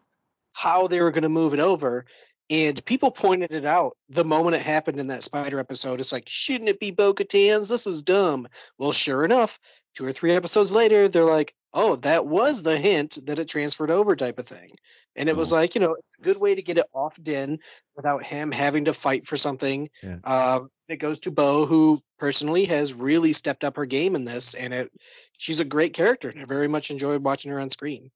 [0.53, 2.05] how they were going to move it over.
[2.49, 5.99] And people pointed it out the moment it happened in that spider episode.
[5.99, 7.69] It's like, shouldn't it be Bo Katan's?
[7.69, 8.47] This is dumb.
[8.77, 9.59] Well, sure enough,
[9.95, 13.91] two or three episodes later, they're like, oh, that was the hint that it transferred
[13.91, 14.71] over type of thing.
[15.15, 17.59] And it was like, you know, it's a good way to get it off Din
[17.95, 19.89] without him having to fight for something.
[20.01, 20.17] Yeah.
[20.23, 24.53] Uh, it goes to Bo, who personally has really stepped up her game in this,
[24.53, 24.91] and it
[25.37, 28.11] she's a great character, and I very much enjoyed watching her on screen.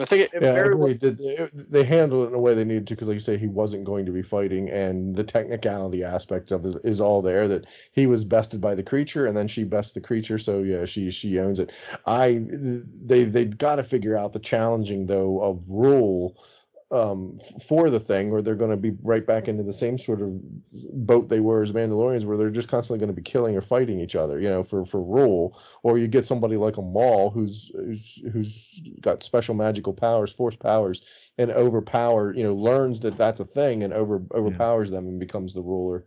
[0.00, 0.94] I think it, it Yeah, very well agree.
[0.94, 3.46] They, they, handled it in a way they needed to because, like you say, he
[3.46, 7.46] wasn't going to be fighting, and the technicality aspects of it is all there.
[7.46, 10.84] That he was bested by the creature, and then she bests the creature, so yeah,
[10.84, 11.70] she she owns it.
[12.06, 12.44] I
[13.04, 16.36] they they got to figure out the challenging though of rule
[16.90, 20.20] um for the thing or they're going to be right back into the same sort
[20.20, 20.38] of
[21.06, 24.00] boat they were as Mandalorians where they're just constantly going to be killing or fighting
[24.00, 25.58] each other you know for for rule.
[25.82, 30.56] Or you get somebody like a Maul who's who's who's got special magical powers force
[30.56, 31.02] powers
[31.38, 35.54] and overpower you know learns that that's a thing and over overpowers them and becomes
[35.54, 36.04] the ruler.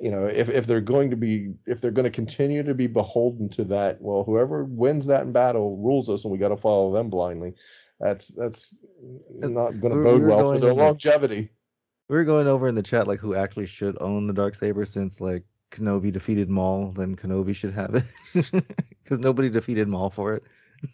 [0.00, 2.86] You know if if they're going to be if they're going to continue to be
[2.86, 6.56] beholden to that well whoever wins that in battle rules us and we got to
[6.56, 7.54] follow them blindly
[8.00, 8.74] that's that's
[9.30, 11.50] not going to We- bode we were well for their over- longevity.
[12.08, 14.84] we were going over in the chat like who actually should own the dark saber
[14.84, 18.04] since like Kenobi defeated Maul, then Kenobi should have it
[19.04, 20.42] because nobody defeated Maul for it.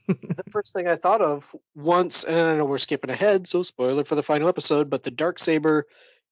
[0.08, 4.02] the first thing I thought of once, and I know we're skipping ahead, so spoiler
[4.04, 5.86] for the final episode, but the dark saber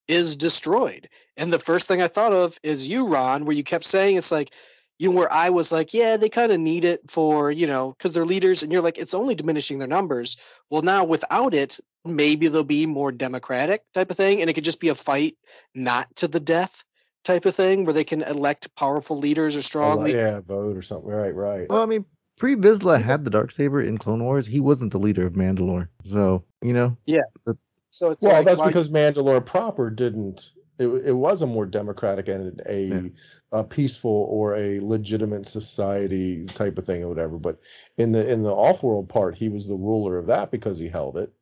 [0.08, 3.84] is destroyed, and the first thing I thought of is you, Ron, where you kept
[3.84, 4.50] saying it's like.
[4.98, 7.94] You know, where I was like, yeah, they kind of need it for, you know,
[7.96, 10.36] because they're leaders, and you're like, it's only diminishing their numbers.
[10.70, 14.64] Well, now without it, maybe they'll be more democratic type of thing, and it could
[14.64, 15.36] just be a fight,
[15.74, 16.84] not to the death
[17.24, 20.02] type of thing, where they can elect powerful leaders or oh, strong.
[20.02, 21.10] Oh, yeah, vote or something.
[21.10, 21.68] Right, right.
[21.68, 22.04] Well, I mean,
[22.38, 24.46] Pre Vizsla had the dark saber in Clone Wars.
[24.46, 26.96] He wasn't the leader of Mandalore, so you know.
[27.06, 27.22] Yeah.
[27.44, 27.58] the-
[27.90, 30.52] So it's well, like, that's why- because Mandalore proper didn't.
[30.78, 33.12] It, it was a more democratic and a,
[33.52, 37.38] a peaceful or a legitimate society type of thing or whatever.
[37.38, 37.60] But
[37.98, 41.18] in the in the off-world part, he was the ruler of that because he held
[41.18, 41.32] it.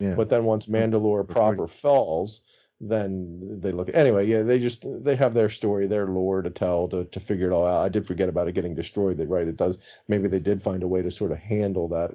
[0.00, 0.14] Yeah.
[0.14, 2.42] But then once Mandalore proper falls,
[2.80, 3.90] then they look.
[3.92, 7.50] Anyway, yeah, they just they have their story, their lore to tell to to figure
[7.50, 7.84] it all out.
[7.84, 9.18] I did forget about it getting destroyed.
[9.18, 9.78] That right, it does.
[10.06, 12.14] Maybe they did find a way to sort of handle that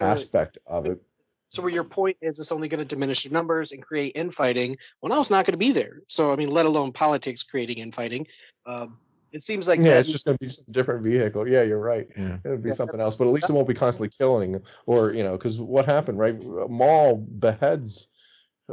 [0.00, 1.02] aspect of it.
[1.48, 4.76] So where your point is it's only going to diminish the numbers and create infighting.
[5.00, 6.02] Well, now it's not going to be there.
[6.08, 8.26] So I mean, let alone politics creating infighting.
[8.66, 8.98] Um,
[9.32, 11.48] it seems like yeah, that- it's just going to be some different vehicle.
[11.48, 12.08] Yeah, you're right.
[12.44, 15.32] It'll be something else, but at least it won't be constantly killing or you know,
[15.32, 16.38] because what happened, right?
[16.42, 18.08] Maul beheads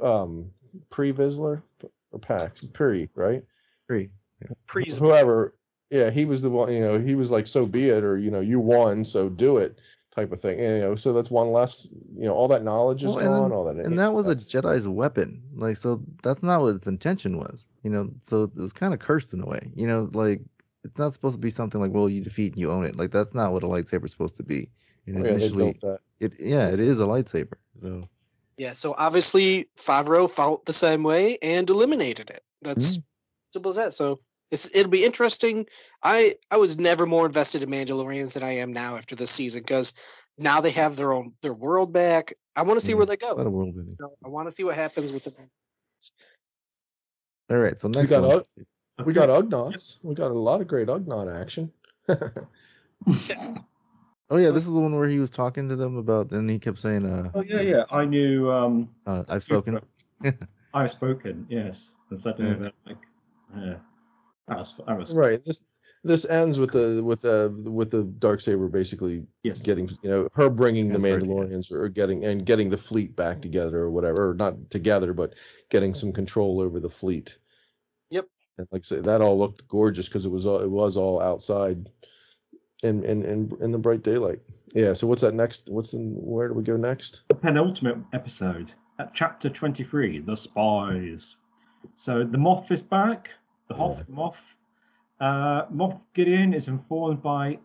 [0.01, 0.51] um
[0.89, 1.61] Pre Vizsla
[2.11, 3.43] or Pax Pre, right?
[3.87, 4.09] Pre.
[4.67, 4.91] Pre.
[4.99, 5.55] Whoever,
[5.89, 6.71] yeah, he was the one.
[6.73, 9.57] You know, he was like, so be it, or you know, you won, so do
[9.57, 9.79] it,
[10.15, 10.59] type of thing.
[10.59, 11.87] And, you know, so that's one less.
[12.15, 13.49] You know, all that knowledge is Well, gone.
[13.49, 13.75] then- all that.
[13.85, 15.41] and that was a Jedi's weapon.
[15.55, 17.65] Like, so that's not what its intention was.
[17.83, 19.71] You know, so it was kind of cursed in a way.
[19.75, 20.41] You know, like
[20.83, 22.95] it's not supposed to be something like, well, you defeat and you own it.
[22.95, 24.69] Like that's not what a lightsaber is supposed to be.
[25.05, 25.99] And Oh, yeah, they initially, built that.
[26.19, 27.55] it yeah, it is a lightsaber.
[27.81, 28.07] So
[28.57, 32.43] Yeah, so obviously Favreau felt the same way and eliminated it.
[32.61, 33.01] That's mm-hmm.
[33.51, 33.93] simple as that.
[33.93, 34.19] So
[34.55, 35.67] it's, it'll be interesting.
[36.01, 39.61] I I was never more invested in Mandalorians than I am now after this season
[39.61, 39.93] because
[40.37, 42.33] now they have their own their world back.
[42.55, 43.31] I want to see where they go.
[43.31, 43.97] a world building.
[43.99, 45.33] You know, I want to see what happens with the.
[47.49, 48.39] All right, so We next got one.
[48.39, 49.97] Ug- we got Ugnaughts.
[50.01, 51.71] We got a lot of great Ugnaught action.
[54.27, 56.57] Oh yeah, this is the one where he was talking to them about, and he
[56.57, 57.83] kept saying, uh, Oh yeah, yeah.
[57.91, 58.51] I knew.
[58.51, 59.79] Um, uh I've spoken.
[60.73, 61.45] I've spoken.
[61.47, 62.57] Yes, and suddenly Yeah.
[62.57, 62.97] they're like,
[63.55, 63.75] yeah,
[64.47, 65.43] that was that was Right.
[65.43, 65.67] This
[66.03, 69.61] this ends with the with the with the dark saber basically Yes.
[69.61, 71.15] getting you know her bringing the yeah.
[71.17, 75.33] Mandalorians or getting and getting the fleet back together or whatever or not together but
[75.69, 77.37] getting some control over the fleet.
[78.11, 78.27] Yep.
[78.59, 81.21] And like I say, that all looked gorgeous because it was all it was all
[81.21, 81.89] outside
[82.83, 84.39] in in in in the bright daylight.
[84.75, 84.93] Yeah.
[84.93, 85.69] So what's that next?
[85.69, 87.21] What's the where do we go next?
[87.29, 91.35] the penultimate episode at chapter 23 the spies
[91.95, 93.31] so the moth is back
[93.67, 94.55] the Hoth moth
[95.19, 97.57] uh, moth gideon is informed by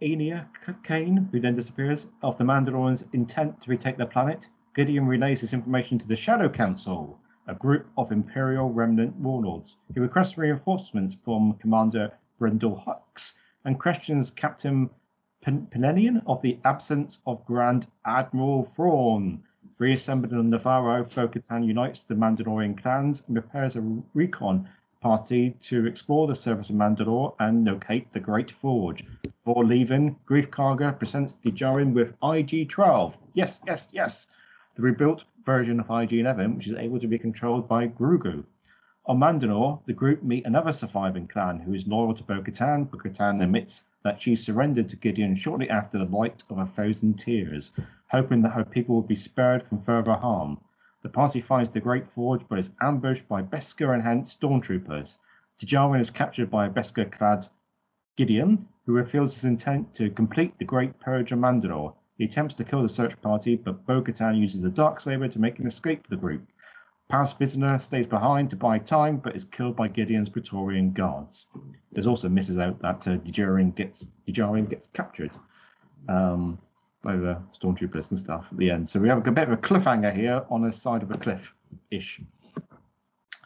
[0.00, 0.48] Elia
[0.82, 4.48] Kane, who then disappears, of the Mandalorians' intent to retake the planet.
[4.74, 9.76] Gideon relays this information to the Shadow Council, a group of Imperial remnant warlords.
[9.92, 13.34] He requests reinforcements from Commander Brendol Hux
[13.64, 14.88] and questions Captain
[15.42, 19.42] Pen- Penenian of the absence of Grand Admiral Thrawn.
[19.78, 23.82] Reassembled on Nevarro, Bo-Katan unites the Mandalorian clans and prepares a
[24.14, 24.68] recon
[25.04, 29.04] party to explore the surface of Mandalore and locate the Great Forge.
[29.20, 33.12] Before leaving, Greef Karga presents Djarin with IG-12.
[33.34, 34.26] Yes, yes, yes.
[34.76, 38.44] The rebuilt version of IG-11, which is able to be controlled by Grogu.
[39.04, 42.90] On Mandalore, the group meet another surviving clan who is loyal to Bo-Katan.
[42.90, 47.72] Bo-Katan admits that she surrendered to Gideon shortly after the light of a thousand tears,
[48.08, 50.58] hoping that her people would be spared from further harm.
[51.04, 55.18] The party finds the Great Forge but is ambushed by Beskar enhanced stormtroopers.
[55.60, 57.46] Djarin is captured by a Beskar-clad
[58.16, 61.94] Gideon, who reveals his intent to complete the Great Purge of Mandalore.
[62.16, 65.66] He attempts to kill the search party, but Bo-Katan uses the Darksaber to make an
[65.66, 66.48] escape for the group.
[67.10, 67.34] Paz
[67.82, 71.46] stays behind to buy time, but is killed by Gideon's Praetorian guards.
[71.92, 75.36] There's also misses out that uh, Djarin gets Djarin gets captured
[76.08, 76.58] um,
[77.04, 78.88] by the stormtroopers and stuff at the end.
[78.88, 81.54] So we have a bit of a cliffhanger here on the side of a cliff
[81.90, 82.20] ish.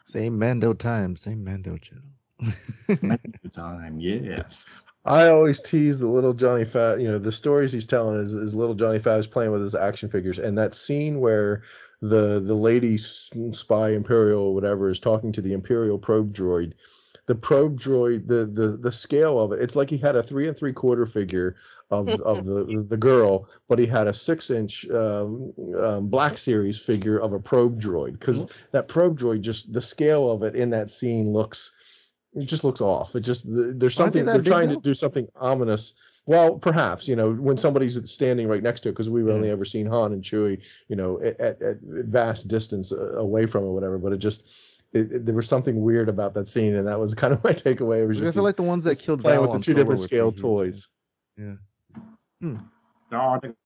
[0.04, 2.54] Same Mando time, same Mando channel.
[3.02, 4.84] Mando time, yes.
[5.04, 8.54] I always tease the little Johnny Fat, you know, the stories he's telling is, is
[8.54, 11.62] little Johnny Fat is playing with his action figures, and that scene where
[12.00, 16.74] the the lady spy Imperial or whatever is talking to the Imperial probe droid,
[17.28, 20.48] the probe droid, the the the scale of it, it's like he had a three
[20.48, 21.56] and three quarter figure
[21.90, 26.80] of of the the girl, but he had a six inch um, um, Black Series
[26.80, 30.70] figure of a probe droid because that probe droid just the scale of it in
[30.70, 31.70] that scene looks
[32.34, 33.14] it just looks off.
[33.14, 35.92] It just the, there's something they're trying to do something ominous.
[36.24, 39.66] Well, perhaps you know when somebody's standing right next to it because we've only ever
[39.66, 43.68] seen Han and Chewie, you know, at, at, at vast distance uh, away from it,
[43.68, 43.98] whatever.
[43.98, 44.50] But it just
[44.92, 47.52] it, it- there was something weird about that scene, and that was kind of my
[47.52, 48.02] takeaway.
[48.02, 49.74] It was I just feel like the ones that killed playing Val with the two
[49.74, 50.88] different scale toys,
[51.36, 51.54] Yeah.
[52.40, 52.58] No,
[53.12, 53.56] I think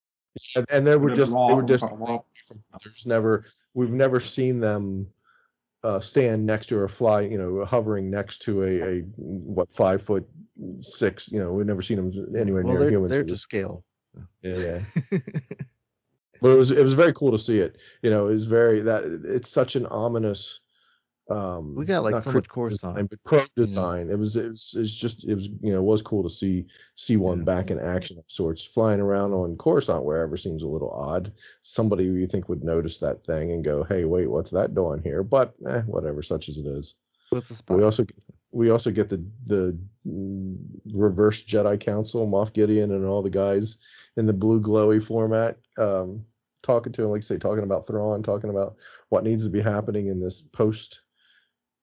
[0.57, 1.87] and, and they were just they were just
[2.83, 3.45] there's never
[3.75, 5.07] we've never seen them
[5.85, 10.01] uh, stand next to or fly, you know, hovering next to a, a what five
[10.01, 10.27] foot
[10.81, 13.11] six, you know, we've never seen them anywhere Well, near they're, humans.
[13.11, 13.85] they're with to scale.
[14.43, 14.81] Yeah,
[15.11, 15.19] yeah.
[16.41, 17.77] But it was it was very cool to see it.
[18.03, 20.59] You know, it was very that it's such an ominous.
[21.31, 22.95] Um, We got like so much Coruscant.
[22.95, 24.11] design, but pro design.
[24.11, 26.67] It was it was it's just it was you know it was cool to see
[26.97, 30.91] see one back in action of sorts, flying around on Coruscant wherever seems a little
[30.91, 31.33] odd.
[31.61, 35.23] Somebody you think would notice that thing and go, hey, wait, what's that doing here?
[35.23, 36.95] But eh, whatever, such as it is.
[37.31, 37.79] What's the spot?
[37.79, 38.05] we also
[38.51, 40.59] we also get the the mm,
[40.93, 43.79] reverse Jedi Council, Moff Gideon, and all the guys
[44.17, 46.25] in the blue glowy format, um,
[46.63, 48.77] talking to him, like say, talking about Thrawn, talking about
[49.09, 51.01] what needs to be happening in this post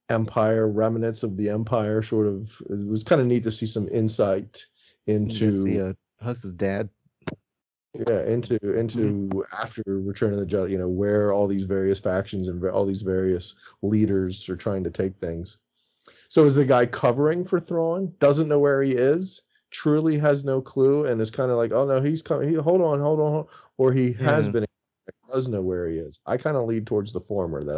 [0.10, 2.02] Empire remnants of the Empire.
[2.02, 4.66] Sort of, it was kind of neat to see some insight
[5.08, 6.90] into see uh, Hux's dad.
[7.96, 12.48] yeah into into after return of the jedi you know where all these various factions
[12.48, 15.58] and all these various leaders are trying to take things
[16.28, 19.42] so is the guy covering for Thrawn doesn't know where he is
[19.72, 22.82] truly has no clue and is kind of like oh no he's coming he, hold
[22.82, 24.52] on hold on hold on," or he has Yeah.
[24.52, 24.66] been
[25.32, 27.78] does know where he is i kind of lead towards the former that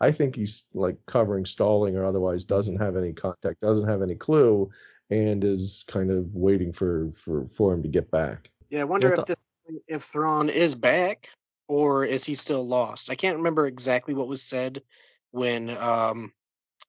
[0.00, 4.02] i i think he's like covering stalling or otherwise doesn't have any contact doesn't have
[4.02, 4.70] any clue
[5.10, 9.08] and is kind of waiting for for for him to get back Yeah, I wonder
[9.08, 9.44] Yeah, I if thought- this,
[9.86, 11.28] if Thrawn is back
[11.68, 13.10] or is he still lost?
[13.10, 14.82] I can't remember exactly what was said
[15.30, 16.32] when um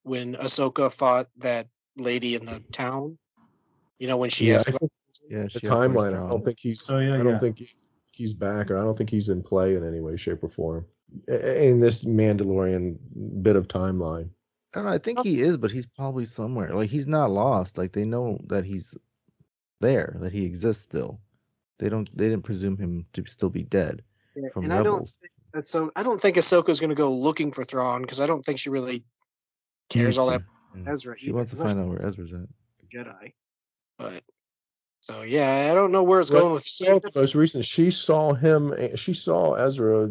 [0.03, 1.67] when Ahsoka fought that
[1.97, 3.17] lady in the town.
[3.99, 4.91] You know when she Yeah, asked I about think
[5.29, 6.13] Yeah, the she timeline.
[6.13, 6.89] I don't think he's.
[6.89, 7.37] Oh, yeah, I don't yeah.
[7.39, 10.43] think he's, he's back, or I don't think he's in play in any way, shape,
[10.43, 10.85] or form
[11.27, 12.97] in this Mandalorian
[13.41, 14.29] bit of timeline.
[14.73, 14.91] I don't know.
[14.91, 16.73] I think he is, but he's probably somewhere.
[16.73, 17.77] Like he's not lost.
[17.77, 18.95] Like they know that he's
[19.81, 21.19] there, that he exists still.
[21.79, 22.09] They don't.
[22.17, 24.03] They didn't presume him to still be dead
[24.35, 25.15] Yeah, from and I don't Rebels.
[25.21, 28.25] think that so I don't think Ahsoka's going to go looking for Thrawn because I
[28.25, 29.03] don't think she really
[29.89, 30.85] cares all that mm.
[30.85, 30.93] Yeah.
[30.93, 31.19] Ezra.
[31.19, 32.47] She either, wants to find out where Ezra's at.
[32.91, 33.33] Jedi.
[33.99, 34.21] But
[35.03, 37.65] so yeah, I don't know where it's Well, going with she the most recent.
[37.65, 38.73] She saw him.
[38.77, 40.09] Eh, she saw Ezra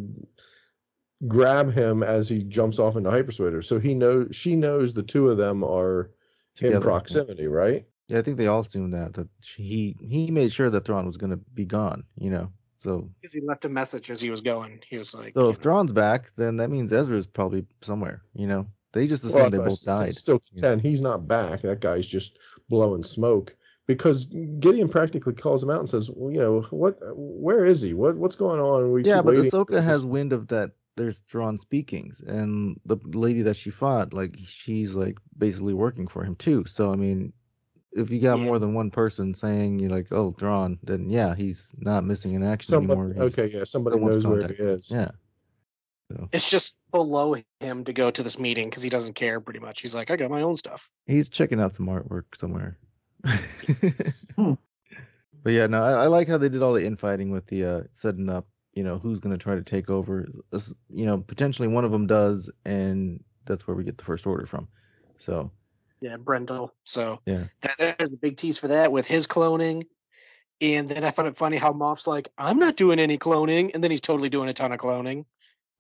[1.27, 3.67] grab him as he jumps off into hyperspace.
[3.67, 4.37] So he knows.
[4.37, 6.11] She knows the two of them are
[6.57, 7.87] Together, in proximity, right?
[8.09, 11.17] Yeah, I think they all assumed that that he he made sure that Thrawn was
[11.17, 12.05] gonna be gone.
[12.19, 12.53] You know.
[12.77, 14.81] So because he left a message as he was going.
[14.91, 18.21] He was like, so if Thrawn's back, then that means Ezra's probably somewhere.
[18.35, 18.67] You know.
[18.93, 20.15] They just assumed Well, they that's both why I s- died.
[20.17, 21.63] Still contend he's not back.
[21.63, 22.39] That guy's just
[22.69, 23.57] blowing smoke
[23.87, 26.99] because Gideon practically calls him out and says, well, you know, what?
[27.01, 27.95] Where is he?
[27.95, 28.93] What what's going on?
[28.93, 30.73] We Yeah, but waiting Ahsoka has wind of that.
[30.95, 36.23] There's Thrawn speakings, and the lady that she fought, like she's like basically working for
[36.23, 36.65] him too.
[36.67, 37.33] So I mean,
[37.93, 41.71] if you got more than one person saying you're like, oh, Thrawn, then yeah, he's
[41.79, 43.25] not missing in action Somebody- anymore.
[43.25, 44.91] He's- okay, yeah, somebody knows where he is.
[44.91, 45.13] Yeah.
[46.31, 49.81] it's just below him to go to this meeting because he doesn't care pretty much.
[49.81, 50.91] He's like, I got my own stuff.
[51.07, 52.77] He's checking out some artwork somewhere.
[55.45, 57.81] But yeah, no, I, I like how they did all the infighting with the uh,
[57.93, 58.47] setting up.
[58.75, 60.29] You know, who's going to try to take over?
[60.89, 64.47] You know, potentially one of them does, and that's where we get the first order
[64.47, 64.69] from.
[65.19, 65.51] So
[66.01, 66.71] Yeah, Brendol.
[66.85, 69.87] So yeah, that, there's a big tease for that with his cloning.
[70.61, 73.83] And then I found it funny how Moff's like, I'm not doing any cloning, and
[73.83, 75.25] then he's totally doing a ton of cloning.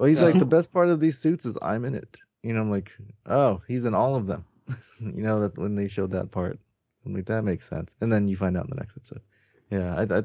[0.01, 2.19] well, he's So- like the best part of these suits is I'm in it.
[2.43, 2.90] You know, I'm like,
[3.27, 4.44] oh, he's in all of them.
[5.01, 6.59] you know that when they showed that part,
[7.04, 7.94] I'm like that makes sense.
[8.00, 9.22] And then you find out in the next episode.
[9.70, 10.22] Yeah, I, I,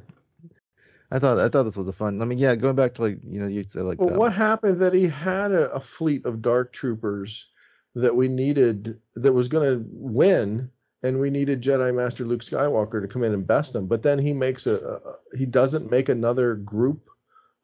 [1.09, 2.21] I thought I thought this was a fun.
[2.21, 4.79] I mean, yeah, going back to like you know you said like um, what happened
[4.79, 7.47] that he had a, a fleet of dark troopers
[7.95, 10.69] that we needed that was going to win,
[11.03, 13.87] and we needed Jedi Master Luke Skywalker to come in and best them.
[13.87, 17.09] But then he makes a, a he doesn't make another group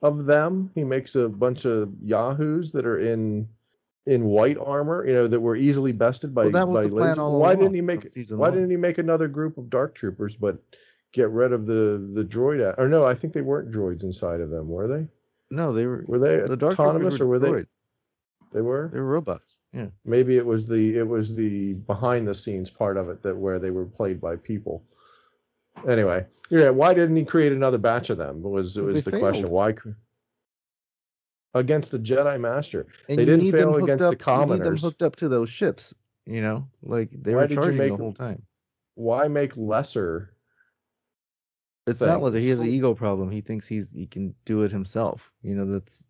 [0.02, 0.72] of them.
[0.73, 3.48] He makes a bunch of yahoos that are in
[4.06, 6.90] in white armor, you know, that were easily bested by Well, that was by the
[6.90, 8.54] plan all Why didn't he make Why one.
[8.54, 10.58] didn't he make another group of dark troopers, but
[11.14, 12.78] get rid of the the droid?
[12.78, 15.08] Or no, I think they weren't droids inside of them, were they?
[15.52, 17.50] no, they were Were they the Dark autonomous Troopers or were they?
[17.50, 17.76] droids.
[18.54, 18.90] They were.
[18.92, 19.58] They were robots.
[19.74, 19.88] Yeah.
[20.06, 23.58] Maybe it was the it was the behind the scenes part of it that where
[23.60, 24.84] they were played by people.
[25.88, 26.70] Anyway, yeah.
[26.70, 28.42] Why didn't he create another batch of them?
[28.44, 29.50] Was was they the question?
[29.50, 29.74] Why
[31.54, 32.88] against the Jedi Master?
[33.10, 35.30] And they didn't need them fail against up, the You need them hooked up to
[35.30, 35.94] those ships.
[36.26, 38.44] You know, like they Why were charging make the whole time.
[38.96, 40.34] Why make lesser?
[41.86, 42.34] It's not things?
[42.34, 43.30] like he has an ego problem.
[43.30, 45.32] He thinks he's he can do it himself.
[45.42, 46.08] You know, that's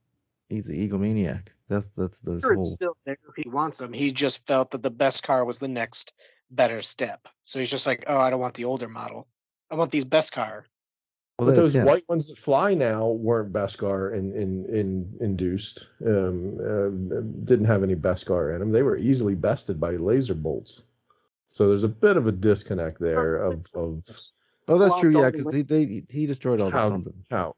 [0.50, 1.48] he's an egomaniac.
[1.68, 2.62] That's that's this Sure, whole.
[2.62, 3.92] it's still there if he wants them.
[3.92, 6.14] He just felt that the Beskar was the next
[6.52, 7.28] better step.
[7.44, 9.28] So he's just like, oh, I don't want the older model.
[9.72, 10.64] I want these Beskar.
[11.46, 11.86] Well, but those him.
[11.86, 15.88] white ones that fly now weren't Beskar in, in, in induced.
[16.06, 16.90] Um, uh,
[17.46, 18.72] didn't have any Beskar in them.
[18.72, 20.84] They were easily bested by laser bolts.
[21.48, 24.04] So there's a bit of a disconnect there of of
[24.68, 25.20] Oh, that's Well, true.
[25.22, 27.14] Yeah, because they, they he destroyed all the how Crumbin.
[27.30, 27.56] how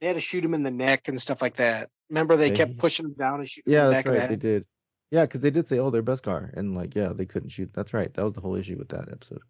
[0.00, 1.90] They had to shoot him in the neck and stuff like that.
[2.08, 4.28] Remember they They- kept pushing him down and shooting Yeah, him that's back right.
[4.30, 4.64] They did.
[5.10, 7.70] Yeah, because they did say, "Oh, they're Beskar," and like, yeah, they couldn't shoot.
[7.72, 8.12] That's right.
[8.14, 9.42] That was the whole issue with that episode.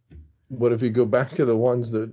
[0.50, 2.10] But if you go back to the ones that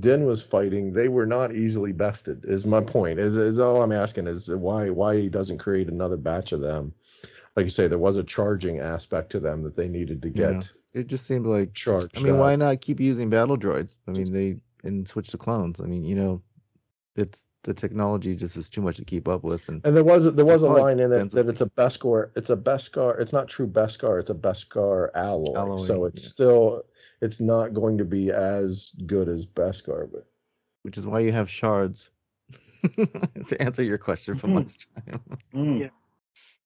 [0.00, 2.44] Din was fighting, they were not easily bested.
[2.44, 2.88] Is my mm-hmm.
[2.88, 3.18] point.
[3.18, 6.94] Is is all I'm asking is why why he doesn't create another batch of them.
[7.54, 10.52] Like you say, there was a charging aspect to them that they needed to get.
[10.52, 11.00] Yeah.
[11.00, 13.98] It just seemed like Charged I mean, why not keep using battle droids?
[14.08, 15.80] I mean, they and switch to clones.
[15.80, 16.42] I mean, you know,
[17.16, 19.68] it's the technology just is too much to keep up with.
[19.68, 22.48] And, And there was there was a line in it that it's a Beskar, it's
[22.48, 25.54] a Beskar, it's not true Beskar, it's a Beskar alloy.
[25.54, 26.28] Alloy, so it's yeah.
[26.28, 26.82] still
[27.20, 30.26] it's not going to be as good as Beskar, but
[30.82, 32.10] which is why you have shards.
[33.48, 35.20] to answer your question from last time.
[35.52, 35.80] Mm.
[35.80, 35.88] Yeah.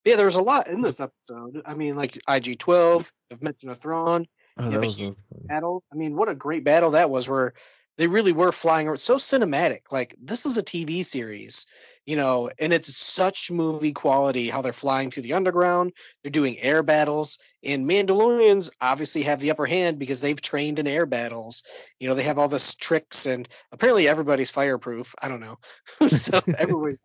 [0.05, 1.63] Yeah, there was a lot in this episode.
[1.65, 4.27] I mean, like IG-12, I've mentioned a Thrawn.
[4.59, 5.83] Oh, you that have a was, that huge was battle.
[5.91, 7.55] I mean, what a great battle that was where
[8.01, 8.97] they really were flying around.
[8.97, 9.81] So cinematic.
[9.91, 11.67] Like, this is a TV series,
[12.07, 15.93] you know, and it's such movie quality how they're flying through the underground.
[16.23, 17.39] They're doing air battles.
[17.63, 21.63] And Mandalorians obviously have the upper hand because they've trained in air battles.
[21.99, 25.15] You know, they have all this tricks, and apparently everybody's fireproof.
[25.21, 25.59] I don't know.
[26.09, 26.97] so everybody's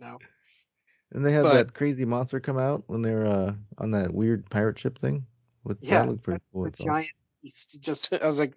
[0.00, 0.16] now.
[1.12, 4.14] And they had But- that crazy monster come out when they were uh, on that
[4.14, 5.26] weird pirate ship thing.
[5.62, 6.64] With, Yeah, that looked pretty cool.
[6.64, 7.10] the giant
[7.42, 7.82] beast.
[7.82, 8.54] Just I was like,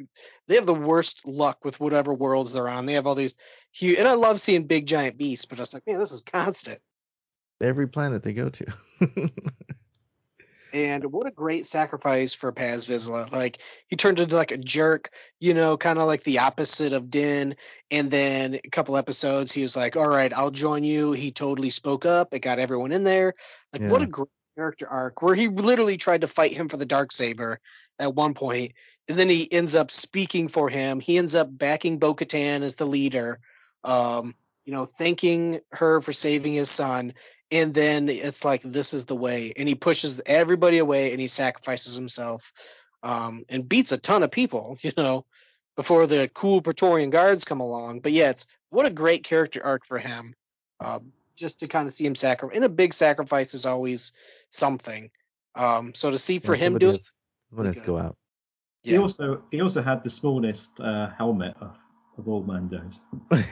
[0.47, 2.85] they have the worst luck with whatever worlds they're on.
[2.85, 3.35] They have all these
[3.71, 6.21] huge, and I love seeing big giant beasts, but I was like, man, this is
[6.21, 6.79] constant.
[7.61, 8.65] Every planet they go to.
[10.75, 13.31] And what a great sacrifice for Paz Vizsla.
[13.31, 15.09] Like he turned into like a jerk,
[15.39, 17.55] you know, kind of like the opposite of Din.
[17.91, 21.69] And then a couple episodes, he was like, "All right, I'll join you." He totally
[21.69, 22.33] spoke up.
[22.33, 23.35] It got everyone in there.
[23.71, 26.85] Like what a great character arc where he literally tried to fight him for the
[26.85, 27.61] dark saber
[27.99, 28.73] at one point,
[29.07, 30.99] and then he ends up speaking for him.
[30.99, 33.39] He ends up backing Bo-Katan as the leader.
[33.83, 34.35] Um,
[34.65, 37.13] you know, thanking her for saving his son
[37.51, 41.27] and then it's like this is the way and he pushes everybody away and he
[41.27, 42.51] sacrifices himself
[43.03, 45.25] um, and beats a ton of people you know
[45.75, 49.85] before the cool praetorian guards come along but yeah it's what a great character arc
[49.85, 50.33] for him
[50.79, 54.11] um, just to kind of see him sacrifice and a big sacrifice is always
[54.49, 55.09] something
[55.55, 57.11] um, so to see for him doing has,
[57.55, 58.15] somebody has to go out.
[58.83, 58.99] He Yeah.
[58.99, 61.75] also he also had the smallest uh, helmet of,
[62.17, 62.99] of all Mandos.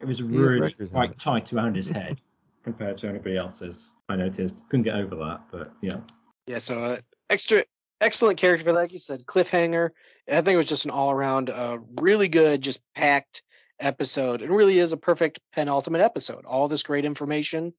[0.00, 1.18] It was Yeah, really quite helmet.
[1.18, 2.20] tight around his head
[2.64, 3.90] compared to anybody else's.
[4.08, 4.62] I noticed.
[4.70, 6.00] Couldn't get over that, but yeah.
[6.46, 6.96] Yeah, so uh,
[7.28, 7.64] extra
[8.00, 9.90] excellent character, but like you said, cliffhanger.
[10.26, 13.42] I think it was just an all around uh, really good, just packed
[13.78, 14.40] episode.
[14.40, 16.46] It really is a perfect penultimate episode.
[16.46, 17.74] All this great information,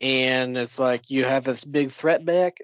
[0.00, 2.56] and it's like you have this big threat back.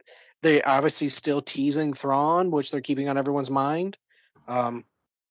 [0.47, 3.99] They obviously still teasing Thrawn, which they're keeping on everyone's mind.
[4.47, 4.85] Um,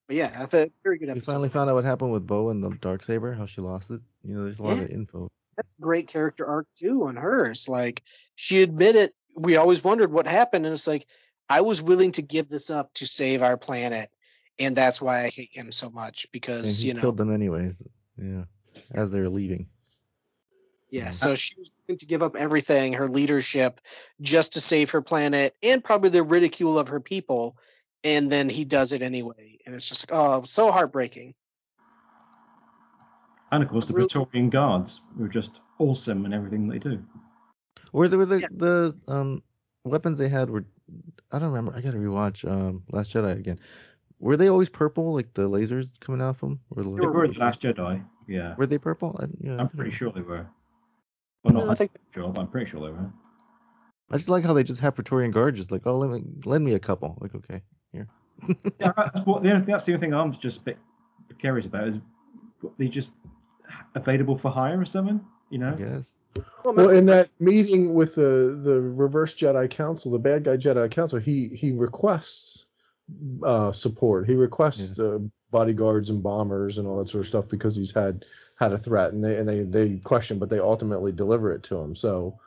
[0.08, 1.22] but yeah, that's thought very good episode.
[1.26, 3.90] We finally found out what happened with Bo and the dark saber, how she lost
[3.92, 4.02] it.
[4.26, 4.84] You know, there's a lot Yeah.
[4.84, 5.30] of info.
[5.56, 7.70] that's great character arc too on hers.
[7.70, 8.04] Like
[8.36, 11.08] she admitted, we always wondered what happened, and it's like
[11.48, 14.12] I was willing to give this up to save our planet,
[14.60, 17.82] and that's why I hate him so much because you know, killed them anyways.
[18.18, 18.44] Yeah,
[18.94, 19.70] as they're leaving.
[20.96, 21.12] Yeah.
[21.12, 23.82] So she was willing to give up everything, her leadership,
[24.22, 27.58] just to save her planet, and probably the ridicule of her people.
[28.04, 31.34] And then he does it anyway, and it's just oh, so heartbreaking.
[33.52, 37.04] And of course, the Really- Praetorian Guards were just awesome in everything they do.
[37.92, 39.44] Were the, were the, the um
[39.84, 40.66] weapons they had were
[41.32, 41.74] I don't remember.
[41.76, 43.60] I gotta rewatch um Last Jedi again.
[44.20, 46.62] Were they always purple, like the lasers coming out off them?
[46.70, 48.04] Or They were in the Last Jedi.
[48.28, 49.20] Yeah, Were they purple?
[49.20, 50.48] I, yeah, I'm pretty sure they were.
[51.46, 53.12] Well, No, I think- sure, but I'm pretty sure they were.
[54.12, 56.64] I just like how they just have Praetorian guards just like, oh, let me lend
[56.66, 57.18] me a couple.
[57.22, 57.62] Like, okay,
[57.92, 58.08] here.
[58.80, 60.78] yeah, that's, what, the only- that's the only thing I'm just a bit
[61.40, 62.00] curious about is
[62.78, 63.14] they just
[63.96, 65.76] available for hire or something, you know?
[65.80, 66.16] Yes.
[66.64, 71.18] Well, in that meeting with the the reverse Jedi Council, the bad guy Jedi Council,
[71.20, 72.66] he he requests
[73.44, 74.28] uh, support.
[74.28, 75.20] He requests uh,
[75.52, 78.26] bodyguards and bombers and all that sort of stuff because he's had
[78.60, 81.78] had a threat, and they and they they question, but they ultimately deliver it to
[81.78, 81.96] him.
[81.96, 82.40] So,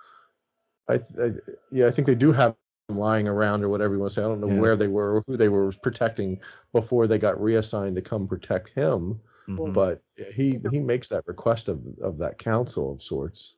[0.88, 1.30] I, I
[1.70, 2.54] yeah, I think they do have
[2.88, 4.22] him lying around or whatever you want to say.
[4.24, 4.60] I don't know Yeah.
[4.60, 6.40] where they were or who they were protecting
[6.72, 9.20] before they got reassigned to come protect him.
[9.46, 9.72] Mhm.
[9.72, 10.02] But
[10.34, 13.54] he he makes that request of of that council of sorts.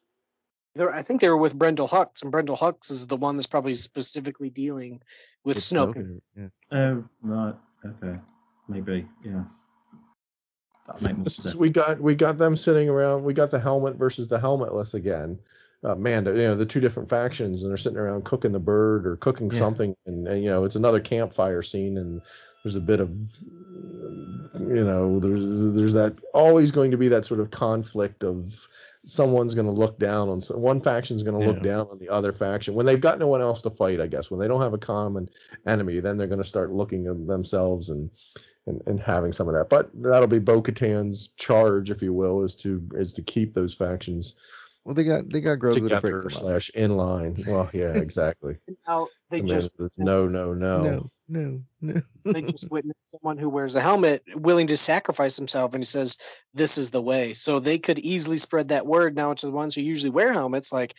[0.76, 3.48] They're, I think they were with Brendol Hux, and Brendol Hux is the one that's
[3.48, 5.02] probably specifically dealing
[5.42, 5.94] with, With Snoke.
[5.96, 6.48] Snoke, Yeah.
[6.70, 7.54] Oh, right.
[7.84, 8.20] Okay.
[8.70, 9.42] Maybe, Yeah.
[10.86, 11.54] That makes more sense.
[11.54, 13.24] we got we got them sitting around.
[13.24, 15.38] We got the helmet versus the helmetless again.
[15.82, 19.06] Uh, Mando, you know, the two different factions, and they're sitting around cooking the bird
[19.06, 19.58] or cooking Yeah.
[19.58, 22.20] something, and, and you know, it's another campfire scene, and
[22.62, 23.10] there's a bit of
[24.54, 28.66] you know, there's there's that always going to be that sort of conflict of
[29.04, 32.32] someone's going to look down on one faction's going to look down on the other
[32.32, 34.00] faction when they've got no one else to fight.
[34.00, 35.30] I guess when they don't have a common
[35.66, 38.10] enemy, then they're going to start looking at themselves and.
[38.66, 42.54] And, and having some of that, but that'll be Bo-Katan's charge, if you will, is
[42.56, 44.34] to is to keep those factions
[44.84, 46.32] Well, they got they got Grogu to break together them up.
[46.32, 47.42] slash in line.
[47.46, 48.58] Well, yeah, exactly.
[48.86, 50.82] Now they I mean, just it's no, no, no.
[50.82, 52.02] No, no, no.
[52.24, 56.18] they just witnessed someone who wears a helmet willing to sacrifice himself and he says
[56.54, 59.74] this is the way so they could easily spread that word now to the ones
[59.74, 60.94] who usually wear helmets like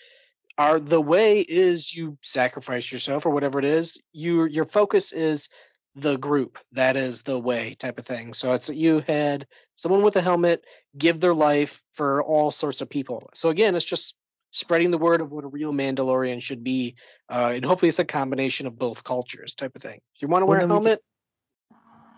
[0.58, 5.50] are the way is you sacrifice yourself or whatever it is your your focus is
[5.96, 8.34] the group that is the way type of thing.
[8.34, 9.46] So it's you had
[9.76, 10.64] someone with a helmet
[10.98, 13.30] give their life for all sorts of people.
[13.34, 14.16] So again it's just
[14.52, 16.96] spreading the word of what a real mandalorian should be
[17.30, 20.00] uh, and hopefully it's a combination of both cultures type of thing.
[20.16, 21.02] If you want to Well, wear a then we helmet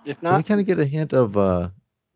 [0.05, 1.69] if not, we kind of get a hint of uh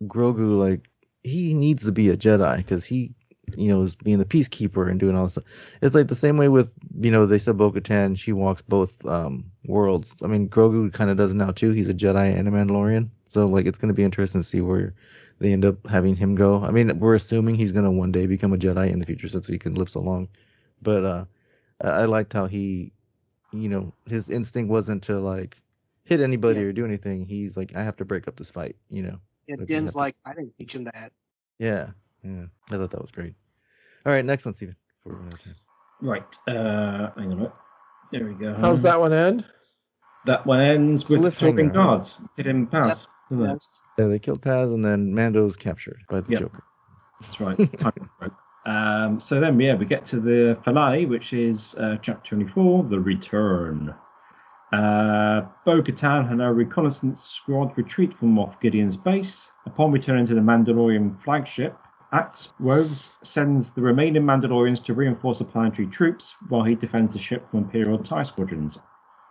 [0.04, 0.90] Grogu like
[1.24, 3.14] he needs to be a Jedi because he
[3.56, 5.46] you know is being the peacekeeper and doing all this stuff.
[5.82, 9.52] It's like the same way with you know they said Bo-Katan she walks both um
[9.66, 10.16] worlds.
[10.24, 11.72] I mean Grogu kind of does now too.
[11.72, 13.10] He's a Jedi and a Mandalorian.
[13.28, 14.94] So like it's gonna be interesting to see where
[15.40, 16.64] they end up having him go.
[16.64, 19.48] I mean we're assuming he's gonna one day become a Jedi in the future since
[19.48, 20.28] he can live so long.
[20.82, 21.26] But uh
[21.82, 22.92] I I liked how he
[23.54, 25.58] you know his instinct wasn't to like
[26.04, 27.26] hit anybody or do anything.
[27.26, 28.76] He's like I have to break up this fight.
[28.90, 29.20] You know.
[29.48, 31.14] Yeah, Like, we Din's like, I didn't teach him that.
[31.58, 31.92] Yeah,
[32.28, 32.46] yeah.
[32.76, 33.34] I thought that was great.
[34.06, 34.76] All right, next one, Steven.
[35.04, 35.56] before we run out of time.
[36.02, 36.38] Right.
[36.48, 37.52] Uh, hang on a minute.
[38.12, 38.54] There we go.
[38.56, 39.46] How's that one end?
[40.26, 41.74] That one ends with Cliffhanger, talking right?
[41.74, 42.18] guards.
[42.36, 43.08] Hit him pass.
[43.32, 43.64] doesn't?
[43.98, 46.40] Yeah, they killed Paz and then Mando's captured by the Yep.
[46.40, 46.64] Joker.
[47.22, 47.58] That's right.
[47.80, 48.34] Time broke.
[48.66, 53.00] Um, so then, yeah, we get to the finale, which is uh, chapter 24, The
[53.00, 53.96] Return.
[54.74, 59.50] Uh, Bo Katan and her reconnaissance squad retreat from Moff Gideon's base.
[59.66, 61.78] Upon returning to the Mandalorian flagship,
[62.14, 67.20] Axe Woves sends the remaining Mandalorians to reinforce the planetary troops while he defends the
[67.20, 68.80] ship from Imperial TIE squadrons.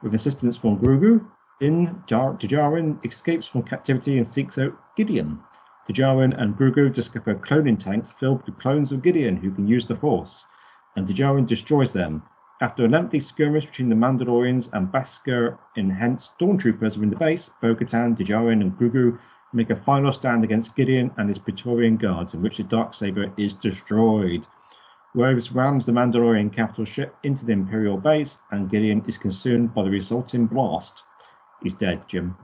[0.02, 1.24] With assistance from Grogu,
[1.58, 5.40] Din Jar- Djarin escapes from captivity and seeks out Gideon.
[5.88, 9.96] Djarin and Grogu discover cloning tanks filled with clones of Gideon who can use the
[9.96, 10.44] Force,
[10.96, 12.24] and Djarin destroys them.
[12.60, 18.18] After a lengthy skirmish between the Mandalorians and Beskar enhanced stormtroopers within the base, Bo-Katan,
[18.18, 19.18] Djarin, and Grogu
[19.56, 23.54] make a final stand against Gideon and his Praetorian guards, in which the Darksaber is
[23.54, 24.46] destroyed.
[25.14, 29.82] Woves rams the Mandalorian capital ship into the Imperial base, and Gideon is consumed by
[29.82, 31.02] the resulting blast.
[31.62, 32.36] He's dead, Jim.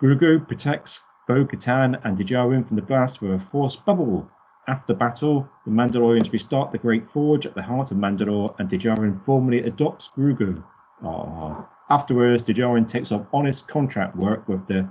[0.00, 4.30] Grogu protects Bo Katan and Djarin from the blast with a force bubble.
[4.68, 8.70] After the battle, the Mandalorians restart the Great Forge at the heart of Mandalore, and
[8.70, 10.62] Djarin formally adopts Grogu.
[11.02, 11.66] Aww.
[11.90, 14.88] Afterwards, Djarin takes up honest contract work with the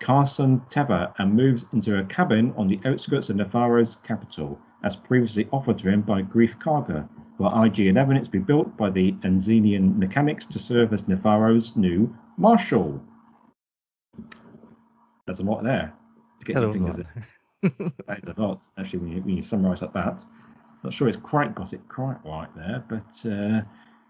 [0.00, 5.48] Carson Teva and moves into a cabin on the outskirts of Nevarro's capital, as previously
[5.52, 9.96] offered to him by Greef Karga, where IG-11 is to be built by the Anzellan
[9.96, 13.00] mechanics to serve as Nevarro's new marshal.
[15.26, 15.92] There's a lot there
[16.38, 17.92] to get your there was a fingers in.
[18.06, 20.24] that is a lot, actually, when you, when you summarise like that.
[20.82, 23.60] Not sure it's quite got it quite right there, but uh,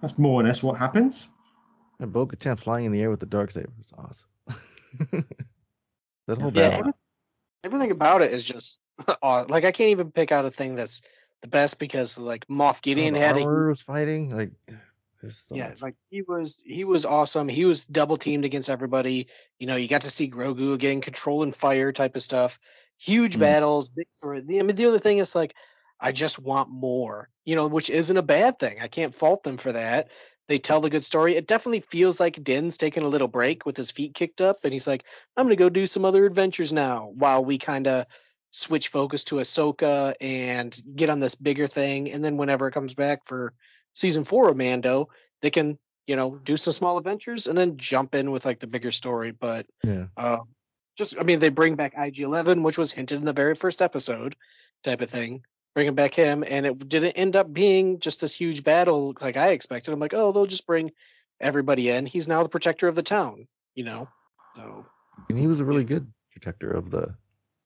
[0.00, 1.26] that's more or less what happens.
[1.98, 5.24] And Bo Katan flying in the air with the dark saber is awesome.
[6.30, 6.80] that whole Yeah, battle.
[6.80, 6.92] every-
[7.64, 8.78] everything about it is just
[9.22, 11.02] aw- like I can't even pick out a thing that's
[11.42, 14.50] the best because like Moff Gideon the had a was fighting like.
[15.28, 15.82] so yeah, much.
[15.82, 17.46] like he was he was awesome.
[17.48, 19.26] He was double teamed against everybody.
[19.58, 22.58] You know, you got to see Grogu getting control and fire type of stuff.
[22.98, 23.40] Huge Mm.
[23.40, 24.38] battles, big story.
[24.38, 25.54] I mean, the other thing is like,
[26.00, 27.28] I just want more.
[27.44, 28.78] You know, which isn't a bad thing.
[28.80, 30.08] I can't fault them for that.
[30.50, 31.36] They tell the good story.
[31.36, 34.72] It definitely feels like Din's taking a little break with his feet kicked up, and
[34.72, 35.04] he's like,
[35.36, 38.06] "I'm gonna go do some other adventures now." While we kind of
[38.50, 42.94] switch focus to Ahsoka and get on this bigger thing, and then whenever it comes
[42.94, 43.54] back for
[43.92, 45.10] season four of Mando,
[45.40, 45.78] they can
[46.08, 49.30] you know do some small adventures and then jump in with like the bigger story.
[49.30, 50.06] But Yeah.
[50.16, 50.38] uh,
[50.96, 54.34] just I mean they bring back IG11, which was hinted in the very first episode,
[54.82, 55.44] type of thing.
[55.74, 59.50] Bringing back him, and it didn't end up being just this huge battle like I
[59.50, 59.92] expected.
[59.92, 60.90] I'm like, oh, they'll just bring
[61.40, 62.06] everybody in.
[62.06, 64.08] He's now the protector of the town, you know.
[64.56, 64.84] So
[65.28, 67.14] And he was a really good protector of the.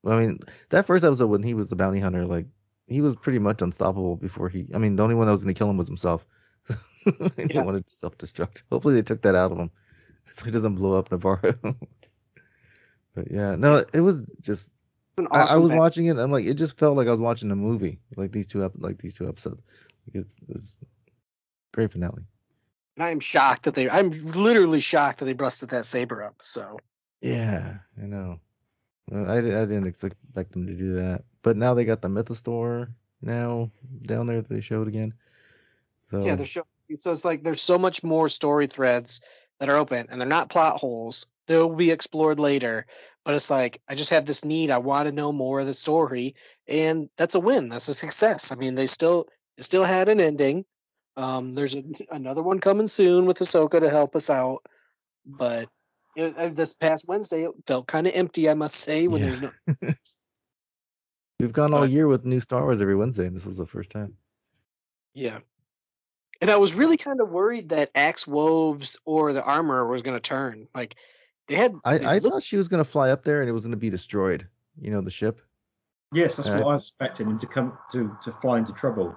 [0.07, 2.45] I mean, that first episode when he was the bounty hunter, like
[2.87, 4.67] he was pretty much unstoppable before he.
[4.75, 6.27] I mean, the only one that was going to kill him was himself.
[7.05, 7.13] he
[7.49, 7.63] Yeah.
[7.63, 8.65] wanted to self-destruct.
[8.71, 9.71] Hopefully, they took that out of him
[10.33, 11.57] so he doesn't blow up Nevarro.
[13.15, 14.71] but yeah, no, it was just.
[15.17, 16.17] An I, I was watching it.
[16.17, 18.01] I'm like, it just felt like I was watching a movie.
[18.17, 19.63] Like these two, ep- like these two episodes.
[20.07, 20.75] Like it's, it's
[21.73, 22.25] great finale.
[22.99, 23.91] I'm shocked that they.
[23.91, 26.37] I'm literally shocked that they busted that saber up.
[26.43, 26.79] So
[27.21, 28.41] Yeah, I know.
[29.13, 30.17] I, I didn't expect
[30.53, 32.89] them to do that, but now they got the Mythosaur
[33.21, 33.71] now
[34.03, 35.13] down there that they showed again.
[36.11, 36.67] So Yeah, they're showing.
[36.99, 39.21] So it's like there's so much more story threads
[39.59, 41.27] that are open, and they're not plot holes.
[41.47, 42.87] They'll be explored later,
[43.25, 44.71] but it's like I just have this need.
[44.71, 46.37] I want to know more of the story,
[46.69, 47.69] and that's a win.
[47.69, 48.53] That's a success.
[48.53, 49.27] I mean, they still
[49.57, 50.65] it still had an ending.
[51.17, 54.65] Um, there's a, another one coming soon with Ahsoka to help us out,
[55.25, 55.67] but
[56.17, 59.07] it, uh, this past Wednesday it felt kind of empty, I must say.
[59.07, 59.51] When there's no
[61.41, 63.91] we've gone all year with new Star Wars every Wednesday, and this was the first
[63.91, 64.15] time.
[65.15, 65.39] Yeah.
[66.41, 70.17] And I was really kind of worried that Axe Woves or the armor was going
[70.17, 70.67] to turn.
[70.75, 70.97] Like
[71.49, 71.75] they had.
[71.85, 73.77] I, they I looked- thought she was gonna fly up there and it was gonna
[73.77, 74.47] be destroyed.
[74.81, 75.41] You know, the ship.
[76.13, 79.15] Yes, that's Uh, what I was expecting him to come to to fly into trouble.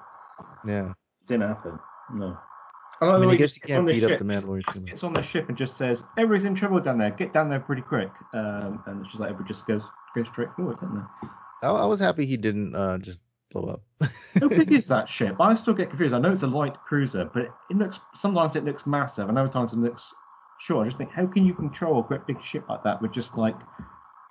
[0.66, 0.94] Yeah.
[1.28, 1.80] Didn't happen.
[2.14, 2.38] No.
[3.02, 4.26] I like the mean, I guess he you can't on the beat up ship, the
[4.26, 4.90] Mandalorian too much.
[4.90, 7.12] Gets on the ship and just says, "Everybody's in trouble down there.
[7.12, 9.86] Get down there pretty quick." Um, and it's just like everybody just goes
[10.16, 11.28] goes straight forward, doesn't they?
[11.68, 13.22] I, I was happy he didn't uh, just
[13.52, 13.66] blow
[14.02, 14.10] up.
[14.40, 15.36] How big is that ship?
[15.40, 16.16] I still get confused.
[16.16, 19.52] I know it's a light cruiser, but it looks sometimes it looks massive, and other
[19.52, 20.12] times it looks
[20.60, 20.86] short.
[20.86, 23.38] I just think, how can you control a great big ship like that with just
[23.38, 23.56] like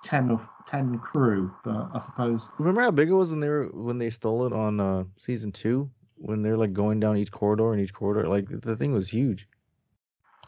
[0.03, 1.51] ten of ten crew?
[1.63, 4.53] But I suppose Remember how big it was when they were when they stole it
[4.53, 5.89] on uh, season two?
[6.19, 9.47] When they're like going down each corridor and each corridor, like the thing was huge,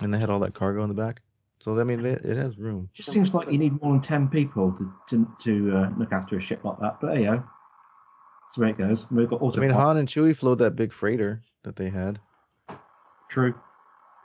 [0.02, 1.22] and they had all that cargo in the back.
[1.62, 2.90] So I mean, it, it has room.
[2.92, 6.12] it just seems like you need more than ten people to to, to uh, look
[6.12, 7.00] after a ship like that.
[7.00, 7.44] But go.
[8.42, 9.12] That's the way it goes.
[9.12, 9.62] We've got I auto.
[9.62, 12.20] mean, Han and Chewie flowed that big freighter that they had.
[13.30, 13.54] True.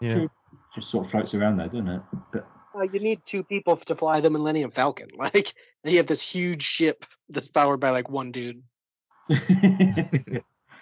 [0.00, 0.14] Yeah.
[0.14, 0.30] True.
[0.74, 2.02] Just sort of floats around there, doesn't it?
[2.32, 5.08] But uh, you need two people to fly the Millennium Falcon.
[5.18, 8.62] Like they have this huge ship that's powered by like one dude.
[9.30, 9.34] I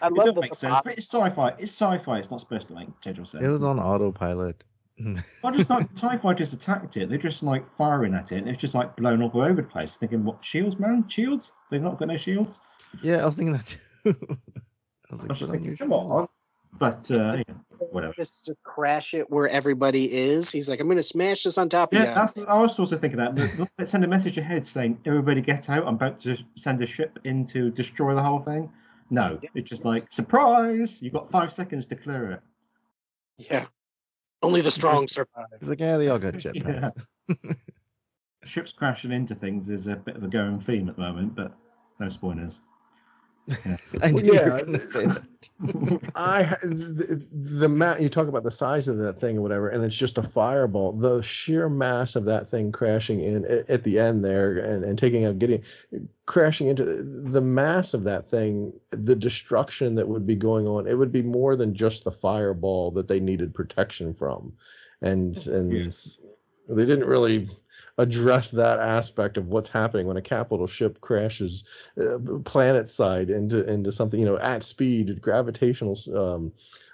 [0.06, 0.80] it love does the make sense.
[0.84, 1.48] But it's sci-fi.
[1.58, 2.18] It's sci-fi.
[2.18, 3.44] It's not supposed to make total sense.
[3.44, 4.64] It was on autopilot.
[5.44, 7.08] I just like the TIE fighters attacked it.
[7.08, 9.62] They're just like firing at it, and it's just like blown up all over the
[9.62, 9.96] place.
[9.96, 11.08] Thinking, what shields, man?
[11.08, 11.52] Shields?
[11.70, 12.60] They've not got no shields.
[13.02, 13.78] yeah, I was thinking that too.
[14.06, 16.28] I was I like, was just thinking, your come on.
[16.78, 17.54] But uh, yeah,
[17.90, 18.14] whatever.
[18.14, 20.50] Just to crash it where everybody is.
[20.50, 22.14] He's like, I'm gonna smash this on top of Yeah, you.
[22.14, 22.38] that's.
[22.38, 23.34] I was also thinking that.
[23.34, 25.86] But let's send a message ahead saying, "Everybody get out!
[25.86, 28.70] I'm about to send a ship in to destroy the whole thing."
[29.10, 31.02] No, it's just like surprise!
[31.02, 32.40] You've got five seconds to clear it.
[33.50, 33.66] Yeah.
[34.42, 35.46] Only the strong survive.
[35.60, 37.04] He's like, yeah, they all got jetpacks.
[38.44, 41.52] Ships crashing into things is a bit of a going theme at the moment, but
[42.00, 42.58] no spoilers.
[43.46, 43.76] Yeah.
[44.02, 45.28] I Well, yeah, gonna say that.
[46.16, 49.84] I the, the ma- you talk about the size of that thing or whatever, and
[49.84, 50.92] it's just a fireball.
[50.92, 54.98] The sheer mass of that thing crashing in at, at the end there and, and
[54.98, 55.62] taking out Gideon,
[56.26, 60.86] crashing into the mass of that thing, the destruction that would be going on.
[60.88, 64.52] It would be more than just the fireball that they needed protection from,
[65.00, 66.16] and and Yes.
[66.68, 67.48] they didn't really
[67.98, 71.64] address that aspect of what's happening when a capital ship crashes
[72.00, 76.52] uh, planet side into into something you know at speed gravitational um,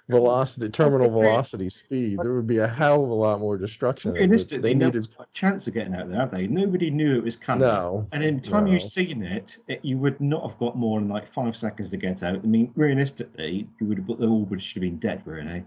[0.09, 4.73] velocity terminal velocity speed there would be a hell of a lot more destruction Realistically,
[4.73, 6.47] they no needed a chance of getting out there, have they?
[6.47, 7.67] Nobody knew it was coming.
[7.67, 8.71] No, And in the time no.
[8.71, 11.97] you've seen it, it, you would not have got more than like five seconds to
[11.97, 12.35] get out.
[12.35, 15.63] I mean, realistically, you would have, they all would should have been dead, really.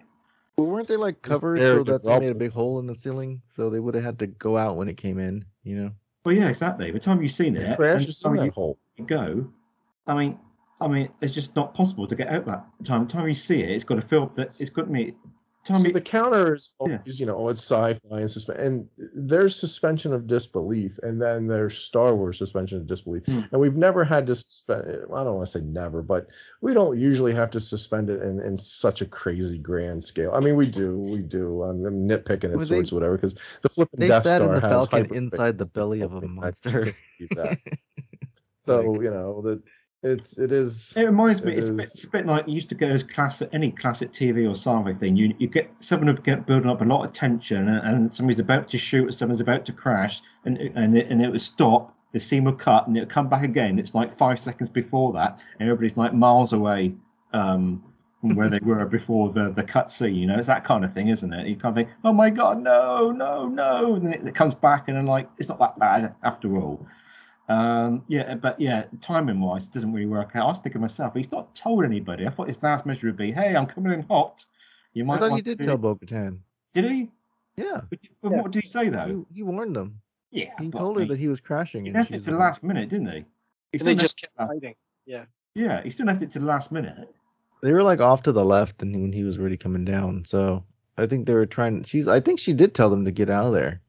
[0.57, 3.41] Well, weren't they like covered so that they made a big hole in the ceiling?
[3.49, 5.91] So they would have had to go out when it came in, you know?
[6.25, 6.87] Well, yeah, exactly.
[6.91, 9.51] By the time you've seen It it, crashes and in that time hole you go,
[10.07, 10.39] I mean,
[10.81, 13.07] I mean, it's just not possible to get out that time.
[13.07, 15.15] The time you see it, it's got to feel that it's got to be.
[15.65, 16.97] So the counter is Yeah.
[16.97, 21.47] always, you know, oh, it's sci-fi and suspense, and there's suspension of disbelief, and then
[21.47, 23.41] there's Star Wars suspension of disbelief, Hmm.
[23.53, 24.83] and we've never had to suspend.
[25.15, 26.27] I don't want to say never, but
[26.63, 30.33] we don't usually have to suspend it in, in such a crazy grand scale.
[30.35, 31.63] I mean, we do, we do.
[31.63, 34.49] I'm, I'm nitpicking at Well, they- sorts, whatever, because the flipping They Death sat Star
[34.49, 36.93] in the has Falcon inside the belly of a monster.
[38.65, 39.63] so you know that
[40.03, 40.93] it's it is.
[40.97, 42.89] It reminds me, it it's a, bit, it's a bit like you used to go
[42.89, 45.17] as classic, any classic TV or sci-fi thing.
[45.17, 48.69] You you get someone get building up a lot of tension, and, and somebody's about
[48.69, 51.95] to shoot, or someone's about to crash, and and it, and it would stop.
[52.13, 53.79] The scene would cut, and it would come back again.
[53.79, 56.95] It's like five seconds before that, and everybody's like miles away
[57.33, 57.83] um,
[58.21, 60.17] from where they were before the the cut scene.
[60.17, 61.47] You know, it's that kind of thing, isn't it?
[61.47, 64.57] You kind of think, oh my god, no, no, no, and then it, it comes
[64.57, 66.85] back, and then like it's not that bad after all.
[67.53, 70.45] Um, yeah, but yeah, timing wise, it doesn't really work out.
[70.47, 72.27] I was thinking myself, he's not told anybody.
[72.27, 74.45] I thought his last measure would be, "Hey, I'm coming in hot."
[74.95, 75.65] You might I thought want he did to...
[75.67, 76.39] tell Bo Katan.
[76.75, 77.11] Did he?
[77.57, 77.81] Yeah.
[77.91, 79.27] But, but what did he say though?
[79.31, 80.01] He, he warned them.
[80.31, 81.85] yeah, He told I her mean, that he was crashing.
[81.85, 83.25] he left it to the last minute, didn't he?
[83.73, 84.75] He And they just kept to last- fighting.
[85.07, 85.25] Yeah.
[85.55, 87.09] Yeah, he still left it to the last minute.
[87.63, 90.65] They were like off to the left, and when he was already coming down, so
[90.97, 91.85] I think they were trying.
[91.85, 92.09] She's.
[92.09, 93.81] I think she did tell them to get out of there.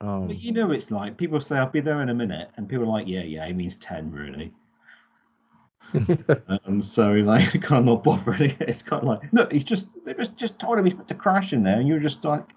[0.00, 2.68] Um, But you know, it's like people say, "I'll be there in a minute," and
[2.68, 4.52] people are like, "Yeah, yeah, it means ten, really."
[6.66, 8.56] um, so like, kind of not bothering.
[8.60, 11.14] It's kind of like, look, he's just they just just told him he's about to
[11.14, 12.52] crash in there, and you're just like,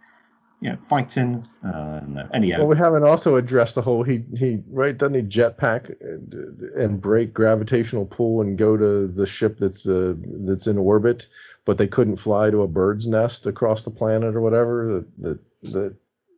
[0.61, 1.45] you know, fighting.
[1.63, 2.59] Uh, no, anyhow.
[2.59, 6.33] Well, we haven't also addressed the whole he he right doesn't he jetpack and,
[6.75, 11.27] and break gravitational pull and go to the ship that's uh, that's in orbit,
[11.63, 15.05] but they couldn't fly to a bird's nest across the planet or whatever.
[15.19, 15.39] That that,
[15.71, 15.95] that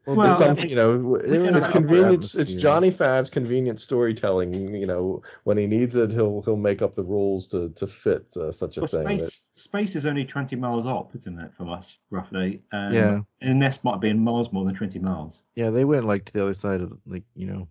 [0.08, 2.34] Well, it's some, you know, it's convenience.
[2.34, 2.56] It's.
[2.56, 4.52] Johnny Fav's convenient storytelling.
[4.76, 8.36] You know, when he needs it, he'll he'll make up the rules to to fit
[8.36, 9.20] uh, such a Well, thing.
[9.20, 12.64] space space is only 20 miles up, isn't it, from us roughly?
[12.72, 13.22] Um, Yeah.
[13.42, 15.42] And this might be in miles more than 20 miles.
[15.56, 17.68] yeah, they went like to the other side of like you know,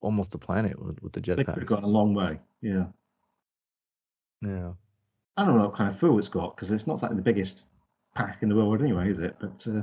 [0.00, 2.38] almost the planet with, with the They could have gone a long way.
[2.62, 2.84] Yeah.
[4.42, 4.70] Yeah.
[5.36, 7.64] I don't know what kind of fuel it's got because it's not exactly the biggest
[8.14, 9.36] pack in the world anyway, is it?
[9.40, 9.82] But uh,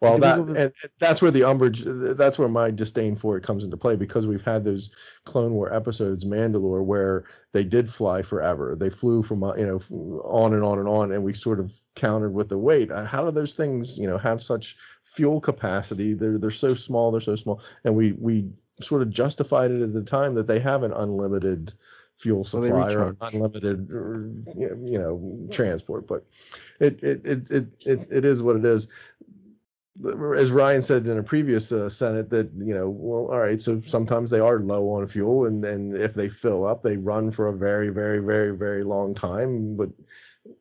[0.00, 3.96] Well, that that's where the umbrage, that's where my disdain for it comes into play
[3.96, 4.90] because we've had those
[5.24, 8.76] Clone War episodes, Mandalore, where they did fly forever.
[8.76, 9.80] They flew from uh, you know
[10.22, 12.92] on and on and on, and we sort of countered with the weight.
[12.92, 16.14] Uh, How do those things you know have such fuel capacity?
[16.14, 18.48] They're they're so small, they're so small, and we we
[18.80, 21.72] sort of justified it at the time that they have an unlimited
[22.18, 26.24] fuel Well, supply or unlimited you know transport, but
[26.78, 28.88] it it it it it, it is what it is
[30.36, 33.80] as Ryan said in a previous uh, Senate, that you know, well, all right, so
[33.80, 37.48] sometimes they are low on fuel, and and if they fill up, they run for
[37.48, 39.76] a very, very, very, very long time.
[39.76, 39.90] But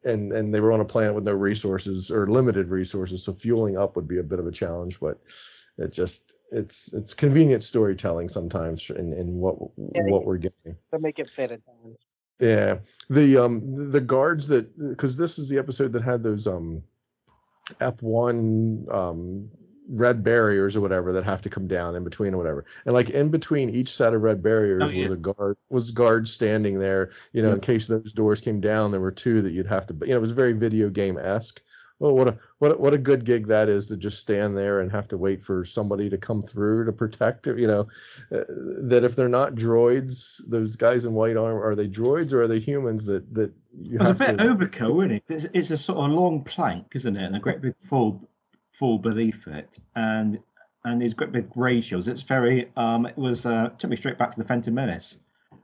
[0.03, 3.77] and and they were on a planet with no resources or limited resources, so fueling
[3.77, 4.99] up would be a bit of a challenge.
[4.99, 5.19] But
[5.77, 10.75] it just it's it's convenient storytelling sometimes in in what what we're getting.
[10.93, 12.05] To make it fit at times.
[12.39, 16.83] Yeah, the um the guards that because this is the episode that had those um
[17.79, 19.49] F1 um
[19.89, 22.65] red barriers or whatever that have to come down in between or whatever.
[22.85, 25.03] And like in between each set of red barriers Oh, yeah.
[25.03, 28.91] was a guard was guards standing there, you know, in case those doors came down,
[28.91, 31.61] there were two that you'd have to you know, it was very video game esque.
[31.99, 34.81] Oh, what a what a, what a good gig that is to just stand there
[34.81, 37.47] and have to wait for somebody to come through to protect.
[37.47, 37.87] You know,
[38.31, 38.43] uh,
[38.81, 42.47] that if they're not droids, those guys in white armor, are they droids or are
[42.47, 43.51] they humans that that
[43.81, 44.45] you it's a bit to?
[44.45, 45.23] overkill, isn't it?
[45.27, 47.23] It's, it's a sort of long plank, isn't it?
[47.23, 48.29] And a great big full
[48.77, 50.37] full beneath it, and
[50.85, 52.07] and these great big grey shields.
[52.07, 55.17] It's very um, it was uh, took me straight back to the Phantom Menace.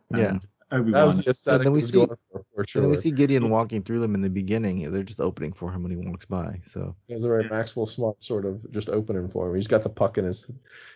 [0.10, 0.40] Yeah.
[0.74, 1.24] And Obi that was Wan.
[1.24, 2.82] the aesthetic then we was see- going for, for And sure.
[2.82, 4.92] then we see Gideon walking through them in the beginning.
[4.92, 6.60] They're just opening for him when he walks by.
[6.68, 9.56] So It was a very Maxwell Smart sort of just opening for him.
[9.56, 10.50] He's got the puck in his,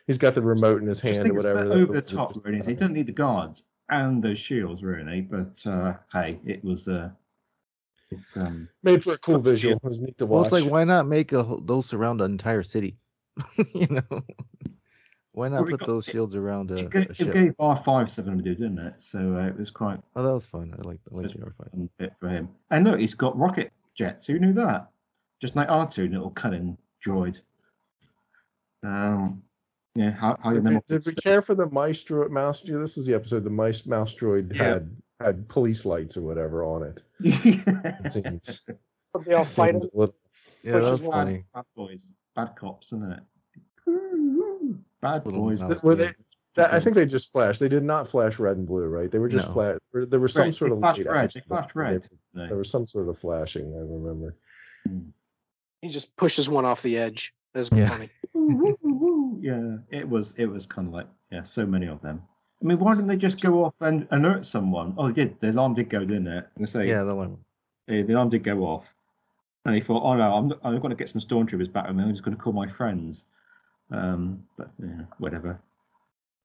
[0.08, 1.62] he's got the remote in his hand or whatever.
[1.64, 2.66] bit that- over the top, really.
[2.66, 5.22] He doesn't need the guards and those shields, really.
[5.22, 7.12] But uh, hey, it was uh,
[8.10, 9.74] it, um, Made for a cool Let's visual.
[9.76, 9.82] it.
[9.84, 12.64] It was neat to well, it's like why not make a, those surround an entire
[12.64, 12.98] city?
[13.76, 14.24] you know,
[15.38, 17.76] why not Well, put got- those shields around a, it, gave, a it gave R
[17.76, 19.02] five something to do, didn't it?
[19.02, 20.74] So uh, it was quite Oh, that was fun.
[20.78, 21.90] I like I like the R5.
[21.98, 22.50] bit for him.
[22.72, 24.26] And look, he's got rocket jets.
[24.26, 24.90] Who knew that?
[25.40, 27.40] Just like R2, little cunning droid.
[28.84, 29.44] Um,
[29.96, 32.30] yeah, how how you Did, we- did we care for the mice droid?
[32.32, 32.62] Mouse?
[32.62, 33.44] This is the episode.
[33.44, 34.64] The mice mouse droid Yeah.
[34.64, 37.04] had had police lights or whatever on it.
[37.20, 38.62] It seems,
[39.26, 39.90] They all fight seemed him.
[39.94, 40.16] a little-
[40.64, 41.44] Yeah, that Pushes was funny.
[41.54, 43.20] bad boys, bad cops, isn't it?
[45.02, 45.62] Bad Little boys.
[45.62, 46.12] mouse Were they?
[46.56, 47.60] That, I think they just flashed.
[47.60, 49.12] They did not flash red and blue, right?
[49.12, 49.54] They were just No.
[49.54, 49.78] flat.
[49.94, 50.56] There, there was some Red.
[50.56, 51.24] sort They of flashed light red.
[51.26, 52.10] action, They flashed but red.
[52.50, 53.74] There was some sort of flashing.
[53.76, 54.36] I remember.
[55.82, 57.34] He just pushes one off the edge.
[57.54, 57.90] That's Yeah.
[57.90, 58.10] funny.
[59.42, 62.24] yeah, it was it was kind of like yeah, so many of them.
[62.62, 64.96] I mean, why didn't they just go off and alert someone?
[64.98, 65.40] Oh, they did.
[65.40, 66.48] The alarm did go, didn't it?
[66.56, 67.38] And say, Yeah, that one.
[67.88, 68.86] Uh, the alarm did go off,
[69.64, 72.04] and he thought, "Oh no, I'm, I'm going to get some stormtroopers back with me.
[72.04, 73.26] I'm just going to call my friends."
[73.92, 75.60] Um, but yeah, whatever.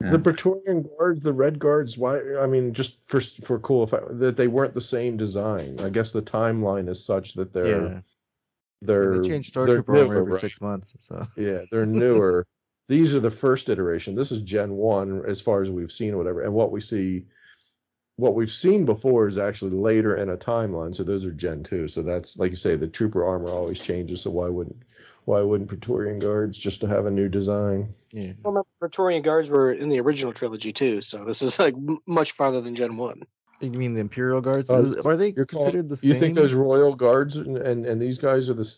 [0.00, 0.10] Yeah.
[0.10, 1.96] The Praetorian guards, the red guards.
[1.96, 2.36] Why?
[2.40, 5.80] I mean, just for for cool effect, that they weren't the same design.
[5.80, 8.00] I guess the timeline is such that they're Yeah.
[8.80, 10.40] they're they changed Star they're Trooper armor newer, every right?
[10.40, 10.92] six months.
[11.08, 12.46] So Yeah, they're newer.
[12.88, 14.14] These are the first iteration.
[14.16, 16.42] This is Gen One, as far as we've seen, or whatever.
[16.42, 17.26] And what we see,
[18.16, 20.94] what we've seen before, is actually later in a timeline.
[20.94, 21.86] So those are Gen Two.
[21.86, 24.22] So that's like you say, the trooper armor always changes.
[24.22, 24.82] So why wouldn't
[25.24, 27.94] why wouldn't Praetorian guards just to have a new design?
[28.10, 28.32] yeah.
[28.44, 31.74] Remember, Praetorian Guards were in the original trilogy too, so this is like
[32.06, 33.22] much farther than Gen One.
[33.60, 34.68] You mean the Imperial Guards?
[34.68, 36.10] Uh, is- are they You're calling- considered the same?
[36.12, 38.68] You think those royal guards and, and and these guys are the?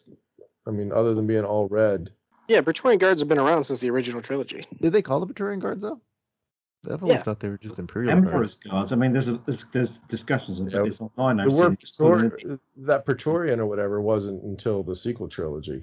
[0.66, 2.10] I mean, other than being all red.
[2.48, 4.62] Yeah, Praetorian Guards have been around since the original trilogy.
[4.80, 6.00] Did they call the Praetorian Guards though?
[6.90, 7.22] I've always Yeah.
[7.22, 8.70] thought they were just Imperial Emperor's Guards.
[8.70, 8.92] guards.
[8.92, 11.38] I mean, there's a, there's, there's discussions on Yeah, this online.
[11.38, 12.06] The I've word seen.
[12.10, 15.82] Praetor- that Praetorian or whatever wasn't until the sequel trilogy.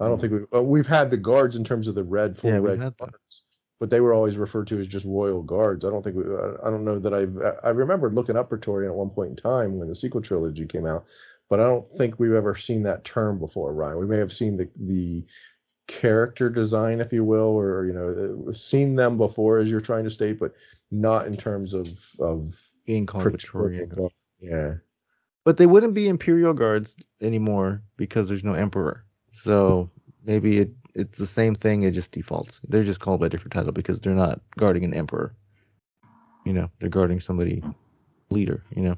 [0.00, 2.50] I don't think we uh, we've had the guards in terms of the red full
[2.50, 3.42] Yeah, red guards,
[3.78, 5.84] but they were always referred to as just royal guards.
[5.84, 8.90] I don't think we, I I don't know that I've I remember looking up Praetorian
[8.90, 11.04] at one point in time when the sequel trilogy came out,
[11.48, 13.98] but I don't think we've ever seen that term before, Ryan.
[13.98, 15.24] We may have seen the the
[15.86, 20.04] character design, if you will, or you know, uh, seen them before as you're trying
[20.04, 20.54] to state, but
[20.90, 21.88] not in terms of
[22.18, 24.10] of Being called Praetorian Praetorian.
[24.40, 24.74] Yeah.
[25.44, 29.04] But they wouldn't be Imperial Guards anymore because there's no Emperor.
[29.44, 29.90] So
[30.24, 31.82] maybe it it's the same thing.
[31.82, 32.60] It just defaults.
[32.68, 35.34] They're just called by a different title because they're not guarding an Emperor.
[36.44, 37.62] You know, they're guarding somebody
[38.30, 38.62] leader.
[38.74, 38.96] You know,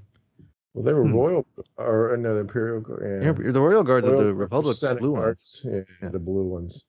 [0.75, 1.15] Well, they were Hmm.
[1.15, 1.47] royal
[1.79, 2.81] or uh, no, the imperial.
[2.81, 3.29] Guard, Yeah.
[3.29, 5.61] Emperor- the Royal Guards Royal of the Republic, the Senate blue ones.
[5.65, 6.85] Guards, Yeah, the blue ones.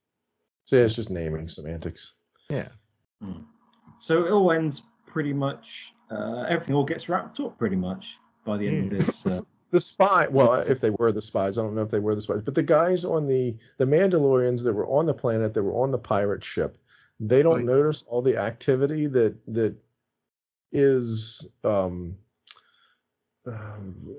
[0.66, 2.14] So yeah, it's just naming semantics.
[2.50, 2.68] Yeah.
[4.00, 5.94] So it all ends pretty much.
[6.12, 9.26] Uh, everything all gets wrapped up pretty much by the end of this.
[9.26, 12.16] Uh, The spy, well, if they were the spies, I don't know if they were
[12.16, 15.64] the spies, but the guys on the the Mandalorians that were on the planet, that
[15.64, 16.78] were on the pirate ship,
[17.20, 19.76] they don't notice all the activity that that
[20.72, 22.16] is um,
[23.46, 24.16] um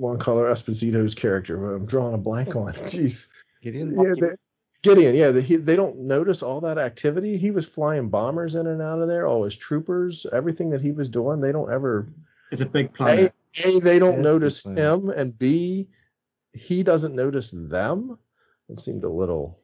[0.00, 1.74] Giancarlo Esposito's character.
[1.74, 2.72] I'm drawing a blank on.
[2.72, 3.26] Jeez.
[3.62, 3.90] Gideon.
[3.90, 4.36] Yeah, they,
[4.82, 5.14] Gideon.
[5.14, 7.36] Yeah, the, he, they don't notice all that activity.
[7.36, 9.26] He was flying bombers in and out of there.
[9.26, 12.08] All his troopers, everything that he was doing, they don't ever.
[12.50, 13.34] it's a big planet.
[13.64, 15.88] A they don't notice it's him, and B,
[16.52, 18.18] he doesn't notice them.
[18.68, 19.60] It seemed a little.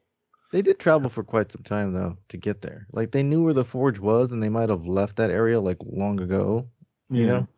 [0.53, 2.87] They did travel for quite some time though to get there.
[2.93, 5.79] Like they knew where the forge was, and they might have left that area like
[5.81, 6.69] long ago.
[7.11, 7.27] You Yeah.
[7.27, 7.49] know.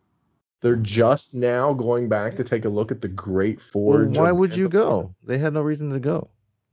[0.61, 4.17] They're just now going back to take a look at the Great Well, Forge.
[4.17, 4.71] why would you Mandalore.
[4.71, 5.15] go?
[5.23, 6.29] They had no reason to go.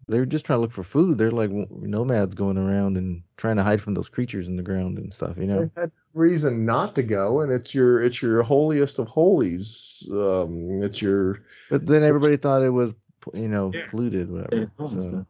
[0.09, 1.17] They were just trying to look for food.
[1.17, 4.99] They're like nomads going around and trying to hide from those creatures in the ground
[4.99, 5.37] and stuff.
[5.39, 5.71] You know.
[5.75, 10.09] They had reason not to go, and it's your it's your holiest of holies.
[10.13, 11.39] Um, it's your
[11.71, 12.95] But then everybody thought it was,
[13.33, 13.87] you know, Yeah.
[13.89, 14.71] polluted, whatever.
[14.79, 15.27] Yeah, so-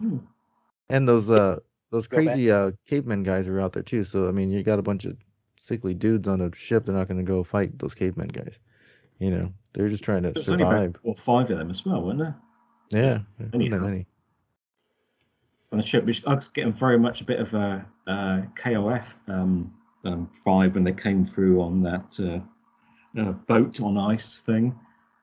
[0.00, 0.18] Hmm.
[0.90, 2.26] And those uh those Go back.
[2.26, 4.04] crazy uh cavemen guys are out there too.
[4.04, 5.16] So I mean, you got a bunch of
[5.60, 6.84] sickly dudes on a ship.
[6.84, 8.60] They're not going to go fight those cavemen guys.
[9.18, 10.90] You know, they're just trying to There's only survive.
[10.90, 12.36] about four or five of them as well, weren't there?
[12.90, 13.58] Yeah, there Anyhow.
[13.58, 14.06] wasn't that many.
[15.72, 19.04] On the ship, which I was getting very much a bit of a uh, KOF
[19.28, 19.72] um,
[20.04, 24.78] um, vibe when they came through on that uh, uh, boat on ice thing.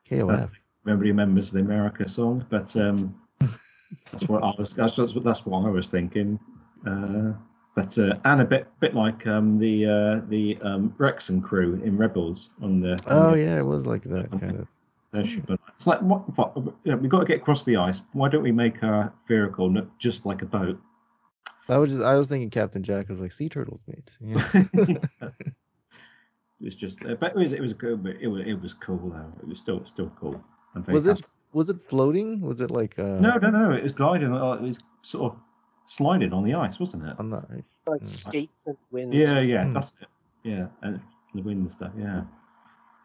[0.10, 0.49] KOF.
[0.86, 3.15] Everybody remembers the America song, but um,
[4.11, 4.74] that's what I was.
[4.74, 6.38] That's, that's what that's what I was thinking.
[6.86, 7.34] Uh,
[7.76, 11.98] but uh, and a bit bit like um, the uh, the um, Wrexham crew in
[11.98, 12.91] Rebels on the.
[12.91, 14.68] on Oh the- yeah, it was like that kind of.
[15.14, 15.49] Their ship.
[15.77, 18.02] It's like what, what we've got to get across the ice.
[18.11, 20.80] Why don't we make our vehicle look just like a boat?
[21.69, 24.11] I was just I was thinking Captain Jack was like sea turtles, mate.
[24.19, 24.35] You
[25.22, 25.31] know?
[26.61, 29.10] It's just, uh, but it was it was good, but it was it was cool
[29.10, 29.34] though.
[29.41, 30.41] It was still still cool.
[30.76, 31.22] I'm was it
[31.52, 32.41] was it floating?
[32.41, 33.19] Was it like uh?
[33.19, 33.72] No, no, no.
[33.72, 34.34] It was gliding.
[34.34, 35.40] uh, It was sort of
[35.85, 37.15] sliding on the ice, wasn't it?
[37.19, 37.49] I'm not.
[37.85, 39.14] Like skates and wind.
[39.14, 39.73] Yeah, yeah, Hmm.
[39.73, 40.07] that's it.
[40.44, 40.99] Yeah, and
[41.35, 41.91] the wind stuff.
[41.98, 42.23] Yeah.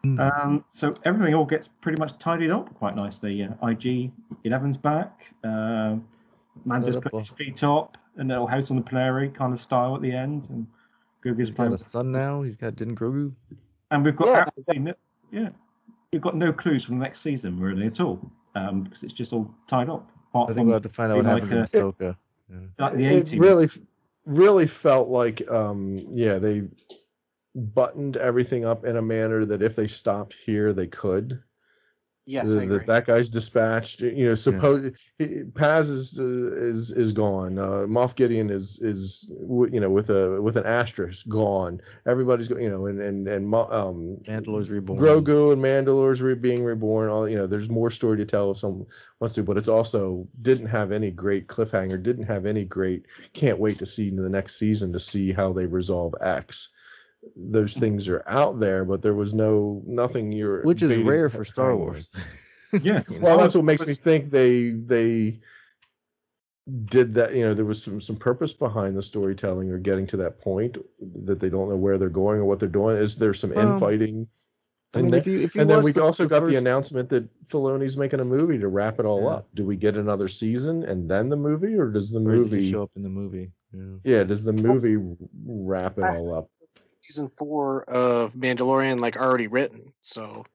[0.03, 0.19] Hmm.
[0.19, 3.43] Um, so everything all gets pretty much tidied up quite nicely.
[3.43, 4.11] Uh, IG
[4.45, 5.33] 11's back.
[5.43, 5.97] Uh,
[6.65, 9.51] man Set just put a- his feet up, a little house on the prairie kind
[9.53, 10.65] of style at the end, and
[11.21, 12.41] Google's He's got a son now.
[12.43, 13.33] He's got Din Grogu.
[13.91, 14.43] And we've got Yeah.
[14.47, 14.93] absolutely no,
[15.31, 15.49] yeah,
[16.13, 18.19] we've got no clues for the next season really at all,
[18.55, 20.09] um, because it's just all tied up.
[20.29, 22.17] Apart I think we'll have to find out what like happens a- in Ahsoka.
[22.51, 22.57] Yeah.
[22.79, 23.39] like the it 18.
[23.39, 23.67] really
[24.25, 26.63] really felt like um yeah they
[27.55, 31.41] buttoned everything up in a manner that if they stopped here they could
[32.25, 32.85] Yes, The- I the- agree.
[32.85, 36.23] that guy's dispatched you know suppose he- Paz is uh,
[36.57, 40.65] is is gone uh, Moff Gideon is is w- you know with a with an
[40.67, 44.99] asterisk gone everybody's go you know and and and um Mandalorian's reborn.
[44.99, 47.09] Grogu and Mandalores re- being reborn.
[47.09, 48.85] All you know, there's more story to tell if someone
[49.19, 52.01] wants to, but it's also didn't have any great cliffhanger.
[52.03, 53.07] Didn't have any great.
[53.33, 56.69] Can't wait to see in the next season to see how they resolve X.
[57.35, 60.31] Those things are out there, but there was no nothing.
[60.31, 61.81] You're Which is rare for Star hanging.
[61.85, 62.09] Wars.
[62.83, 63.19] Yes.
[63.21, 65.39] Well, that's what makes me think they they
[66.85, 67.33] did that.
[67.35, 70.77] You know, there was some some purpose behind the storytelling or getting to that point
[71.25, 72.97] that they don't know where they're going or what they're doing.
[72.97, 74.27] Is there some Well, infighting?
[74.93, 75.19] I in mean, there?
[75.19, 77.97] if you if you and then we the- also the got the announcement that Filoni's
[77.97, 79.29] making a movie to wrap it all Yeah.
[79.29, 79.47] up.
[79.55, 82.71] Do we get another season and then the movie, or does the Or does movie?
[82.71, 83.51] show up in the movie?
[83.73, 83.95] Yeah.
[84.03, 84.97] Yeah, does the movie
[85.45, 86.49] wrap it all up?
[87.09, 90.45] Season four of Mandalorian like already written, so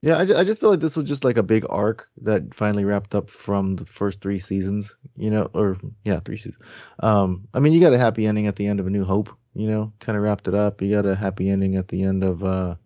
[0.00, 2.84] Yeah, I, I just feel like this was just like a big arc that finally
[2.84, 6.62] wrapped up from the first three seasons, you know, or yeah, three seasons.
[7.00, 9.30] Um, I mean, you got a happy ending at the end of A New Hope,
[9.54, 10.80] you know, kind of wrapped it up.
[10.82, 12.76] You got a happy ending at the end of, uh,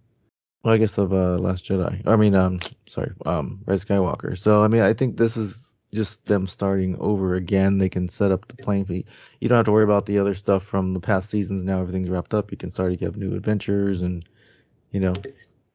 [0.65, 2.01] well, I guess of uh, Last Jedi.
[2.07, 4.39] I mean, um, sorry, um, Rise Skywalker.
[4.39, 7.79] So I mean, I think this is just them starting over again.
[7.79, 9.05] They can set up the playing field.
[9.41, 11.63] You don't have to worry about the other stuff from the past seasons.
[11.63, 12.51] Now everything's wrapped up.
[12.51, 14.25] You can start to have new adventures, and
[14.91, 15.13] you know,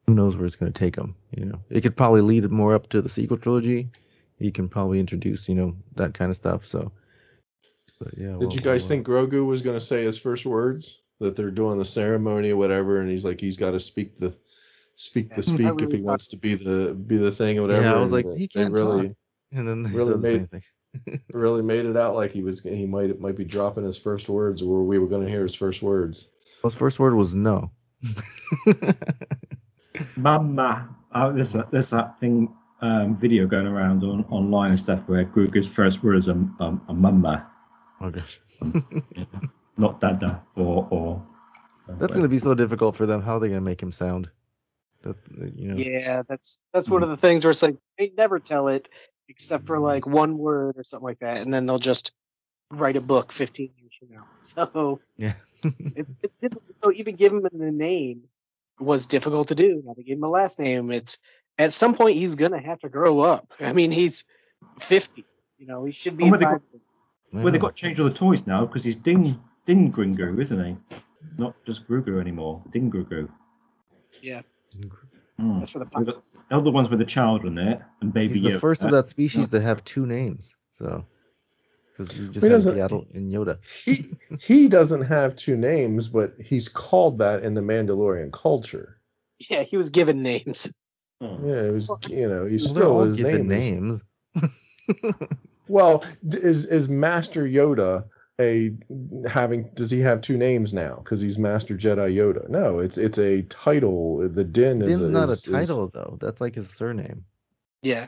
[0.06, 1.14] who knows where it's going to take them.
[1.36, 3.88] You know, it could probably lead more up to the sequel trilogy.
[4.38, 6.64] You can probably introduce, you know, that kind of stuff.
[6.64, 6.90] So,
[7.98, 8.32] but yeah.
[8.32, 11.00] Did well, you guys well, think Grogu was going to say his first words?
[11.20, 14.36] That they're doing the ceremony or whatever, and he's like he's got to speak the
[14.94, 17.82] speak the I speak if he wants to be the be the thing or whatever.
[17.82, 19.16] Yeah, I was like, they- he can't really talk.
[19.52, 20.62] And then they really said the made- same
[21.32, 24.62] really made it out like he was he might might be dropping his first words
[24.62, 26.28] or we were going to hear his first words.
[26.62, 27.70] Well, his first word was no.
[30.16, 30.88] Mama.
[31.12, 35.24] Uh, there's a, there's that thing um, video going around on online and stuff where
[35.24, 37.46] Grogu's first word is a, a, a mama,
[38.00, 38.40] Oh gosh.
[39.76, 41.26] not dada or or.
[41.88, 43.22] That's going to be so difficult for them.
[43.22, 44.28] How are they going to make him sound?
[45.02, 45.18] That's,
[45.56, 45.76] you know.
[45.76, 48.88] Yeah, that's that's one of the things where it's like they never tell it
[49.28, 52.12] except for like one word or something like that, and then they'll just
[52.70, 54.24] write a book 15 years from now.
[54.40, 55.34] So Yeah.
[55.62, 56.64] it, it's difficult.
[56.84, 58.22] So even give him a name
[58.78, 59.82] was difficult to do.
[59.84, 60.90] Now they gave him a last name.
[60.92, 61.18] It's
[61.58, 63.52] at some point he's gonna have to grow up.
[63.60, 64.24] I mean, he's
[64.80, 65.24] 50.
[65.58, 66.24] You know, he should be.
[66.24, 66.62] Oh, and where they in got,
[67.42, 70.64] where they got to change all the toys now because he's Ding Ding Gringo, isn't
[70.64, 70.96] he?
[71.36, 72.62] Not just Grogu anymore.
[72.70, 73.28] Din Grogu.
[74.22, 74.42] Yeah.
[75.40, 75.60] Mm.
[75.60, 78.42] That's for the So the other ones with the child on it and baby He's
[78.42, 78.60] the Yoda.
[78.60, 80.54] first of that species to have two names.
[80.72, 81.04] So,
[81.96, 83.58] because you just He have doesn't- Seattle and Yoda.
[83.84, 89.00] He he doesn't have two names, but he's called that in the Mandalorian culture.
[89.48, 90.72] Yeah, he was given names.
[91.20, 91.28] Yeah,
[91.66, 94.00] it was you know he's Well, still his given name
[94.34, 94.52] names.
[95.68, 98.04] Well, is is Master Yoda
[98.40, 98.72] a
[99.28, 99.68] having?
[99.74, 100.96] Does he have two names now?
[100.96, 102.48] Because he's Master Jedi Yoda.
[102.48, 104.28] No, it's it's a title.
[104.28, 106.18] The Din is Din's not is- a title though.
[106.20, 107.24] That's like his surname.
[107.82, 108.06] Yeah.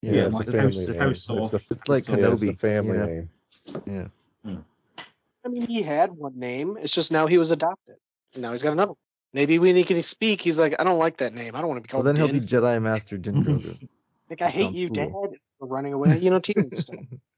[0.00, 1.38] Yeah, Yeah, it's like the the family house- name.
[1.42, 3.06] house It's, the, It's like yeah, it's the Kenobi, family yeah.
[3.06, 3.30] name.
[3.86, 4.06] Yeah.
[4.44, 4.60] Hmm.
[5.44, 6.76] I mean, he had one name.
[6.80, 7.96] It's just now he was adopted.
[8.34, 8.90] And now he's got another.
[8.90, 8.96] one.
[9.32, 11.54] Maybe when he can speak, he's like, I don't like that name.
[11.54, 13.88] I don't want to be Well, called then he'll be Jedi Master Din Grogu.
[14.28, 15.28] like, I hate you, cool.
[15.30, 16.18] Dad, for running away.
[16.18, 17.00] You know, teenage stuff.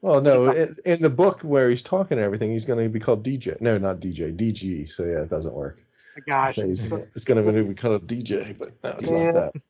[0.00, 2.98] Well, no, in, in the book where he's talking and everything, he's going to be
[3.00, 3.60] called DJ.
[3.60, 4.90] No, not DJ, DG.
[4.90, 5.80] So yeah, it doesn't work.
[6.26, 9.30] Gosh, So he's, so- it's going to be called DJ, but no, it's Yeah.
[9.30, 9.62] not that.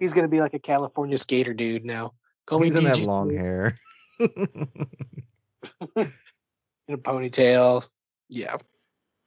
[0.00, 2.14] he's gonna be like a California skater dude now.
[2.46, 3.76] Call me He's gonna have long hair.
[4.18, 6.12] in
[6.88, 7.86] a ponytail.
[8.28, 8.56] Yeah,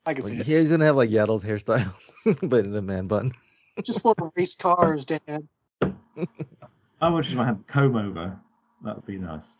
[0.04, 1.92] I can see Like, he's gonna have like Yaddle's hairstyle,
[2.42, 3.32] but in a man bun.
[3.84, 5.46] Just want to race cars, Dad.
[5.82, 8.38] I would just want to have a comb over.
[8.84, 9.58] That would be nice.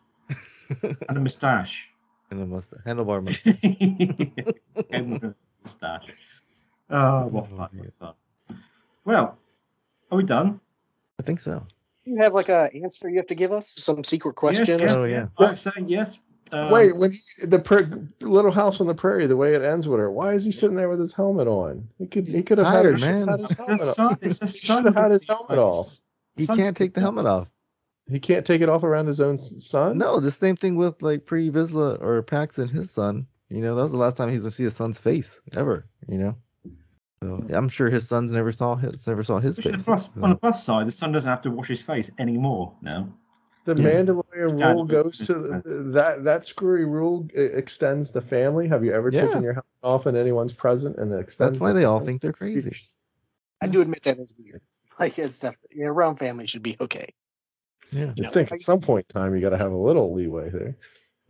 [1.09, 1.91] And a moustache.
[2.29, 3.57] And a mustache, handlebar mustache.
[4.93, 6.11] Comb with a moustache.
[6.91, 7.69] Oh, what fun!
[7.73, 8.15] What fun.
[9.05, 9.39] Well,
[10.11, 10.59] are we done?
[11.21, 11.65] I think so.
[12.05, 13.69] Do you have like a answer you have to give us?
[13.69, 14.67] Some secret question?
[14.67, 15.27] Yes, yes, Oh, yeah.
[15.39, 16.19] I'm saying yes.
[16.51, 17.89] Um, Wait, when he, the pra-
[18.21, 20.77] little house on the prairie, the way it ends with her, why is he sitting
[20.77, 21.89] there with his helmet on?
[21.99, 23.29] He could he could have had, tired, he man.
[23.29, 23.95] had his helmet off.
[23.95, 25.95] sun, it's the He sun should have had his helmet off.
[26.37, 27.49] He can't take the helmet off.
[28.09, 29.99] He can't take it off around his own son.
[29.99, 33.27] No, the same thing with like Pre Vizsla or Paz and his son.
[33.49, 35.87] You know, that was the last time he's gonna see his son's face ever.
[36.09, 36.37] You know,
[37.23, 39.85] so I'm sure his sons never saw his never saw his Which on the face.
[39.85, 42.75] plus, so- on the plus side, the son doesn't have to wash his face anymore
[42.81, 43.09] now.
[43.65, 44.05] The Yeah.
[44.05, 44.73] Mandalorian Yeah.
[44.73, 45.61] rule goes to the,
[45.95, 48.69] that that screwy rule uh, extends the family.
[48.69, 49.23] Have you ever Yeah.
[49.27, 51.55] taken your helmet off and anyone's present and it extends?
[51.57, 52.77] That's why the they all think they're crazy.
[53.61, 54.63] I do admit that is weird.
[55.01, 57.13] Like it's definitely yeah, around family should be okay.
[57.91, 58.13] Yeah.
[58.17, 60.77] You think at some point in time you got to have a little leeway there.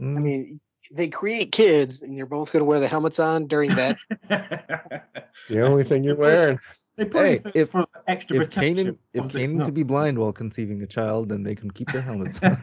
[0.00, 0.16] Mm.
[0.16, 0.60] I mean,
[0.92, 3.96] they create kids, and you're both gonna wear the helmets on during that.
[5.40, 6.58] It's the only thing you're wearing.
[6.96, 8.74] They put Hey, it if- for extra If protection.
[8.76, 11.70] Kanan, if Obviously it's Kanan could be blind while conceiving a child, then they can
[11.70, 12.56] keep their helmets on.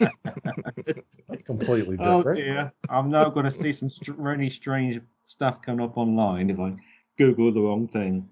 [1.28, 2.14] That's completely different.
[2.14, 2.38] Oh different.
[2.38, 6.58] dear, I'm now going to see some str- really strange stuff coming up online if
[6.60, 6.76] I
[7.18, 8.28] Google the wrong thing.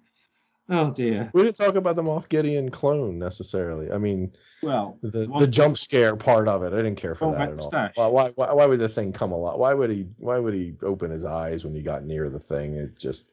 [0.71, 1.31] Oh dear.
[1.33, 3.91] We didn't talk about the Moff Gideon clone necessarily.
[3.91, 4.33] I mean,
[4.63, 7.49] Well, the the jump scare part of it, I didn't care for Oh, that at
[7.51, 7.55] all.
[7.57, 7.93] mustache.
[7.97, 9.59] Why, why why why would the thing come a lot?
[9.59, 12.75] Why would he why would he open his eyes when he got near the thing?
[12.75, 13.33] It just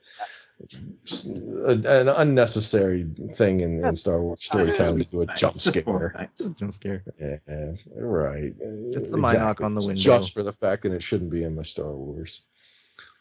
[1.04, 1.72] just a,
[2.02, 6.30] an unnecessary thing in, in Star Wars storytelling to do a jump Just for scare.
[6.56, 7.04] Jump scare.
[7.20, 8.54] Yeah, right.
[8.58, 9.96] It's the Mynock on the window.
[9.96, 12.44] Just for the fact that it shouldn't be in my Star Wars.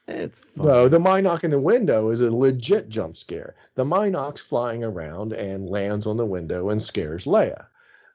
[0.07, 0.67] It's fun.
[0.67, 3.55] No, the Mynock in the window is a legit jump scare.
[3.75, 7.67] The Mynock's flying around and lands on the window and scares Leia.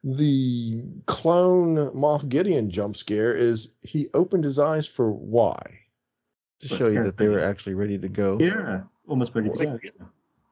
[0.03, 5.79] The clone Moff Gideon jump scare is he opened his eyes for why?
[6.59, 8.37] to show you that they were actually ready to go.
[8.39, 10.05] Yeah, almost ready to like- go.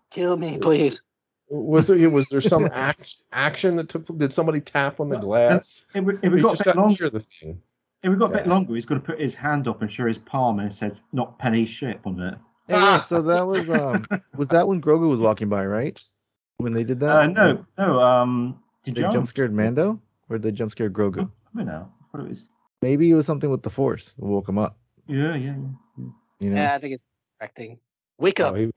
[0.09, 1.01] Kill me, please.
[1.49, 4.05] Was there was there some act action that took?
[4.17, 5.85] Did somebody tap on the glass?
[5.93, 7.61] If we, if we got just a bit got longer, the thing.
[8.03, 10.05] If we got a bit longer, he's got to put his hand up and show
[10.05, 12.35] his palm, and it says "not penny ship" on it.
[12.67, 14.05] Hey, look, so that was um
[14.35, 15.99] was that when Grogu was walking by, right?
[16.57, 17.15] When they did that?
[17.15, 18.01] Uh, no, no.
[18.01, 21.29] Um, did They you jump scared Mando, or did they jump scare Grogu?
[21.29, 21.91] I don't know.
[22.01, 22.49] I thought it was.
[22.81, 24.77] Maybe it was something with the Force that woke him up.
[25.07, 25.55] Yeah, yeah,
[25.97, 26.05] yeah.
[26.39, 26.61] You know?
[26.61, 27.03] Yeah, I think it's
[27.39, 27.79] distracting.
[28.19, 28.53] Wake up.
[28.53, 28.71] Oh, he,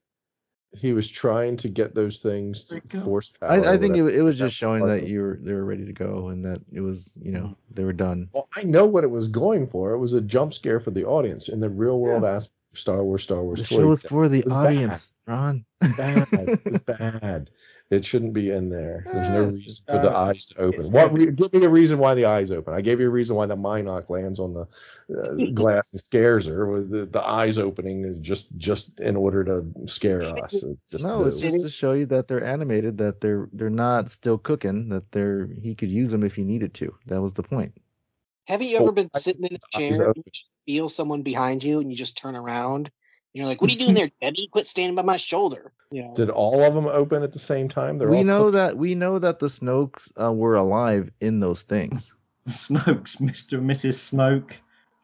[0.73, 3.51] he was trying to get those things to Wake force power.
[3.51, 5.93] I, I think it, it was just showing that you were they were ready to
[5.93, 8.29] go and that it was you know they were done.
[8.33, 9.93] Well, I know what it was going for.
[9.93, 13.03] It was a jump scare for the audience in the real world aspect of Star
[13.03, 13.23] Wars.
[13.23, 13.61] Star Wars.
[13.61, 13.81] The toy.
[13.81, 15.65] show is for the It was audience, Ron.
[15.81, 16.29] Bad.
[16.33, 17.51] It was bad.
[17.91, 19.05] It shouldn't be in there.
[19.13, 20.93] There's no reason for the Uh, eyes to open.
[20.93, 21.13] What?
[21.13, 22.73] Re- give me a reason why the eyes open.
[22.73, 24.69] I gave you a reason why the Mynock lands on the
[25.13, 26.67] uh, glass and scares her.
[26.67, 30.63] With The, the eyes opening is just just in order to scare us.
[30.63, 34.11] It's just No, it's just to show you that they're animated, that they're they're not
[34.13, 36.95] still cooking, that they're he could use them if he needed to.
[37.07, 37.75] That was the point.
[38.47, 40.23] Have you ever been sitting in a chair and you
[40.67, 42.91] feel someone behind you and you just turn around?
[43.35, 44.49] And you're like, what are you doing there, Debbie?
[44.51, 45.73] Quit standing by my shoulder.
[45.91, 47.99] You know, Did all of them open at the same time?
[47.99, 48.55] They're we all know cooked.
[48.55, 52.13] that we know that the Snokes uh, were alive in those things.
[52.49, 53.95] Snokes, Mister and Mrs.
[53.95, 54.55] Smoke.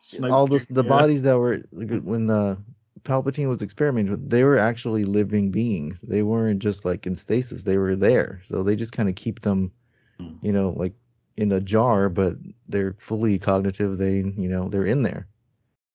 [0.01, 0.89] Snoke All the the Jr.
[0.89, 2.57] bodies that were when uh,
[3.03, 6.01] Palpatine was experimenting with, they were actually living beings.
[6.01, 7.65] They weren't just like in stasis.
[7.65, 8.43] They were there.
[8.44, 9.73] So they just kind of keep them,
[10.19, 10.35] Hmm.
[10.43, 10.94] you know, like
[11.36, 12.36] in a jar, but
[12.69, 13.98] they're fully cognitive.
[13.98, 15.27] They, you know, they're in there.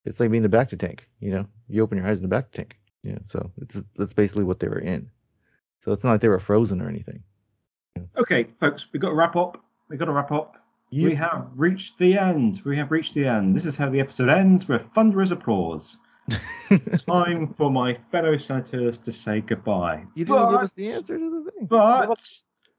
[0.06, 1.08] It's like being in a to tank.
[1.20, 2.78] You know, you open your eyes in a bacta tank.
[3.04, 3.20] Yeah.
[3.26, 5.10] So it's that's basically what they were in.
[5.84, 7.24] So it's not like they were frozen or anything.
[8.18, 9.64] Okay, folks, we've got to wrap up.
[9.90, 10.56] We've got to wrap up.
[10.90, 12.62] You- We have reached the end.
[12.66, 13.56] We have reached the end.
[13.56, 15.98] This is how the episode ends with thunderous applause.
[17.08, 20.04] Time for my fellow senators to say goodbye.
[20.16, 21.66] You didn't give us the answer to the thing.
[21.66, 22.18] But,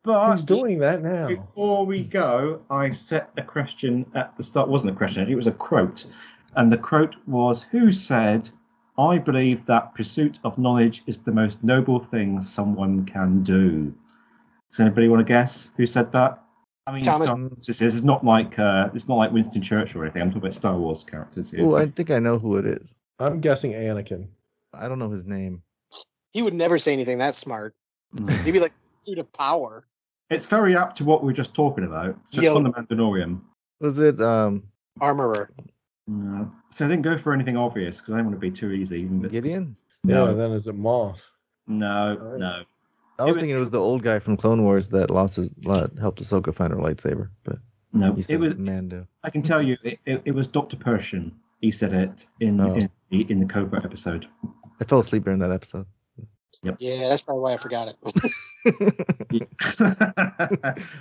[0.02, 1.28] but He's doing that now.
[1.28, 4.68] before we go, I set a question at the start.
[4.68, 6.06] It wasn't a question, it was a quote.
[6.54, 8.50] And the quote was Who said,
[8.98, 13.94] I believe that pursuit of knowledge is the most noble thing someone can do?
[14.70, 16.42] Does anybody want to guess who said that?
[16.86, 20.00] I mean, Thomas- Star- this is it's not like uh, it's not like Winston Churchill
[20.00, 20.22] or anything.
[20.22, 21.64] I'm talking about Star Wars characters here.
[21.64, 22.94] Oh, I think I know who it is.
[23.18, 24.28] I'm guessing Anakin.
[24.74, 25.62] I don't know his name.
[26.32, 27.74] he would never say anything that smart.
[28.16, 28.44] Mm.
[28.44, 29.86] Maybe like pursuit of power.
[30.30, 32.16] It's very apt to what we were just talking about.
[32.30, 32.56] So it's Yo.
[32.56, 33.40] on the Mandalorian.
[33.80, 34.64] Was it um
[35.00, 35.50] Armorer.
[36.12, 36.50] No.
[36.70, 39.04] So I didn't go for anything obvious because I didn't want to be too easy.
[39.04, 39.76] But Gideon?
[40.04, 40.34] Yeah, No.
[40.34, 41.18] then is it Moff?
[41.66, 42.38] no, Alright.
[42.40, 42.62] no.
[43.18, 45.36] I was It was- thinking it was the old guy from Clone Wars that lost
[45.36, 47.58] his uh, helped Ahsoka find her lightsaber, but
[47.92, 48.56] No, you said it was.
[48.56, 49.06] Mando.
[49.22, 51.32] I can tell you, it, it, it was Doctor Pershing.
[51.60, 52.74] He said it in Oh.
[53.10, 54.26] in, in the Cobra episode.
[54.80, 55.86] I fell asleep during that episode.
[56.78, 57.96] Yeah, that's probably why I forgot it.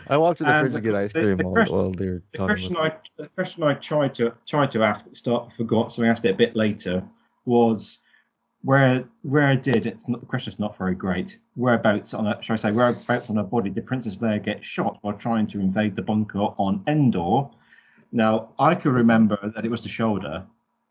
[0.07, 2.23] I walked to the fridge to get ice cream the while, question- while they were
[2.31, 5.15] The talking question about I the question I tried to tried to ask at the
[5.15, 7.03] start, I forgot, so I asked it a bit later.
[7.45, 7.99] Was
[8.63, 11.37] where where did it's not the question's not very great.
[11.55, 14.97] Whereabouts on a should I say whereabouts on her body did Princess Leia get shot
[15.01, 17.49] while trying to invade the bunker on Endor?
[18.11, 20.43] Now I could remember that it was the shoulder,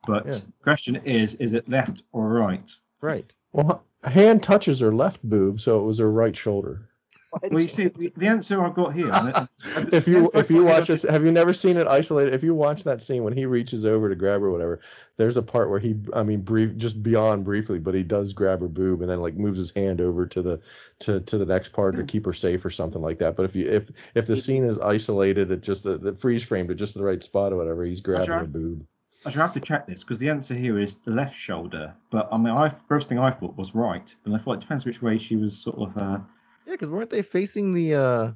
[0.07, 0.33] but Yeah.
[0.33, 2.71] the question is is it left or right?
[3.01, 3.33] Right.
[3.53, 6.87] Well, a hand touches her left boob, so it was her right shoulder.
[7.33, 9.09] Well, you see, the, the answer I've got here.
[9.13, 11.77] and it- If you I've if you got here- watch this, have you never seen
[11.77, 12.35] it isolated?
[12.35, 14.81] If you watch that scene when he reaches over to grab her, or whatever,
[15.17, 18.63] there's a part where he, I mean, brief, just beyond briefly, but he does grab
[18.63, 20.61] her boob and then like moves his hand over to the
[21.01, 23.37] to to the next part to keep her safe or something like that.
[23.37, 26.73] But if you if if the scene is isolated at just the, the freeze framed
[26.73, 28.39] at just the right spot or whatever, he's grabbing sure.
[28.39, 28.87] her boob.
[29.27, 31.95] I should have to check this because the answer here is the left shoulder.
[32.11, 34.85] But I mean, I first thing I thought was right, and I thought it depends
[34.85, 35.97] which way she was sort of.
[35.97, 36.19] Uh,
[36.67, 38.33] Yeah, because weren't they facing the uh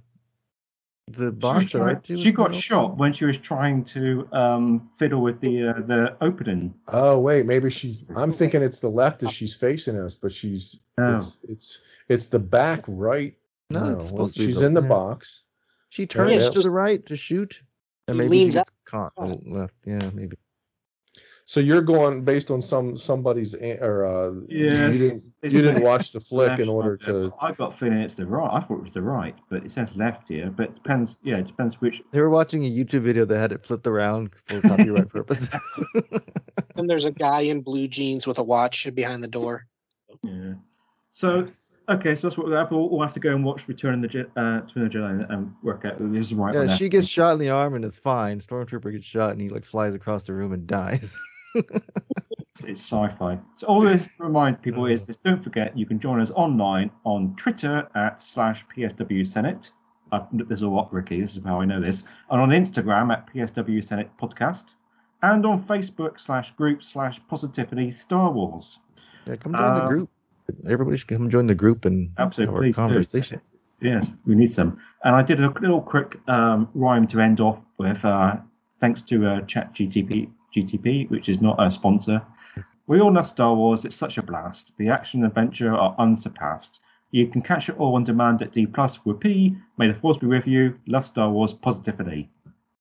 [1.09, 2.07] the she trying- right?
[2.19, 6.17] she got was- shot when she was trying to um, fiddle with the uh, the
[6.21, 6.75] opening.
[6.89, 8.05] Oh wait, maybe she.
[8.17, 11.17] I'm thinking it's the left as she's facing us, but she's No.
[11.17, 11.79] it's it's
[12.09, 13.35] it's the back right.
[13.71, 14.89] No, it's well, supposed to be she's the- in the yeah.
[14.89, 15.43] box.
[15.91, 17.63] She turns Yeah, to it's the right to shoot,
[18.09, 19.13] and maybe leans she gets out.
[19.15, 19.75] caught the left.
[19.87, 20.37] Yeah, maybe.
[21.47, 24.89] So you're going based on some somebody's an- or uh, Yeah.
[24.91, 27.31] you didn't you didn't watch the flick in order to.
[27.39, 28.51] but I got a feeling it's the right.
[28.51, 30.51] I thought it was the right, but it says left here.
[30.51, 31.19] But it depends.
[31.23, 32.03] Yeah, it depends which.
[32.13, 35.51] They were watching a YouTube video that had it flipped around for copyright purposes.
[36.77, 39.67] and there's a guy in blue jeans with a watch behind the door.
[40.23, 40.55] Yeah.
[41.11, 41.47] So
[41.91, 42.71] okay, so that's what we have.
[42.71, 44.99] We'll, we'll have to go and watch Return of the Je- uh, Return of the
[44.99, 46.55] Jedi and, and work out who this is right.
[46.55, 48.41] yeah, she gets shot in the arm and is fine.
[48.41, 51.19] Stormtrooper gets shot and he like flies across the room and dies.
[51.55, 53.39] it's sci-fi.
[53.57, 56.91] So all this to remind people is this: don't forget you can join us online
[57.05, 59.71] on Twitter at slash PSW Senate.
[60.13, 61.21] Uh, this is all what Ricky.
[61.21, 62.05] This is how I know this.
[62.31, 64.75] And on Instagram at PSW Senate Podcast,
[65.23, 68.79] and on Facebook slash group slash Positivity Star Wars.
[69.27, 70.11] Yeah, come join the Um, group.
[70.69, 73.39] Everybody should come join the group and Absolutely, have a do.
[73.81, 74.79] Yes, we need some.
[75.05, 78.37] And I did a little quick um, rhyme to end off with, uh,
[78.81, 79.75] thanks to uh, Chat
[80.55, 82.23] GTP, GTP, which is not a sponsor.
[82.87, 83.85] We all love Star Wars.
[83.85, 84.73] It's such a blast.
[84.79, 86.81] The action and adventure are unsurpassed.
[87.11, 89.57] You can catch it all on demand at D Plus with P.
[89.79, 90.79] May the Force be with you.
[90.87, 92.29] Love Star Wars positivity.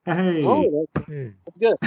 [0.05, 1.27] Hey, Oh, that's, hmm.
[1.45, 1.77] that's good.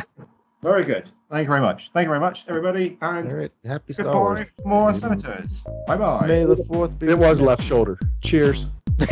[0.62, 1.10] very good.
[1.30, 1.90] Thank you very much.
[1.92, 2.96] Thank you very much, everybody.
[3.02, 4.40] And All right, happy Star goodbye Wars.
[4.56, 5.64] from more senators.
[5.86, 6.26] Bye bye.
[6.26, 7.08] May the fourth be.
[7.08, 7.98] It was left shoulder.
[8.22, 8.66] Cheers.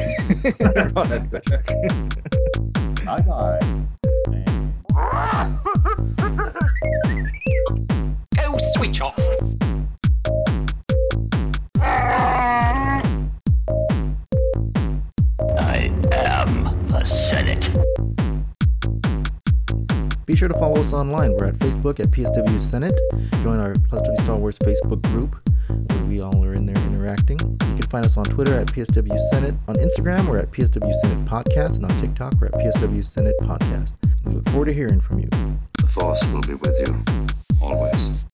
[3.04, 3.60] Bye bye.
[20.34, 21.36] Be sure to follow us online.
[21.36, 23.00] We're at Facebook at PSW Senate.
[23.44, 25.36] Join our Plus W Star Wars Facebook group
[25.68, 27.38] where we all are in there interacting.
[27.38, 29.54] You can find us on Twitter at PSW Senate.
[29.68, 31.76] On Instagram, we're at PSW Senate Podcast.
[31.76, 33.92] And on TikTok, we're at PSW Senate Podcast.
[34.24, 35.28] We look forward to hearing from you.
[35.30, 37.00] The Force will be with you,
[37.62, 38.24] always.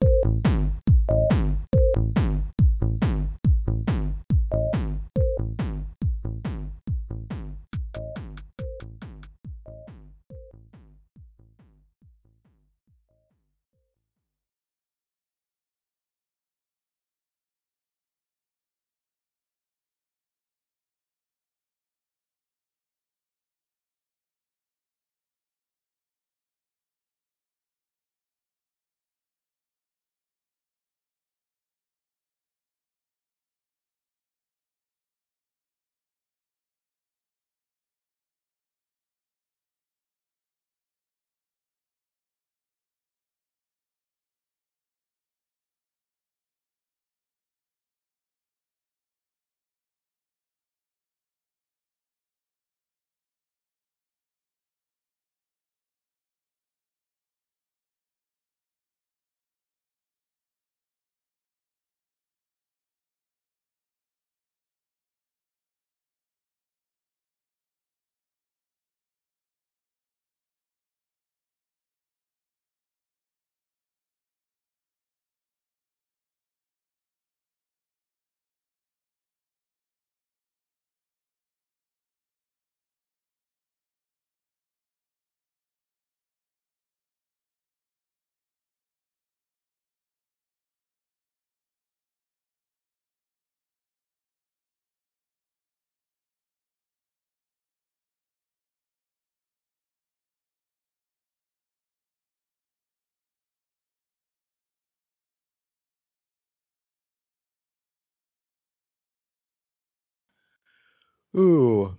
[111.36, 111.96] Ooh.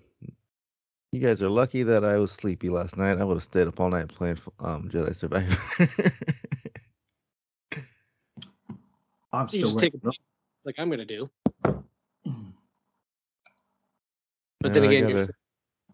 [1.12, 3.18] You guys are lucky that I was sleepy last night.
[3.18, 5.58] I would have stayed up all night playing um, Jedi Survivor.
[9.34, 10.20] I'm You still just take a waking
[10.66, 11.30] like I'm gonna do.
[14.62, 15.34] But And then I again, you're gotta,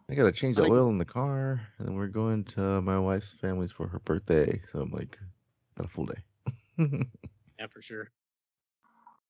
[0.09, 2.99] I gotta change the I oil in the car, and then we're going to my
[2.99, 4.61] wife's family's for her birthday.
[4.73, 5.17] So I'm like,
[5.77, 6.21] got a full day.
[6.77, 8.11] yeah, for sure.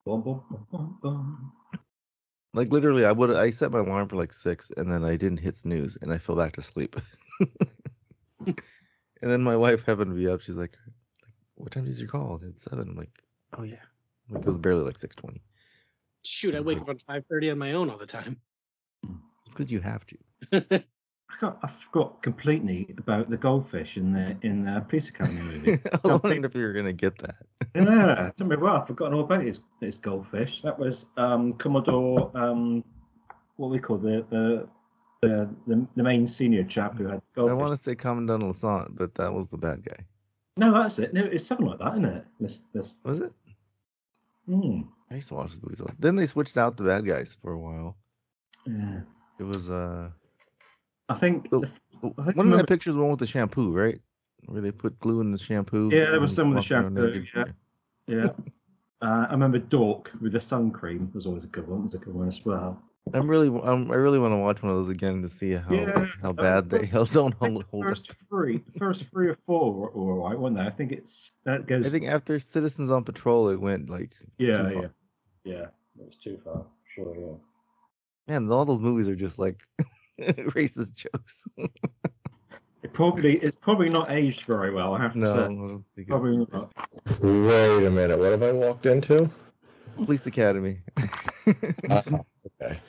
[0.07, 1.53] Bum, bum, bum, bum, bum.
[2.57, 5.37] Like literally, I would I set my alarm for like six, and then I didn't
[5.37, 6.95] hit snooze, and I fell back to sleep.
[7.39, 8.55] and
[9.21, 10.41] then my wife happened to be up.
[10.41, 10.75] She's like,
[11.55, 12.89] "What time is your call?" It's seven.
[12.89, 13.23] I'm like,
[13.57, 13.75] "Oh yeah."
[14.29, 15.41] Like it was barely like six twenty.
[16.25, 18.37] Shoot, I wake up at 5:30 on my own all the time.
[19.03, 20.83] It's because you have to.
[21.29, 25.79] I, got, I forgot completely about the goldfish in the in the Police Academy movie.
[26.03, 27.35] I wondered if you were gonna get that.
[27.75, 30.61] yeah, me well, I've forgotten all about his, his goldfish.
[30.61, 32.83] That was um, Commodore, um,
[33.57, 34.67] what we call the the,
[35.21, 37.51] the the the main senior chap who had goldfish.
[37.51, 40.05] I want to say Commandant Lassard, but that was the bad guy.
[40.55, 41.13] No, that's it.
[41.13, 42.25] No, it's something like that, isn't it?
[42.39, 42.95] This this.
[43.03, 43.31] Was it?
[44.47, 44.81] Hmm.
[45.11, 45.85] I used to watch the movies.
[45.99, 47.97] Then they switched out the bad guys for a while.
[48.65, 49.01] Yeah.
[49.39, 50.09] It was uh
[51.09, 51.49] I think.
[51.51, 51.63] Oh,
[52.03, 53.99] oh, I one of remember- the pictures one with the shampoo, right?
[54.45, 55.89] Where they put glue in the shampoo.
[55.91, 57.25] Yeah, there was some with the shampoo.
[57.35, 57.45] Yeah.
[58.07, 58.25] Yeah.
[59.01, 61.83] uh, I remember Dork with the sun cream was always a good one.
[61.83, 62.81] Was a good one as well.
[63.13, 65.73] I'm really, I'm, I really want to watch one of those again to see how
[65.73, 67.85] Yeah, how uh, bad they first- held don't hold, hold.
[67.85, 70.61] First three, the first three or four were all right, weren't they?
[70.63, 71.85] I think it's that goes.
[71.85, 74.81] I think after Citizens on Patrol, it went like yeah, too far.
[74.81, 74.87] yeah,
[75.53, 75.65] yeah.
[75.99, 76.65] It was too far.
[76.93, 77.35] Sure, yeah.
[78.39, 79.61] Man, all those movies are just like
[80.55, 81.43] racist jokes.
[82.83, 84.93] It probably it's probably not aged very well.
[84.93, 86.71] I have to No, I don't think it- not.
[87.21, 88.17] Wait a minute.
[88.19, 89.29] What have I walked into?
[89.95, 90.79] Police Academy.
[91.89, 92.01] Uh,
[92.61, 92.79] okay.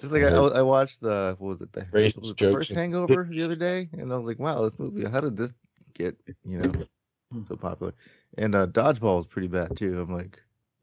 [0.00, 2.70] Just like I, I watched the what was it the, Racist was it the first
[2.70, 5.54] Hangover the other day, and I was like, wow, this movie, how did this
[5.94, 6.72] get you know
[7.48, 7.94] so popular?
[8.36, 10.00] And uh, Dodgeball was pretty bad too.
[10.00, 10.40] I'm like,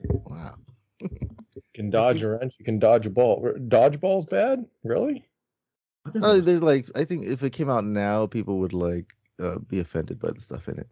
[0.10, 0.56] wow.
[1.00, 1.10] You
[1.74, 2.56] can dodge a wrench.
[2.60, 3.54] You can dodge a ball.
[3.68, 4.66] Dodgeball's bad?
[4.84, 5.28] Really?
[6.22, 9.08] Uh, there's like I think if it came out now, people would like
[9.40, 10.88] uh, be offended by the stuff in it.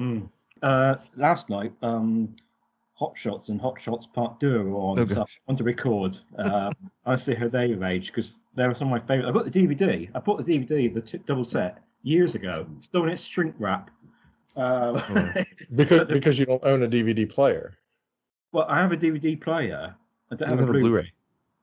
[0.00, 0.28] Mm.
[0.62, 2.34] Uh, last night, um,
[2.94, 6.18] Hot Shots and Hot Shots Part Two were on, Oh, so I want to record.
[6.38, 6.72] Um,
[7.06, 9.28] I see how they age because they were some of my favorite.
[9.28, 10.08] I got the DVD.
[10.14, 12.66] I bought the DVD, the t- double set, years ago.
[12.80, 13.90] Still in its shrink wrap.
[14.56, 15.42] Uh, Oh.
[15.74, 17.78] Because because you don't own a DVD player.
[18.52, 19.94] Well, I have a DVD player.
[20.30, 21.12] I don't have a have a Blu-ray, Blu-ray.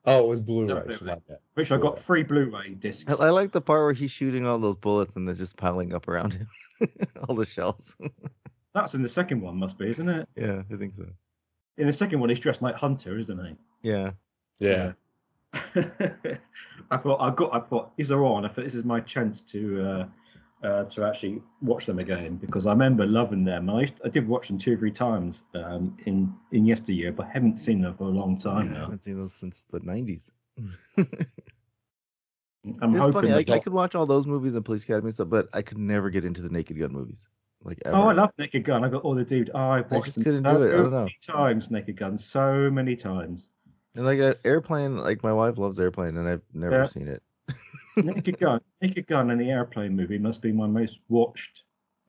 [0.05, 0.67] Oh, it was Blu-ray.
[0.67, 1.39] No, so my bad.
[1.53, 3.11] which I got free Blu-ray discs.
[3.19, 5.93] I, I like the part where he's shooting all those bullets and they're just piling
[5.93, 6.47] up around him,
[7.27, 7.95] all the shells.
[8.73, 10.27] That's in the second one, must be, isn't it?
[10.35, 11.05] yeah, I think so.
[11.77, 13.89] In the second one, he's dressed like Hunter, isn't he?
[13.89, 14.11] Yeah.
[14.59, 14.91] Yeah.
[15.53, 17.53] I thought I got.
[17.53, 18.45] I thought these are on.
[18.45, 20.05] I thought this is my chance to uh,
[20.63, 23.69] uh, to actually watch them again because I remember loving them.
[23.69, 27.27] I used, I did watch them two or three times um, in in yesteryear, but
[27.27, 28.77] haven't seen them for a long time I now.
[28.77, 30.29] I haven't seen those since the 90s.
[32.81, 33.31] I'm it's funny.
[33.31, 35.77] I, I could watch all those movies and Police Academy and stuff, but I could
[35.77, 37.27] never get into the Naked Gun movies.
[37.63, 37.97] Like ever.
[37.97, 38.83] Oh, I love Naked Gun.
[38.83, 39.51] I got all the dude.
[39.53, 40.73] Oh, I've I watched just couldn't so do it.
[40.73, 40.99] I don't know.
[40.99, 41.71] many times.
[41.71, 43.49] Naked Gun, so many times.
[43.95, 46.85] And like uh, Airplane, like my wife loves Airplane, and I've never Yeah.
[46.85, 47.23] seen it.
[48.03, 51.63] Naked Gun, Naked Gun, and the Airplane movie must be my most watched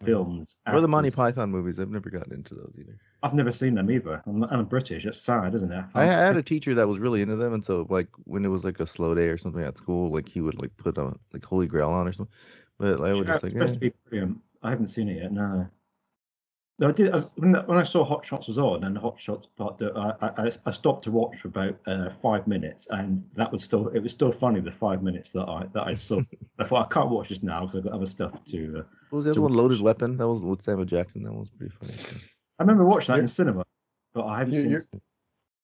[0.04, 0.56] films.
[0.66, 1.78] Or the Monty Python movies.
[1.78, 2.96] I've never gotten into those either.
[3.22, 4.22] I've never seen them either.
[4.26, 5.04] I'm, I'm British.
[5.04, 5.84] It's sad, isn't it?
[5.94, 8.64] I had a teacher that was really into them, and so like when it was
[8.64, 11.44] like a slow day or something at school, like he would like put on like
[11.44, 12.34] Holy Grail on or something.
[12.78, 13.74] But I would Yeah, just it's like, supposed eh.
[13.74, 14.38] to be brilliant.
[14.62, 15.32] I haven't seen it yet.
[15.32, 15.68] No.
[16.80, 17.14] No, I did.
[17.14, 20.50] I, when, when I saw Hot Shots was on, and Hot Shots part, I, I
[20.64, 24.12] I stopped to watch for about uh, five minutes, and that was still it was
[24.12, 26.22] still funny the five minutes that I that I saw.
[26.58, 28.78] I thought I can't watch this now because I've got other stuff to.
[28.78, 29.52] Uh, what was the other one?
[29.52, 29.58] watch.
[29.58, 30.16] Loaded Weapon.
[30.16, 31.22] That was with Samuel Jackson.
[31.22, 31.92] That was pretty funny.
[32.58, 33.62] I remember watching that in cinema,
[34.14, 34.70] but I haven't You- seen.
[34.70, 34.88] you're, it.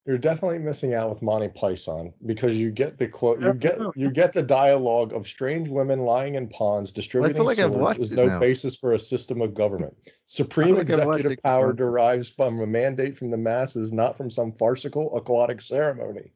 [0.07, 4.11] You're definitely missing out with Monty Python because you get the quote, you get you
[4.11, 8.39] get the dialogue of strange women lying in ponds distributing like swords is no now.
[8.39, 9.95] basis for a system of government.
[10.27, 11.91] Supreme like executive power before.
[11.91, 16.33] derives from a mandate from the masses, not from some farcical aquatic ceremony.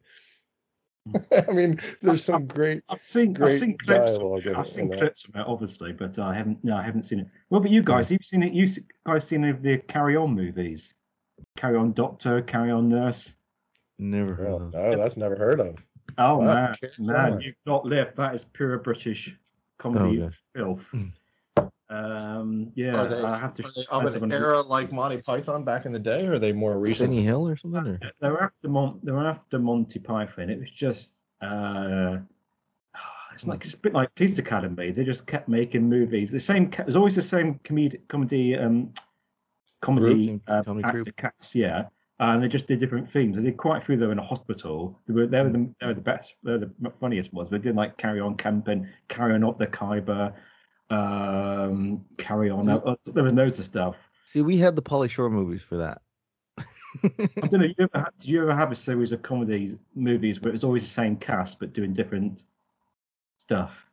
[1.49, 4.17] I mean, there's some great, I've seen I've great seen clips.
[4.17, 4.99] dialogue in, I've seen that.
[4.99, 6.63] clips of it, obviously, but uh, I haven't.
[6.65, 7.29] No, I haven't seen it.
[7.49, 8.11] What about you guys?
[8.11, 8.53] You've seen it?
[8.53, 8.67] You
[9.07, 10.93] guys seen any of the Carry On movies?
[11.57, 13.37] Carry On Doctor, Carry On Nurse.
[14.01, 14.73] Never heard Oh, of.
[14.73, 15.77] no, that's never heard of.
[16.19, 17.41] Oh Wow, man, man, On.
[17.41, 18.17] you've not lived.
[18.17, 19.37] That is pure British
[19.79, 20.95] comedy Oh, filth.
[21.89, 23.65] Um, yeah, they, I have to.
[23.67, 26.35] are they I have of an era like Monty Python back in the day, or
[26.35, 27.11] are they more recent?
[27.11, 27.85] Benny Hill or something?
[27.87, 28.01] Or?
[28.21, 30.51] They were after Mon- They were after Monty Python.
[30.51, 31.19] It was just.
[31.41, 32.19] Uh,
[33.35, 34.93] it's like it's a bit like Police Academy.
[34.93, 36.31] They just kept making movies.
[36.31, 36.71] The same.
[36.71, 37.99] ca- There's always the same comedy.
[38.09, 38.57] Comedy.
[38.57, 38.93] Um,
[39.83, 40.27] comedy.
[40.29, 41.17] Group, Uh, comedy actor group.
[41.17, 41.55] cast.
[41.57, 41.87] Yeah.
[42.21, 43.37] And they just did different themes.
[43.37, 45.01] They did quite a few though in a hospital.
[45.09, 46.35] They were they were the they were the best.
[46.45, 47.49] They were the funniest ones.
[47.51, 50.35] They did like Carry On Camping, Carry On Up the Khyber,
[50.91, 52.69] um, Carry On.
[52.69, 53.97] Uh, there was loads of stuff.
[54.27, 56.03] See, we had the Pauly Shore movies for that.
[57.03, 57.67] I don't know.
[57.67, 60.83] You ever, did you ever have a series of comedies movies where it was always
[60.83, 62.45] the same cast but doing different
[63.39, 63.90] stuff?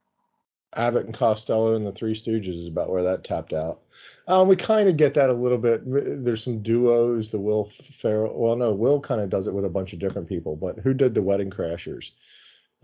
[0.77, 3.81] Abbott and Costello and the Three Stooges is about where that tapped out.
[4.27, 5.81] Um, we kind of get that a little bit.
[5.85, 7.29] There's some duos.
[7.29, 8.39] The Will Ferrell.
[8.39, 10.55] Well, no, Will kind of does it with a bunch of different people.
[10.55, 12.11] But who did the Wedding Crashers?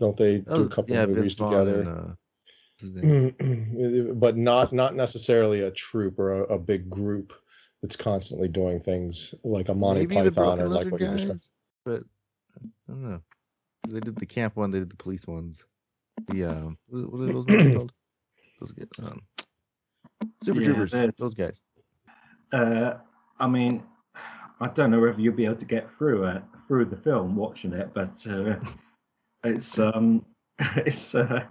[0.00, 2.16] Don't they do Oh, a couple yeah, of movies together?
[2.82, 7.32] and, uh, but not not necessarily a troupe or a, a big group
[7.80, 11.38] that's constantly doing things like a Monty Maybe Python or like what you described.
[11.38, 11.48] guys,
[11.84, 12.02] but
[12.58, 13.20] I don't know.
[13.86, 15.62] They did the camp one, they did the police ones.
[16.28, 17.92] The um, what are those movies called?
[18.60, 19.20] Those get um,
[20.42, 20.90] Super Yeah, Troopers.
[20.92, 21.62] there's- Those guys.
[22.52, 22.94] Uh,
[23.40, 23.82] I mean,
[24.60, 27.72] I don't know whether you'll be able to get through it through the film watching
[27.72, 28.56] it, but uh,
[29.42, 30.24] it's um,
[30.76, 31.44] it's uh,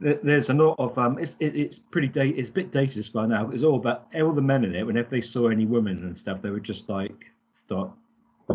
[0.00, 3.26] there's a lot of um, it's it, it's pretty date it's a bit dated by
[3.26, 3.48] now.
[3.50, 4.84] It's all about all the men in it.
[4.84, 7.90] Whenever they saw any women and stuff, they would just like start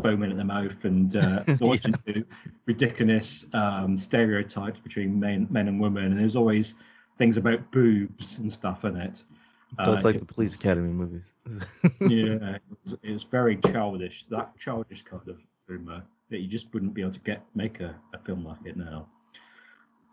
[0.03, 2.25] foaming at the mouth and uh, launching into
[2.65, 6.05] ridiculous um, stereotypes between men, men and women.
[6.05, 6.75] And there's always
[7.17, 9.23] things about boobs and stuff in it.
[9.83, 11.33] Don't Uh, like it the Police Academy movies.
[12.01, 14.25] yeah, it was, it was very childish.
[14.29, 15.37] That childish kind of
[15.67, 18.77] humor that you just wouldn't be able to get make a, a film like it
[18.77, 19.07] now.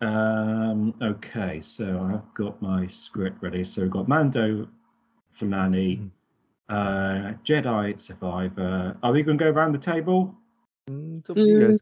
[0.03, 3.65] Um, okay, so I've got my script ready.
[3.65, 4.69] So we've got Mando,
[5.41, 6.11] Filani,
[6.69, 8.97] uh, Jedi Survivor.
[9.03, 10.35] Are we going to go around the table?
[10.91, 11.79] Mm, it's up to you guys.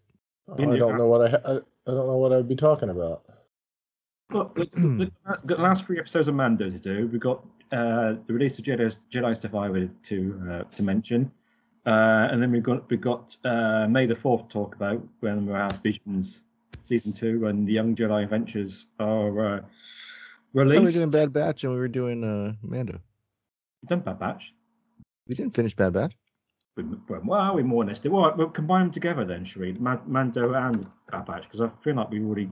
[0.49, 1.53] Oh, I don't know what I, ha- I
[1.87, 3.25] I don't know what I'd be talking about.
[4.31, 7.07] Well, we- we- we've got the last three episodes of Mando to do.
[7.09, 11.31] We've got uh, the release of Jedi, Jedi Survivor to uh, to mention,
[11.87, 15.47] uh, and then we've got we've got uh, May the Fourth to talk about when
[15.47, 16.43] we have Visions
[16.79, 19.61] season two and the Young Jedi Adventures are uh, I
[20.53, 20.95] we were released.
[20.99, 23.01] doing Bad Batch and we were doing uh, Mando.
[23.83, 24.53] We've done Bad Batch.
[25.27, 26.17] We didn't finish Bad Batch.
[26.77, 28.11] We, well, we more or less did.
[28.13, 29.73] Well, we'll combine them together then, shall we?
[29.75, 32.51] Mando and Bad Batch, because I feel like we already.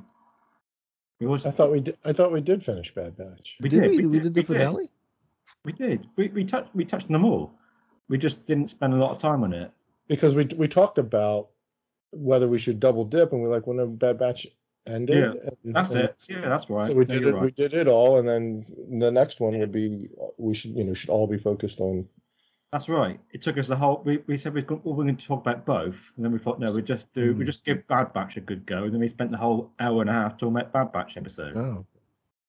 [1.21, 1.99] We always, I thought we did.
[2.05, 3.57] I thought we did finish Bad Batch.
[3.61, 3.91] we Did did.
[3.91, 4.07] we?
[4.07, 4.91] We did the we finale?
[5.65, 6.07] We did.
[6.17, 7.53] We we touched we touched them all.
[8.09, 9.71] We just didn't spend a lot of time on it.
[10.09, 11.49] because we we talked about
[12.13, 14.47] whether we should double dip, and we're like, when the Bad Batch
[14.87, 16.17] ended, Yeah, and- That's and it.
[16.29, 16.91] Yeah, that's right.
[16.91, 17.41] So we did you're it.
[17.43, 18.65] We did it all, and then
[19.01, 20.09] the next one would be
[20.39, 22.07] we should you know should all be focused on.
[22.73, 23.21] That's right.
[23.33, 24.01] It took us the whole.
[24.03, 26.73] We, we said we we're going to talk about both, and then we thought no,
[26.73, 27.45] we just do we Hmm.
[27.45, 30.09] just give Bad Batch a good go, and then we spent the whole hour and
[30.09, 31.55] a half talking about Bad Batch episode.
[31.55, 31.85] Oh.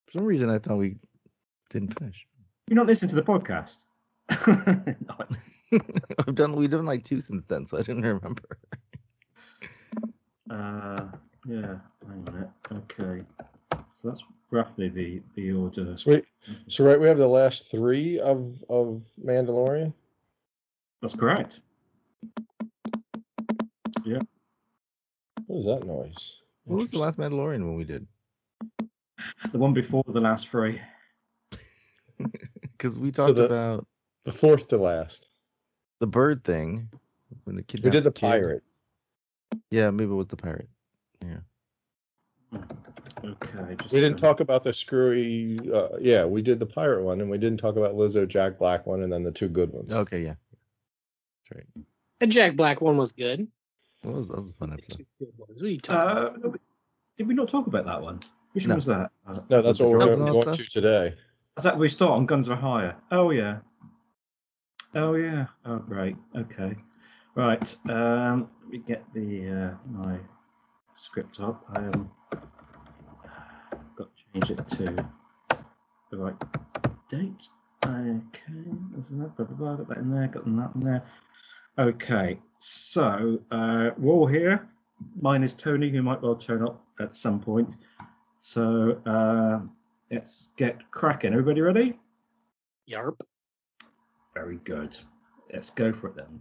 [0.07, 0.95] For some reason, I thought we
[1.69, 2.25] didn't finish.
[2.69, 3.79] You're not listening to the podcast.
[4.29, 4.95] I've
[6.35, 8.43] done we've done like two since then, so I didn't remember.
[10.49, 11.05] Uh,
[11.47, 12.49] yeah, hang on a minute.
[12.71, 13.23] Okay,
[13.91, 15.95] so that's roughly the the order.
[15.97, 16.21] So, we,
[16.67, 19.93] so right, we have the last three of of Mandalorian.
[21.03, 21.59] That's correct.
[24.05, 24.19] Yeah.
[25.47, 26.38] What was that noise?
[26.63, 28.07] What was the last Mandalorian one we did?
[29.52, 30.79] The one before the last three.
[32.78, 33.87] Because we So talked the- about
[34.23, 35.28] The fourth to last.
[35.99, 36.89] the bird thing
[37.44, 37.84] when the kid.
[37.84, 38.63] We did the pirate.
[39.71, 40.69] Yeah, maybe it was the pirate.
[41.21, 42.60] Yeah.
[43.26, 43.76] Okay.
[43.81, 45.60] Just We didn't talk about the screwy.
[45.69, 48.86] Uh, yeah, we did the pirate one, and we didn't talk about Lizzo, Jack Black
[48.86, 49.94] one, and then the two good ones.
[49.94, 50.36] Okay, yeah.
[51.49, 51.86] That's right.
[52.20, 53.47] The Jack Black one was good.
[54.04, 55.05] That was, that was a fun episode.
[55.38, 56.10] What are you talking
[56.46, 56.52] Uh,
[57.18, 58.20] did we not talk about that one?
[58.54, 58.72] Which No.
[58.73, 59.12] one was that?
[59.28, 60.20] Uh, No, that's what we're Nope.
[60.20, 61.15] going, going to today.
[61.57, 62.96] Is that we start on Guns for Hire?
[63.12, 63.60] Oh yeah.
[64.96, 65.47] Oh yeah.
[65.65, 66.15] Oh great.
[66.36, 66.76] Okay.
[67.36, 67.76] Right.
[67.89, 70.18] Um, let me get the uh, my
[70.96, 71.63] script up.
[71.76, 72.12] I um,
[73.96, 75.10] got to change it to
[76.12, 76.36] the right
[77.10, 77.47] date.
[77.86, 78.72] Okay.
[78.91, 79.36] There's that.
[79.36, 79.76] Blah, blah, blah.
[79.76, 80.28] Got that in there.
[80.28, 81.04] Got that in there.
[81.77, 82.39] Okay.
[82.60, 84.69] So uh, we're all here.
[85.19, 87.77] Mine is Tony, who might well turn up at some point.
[88.39, 89.60] So uh,
[90.11, 91.34] let's get cracking.
[91.34, 91.99] Everybody ready?
[92.89, 93.19] Yarp.
[94.34, 94.97] Very good.
[95.52, 96.39] Let's go for it then.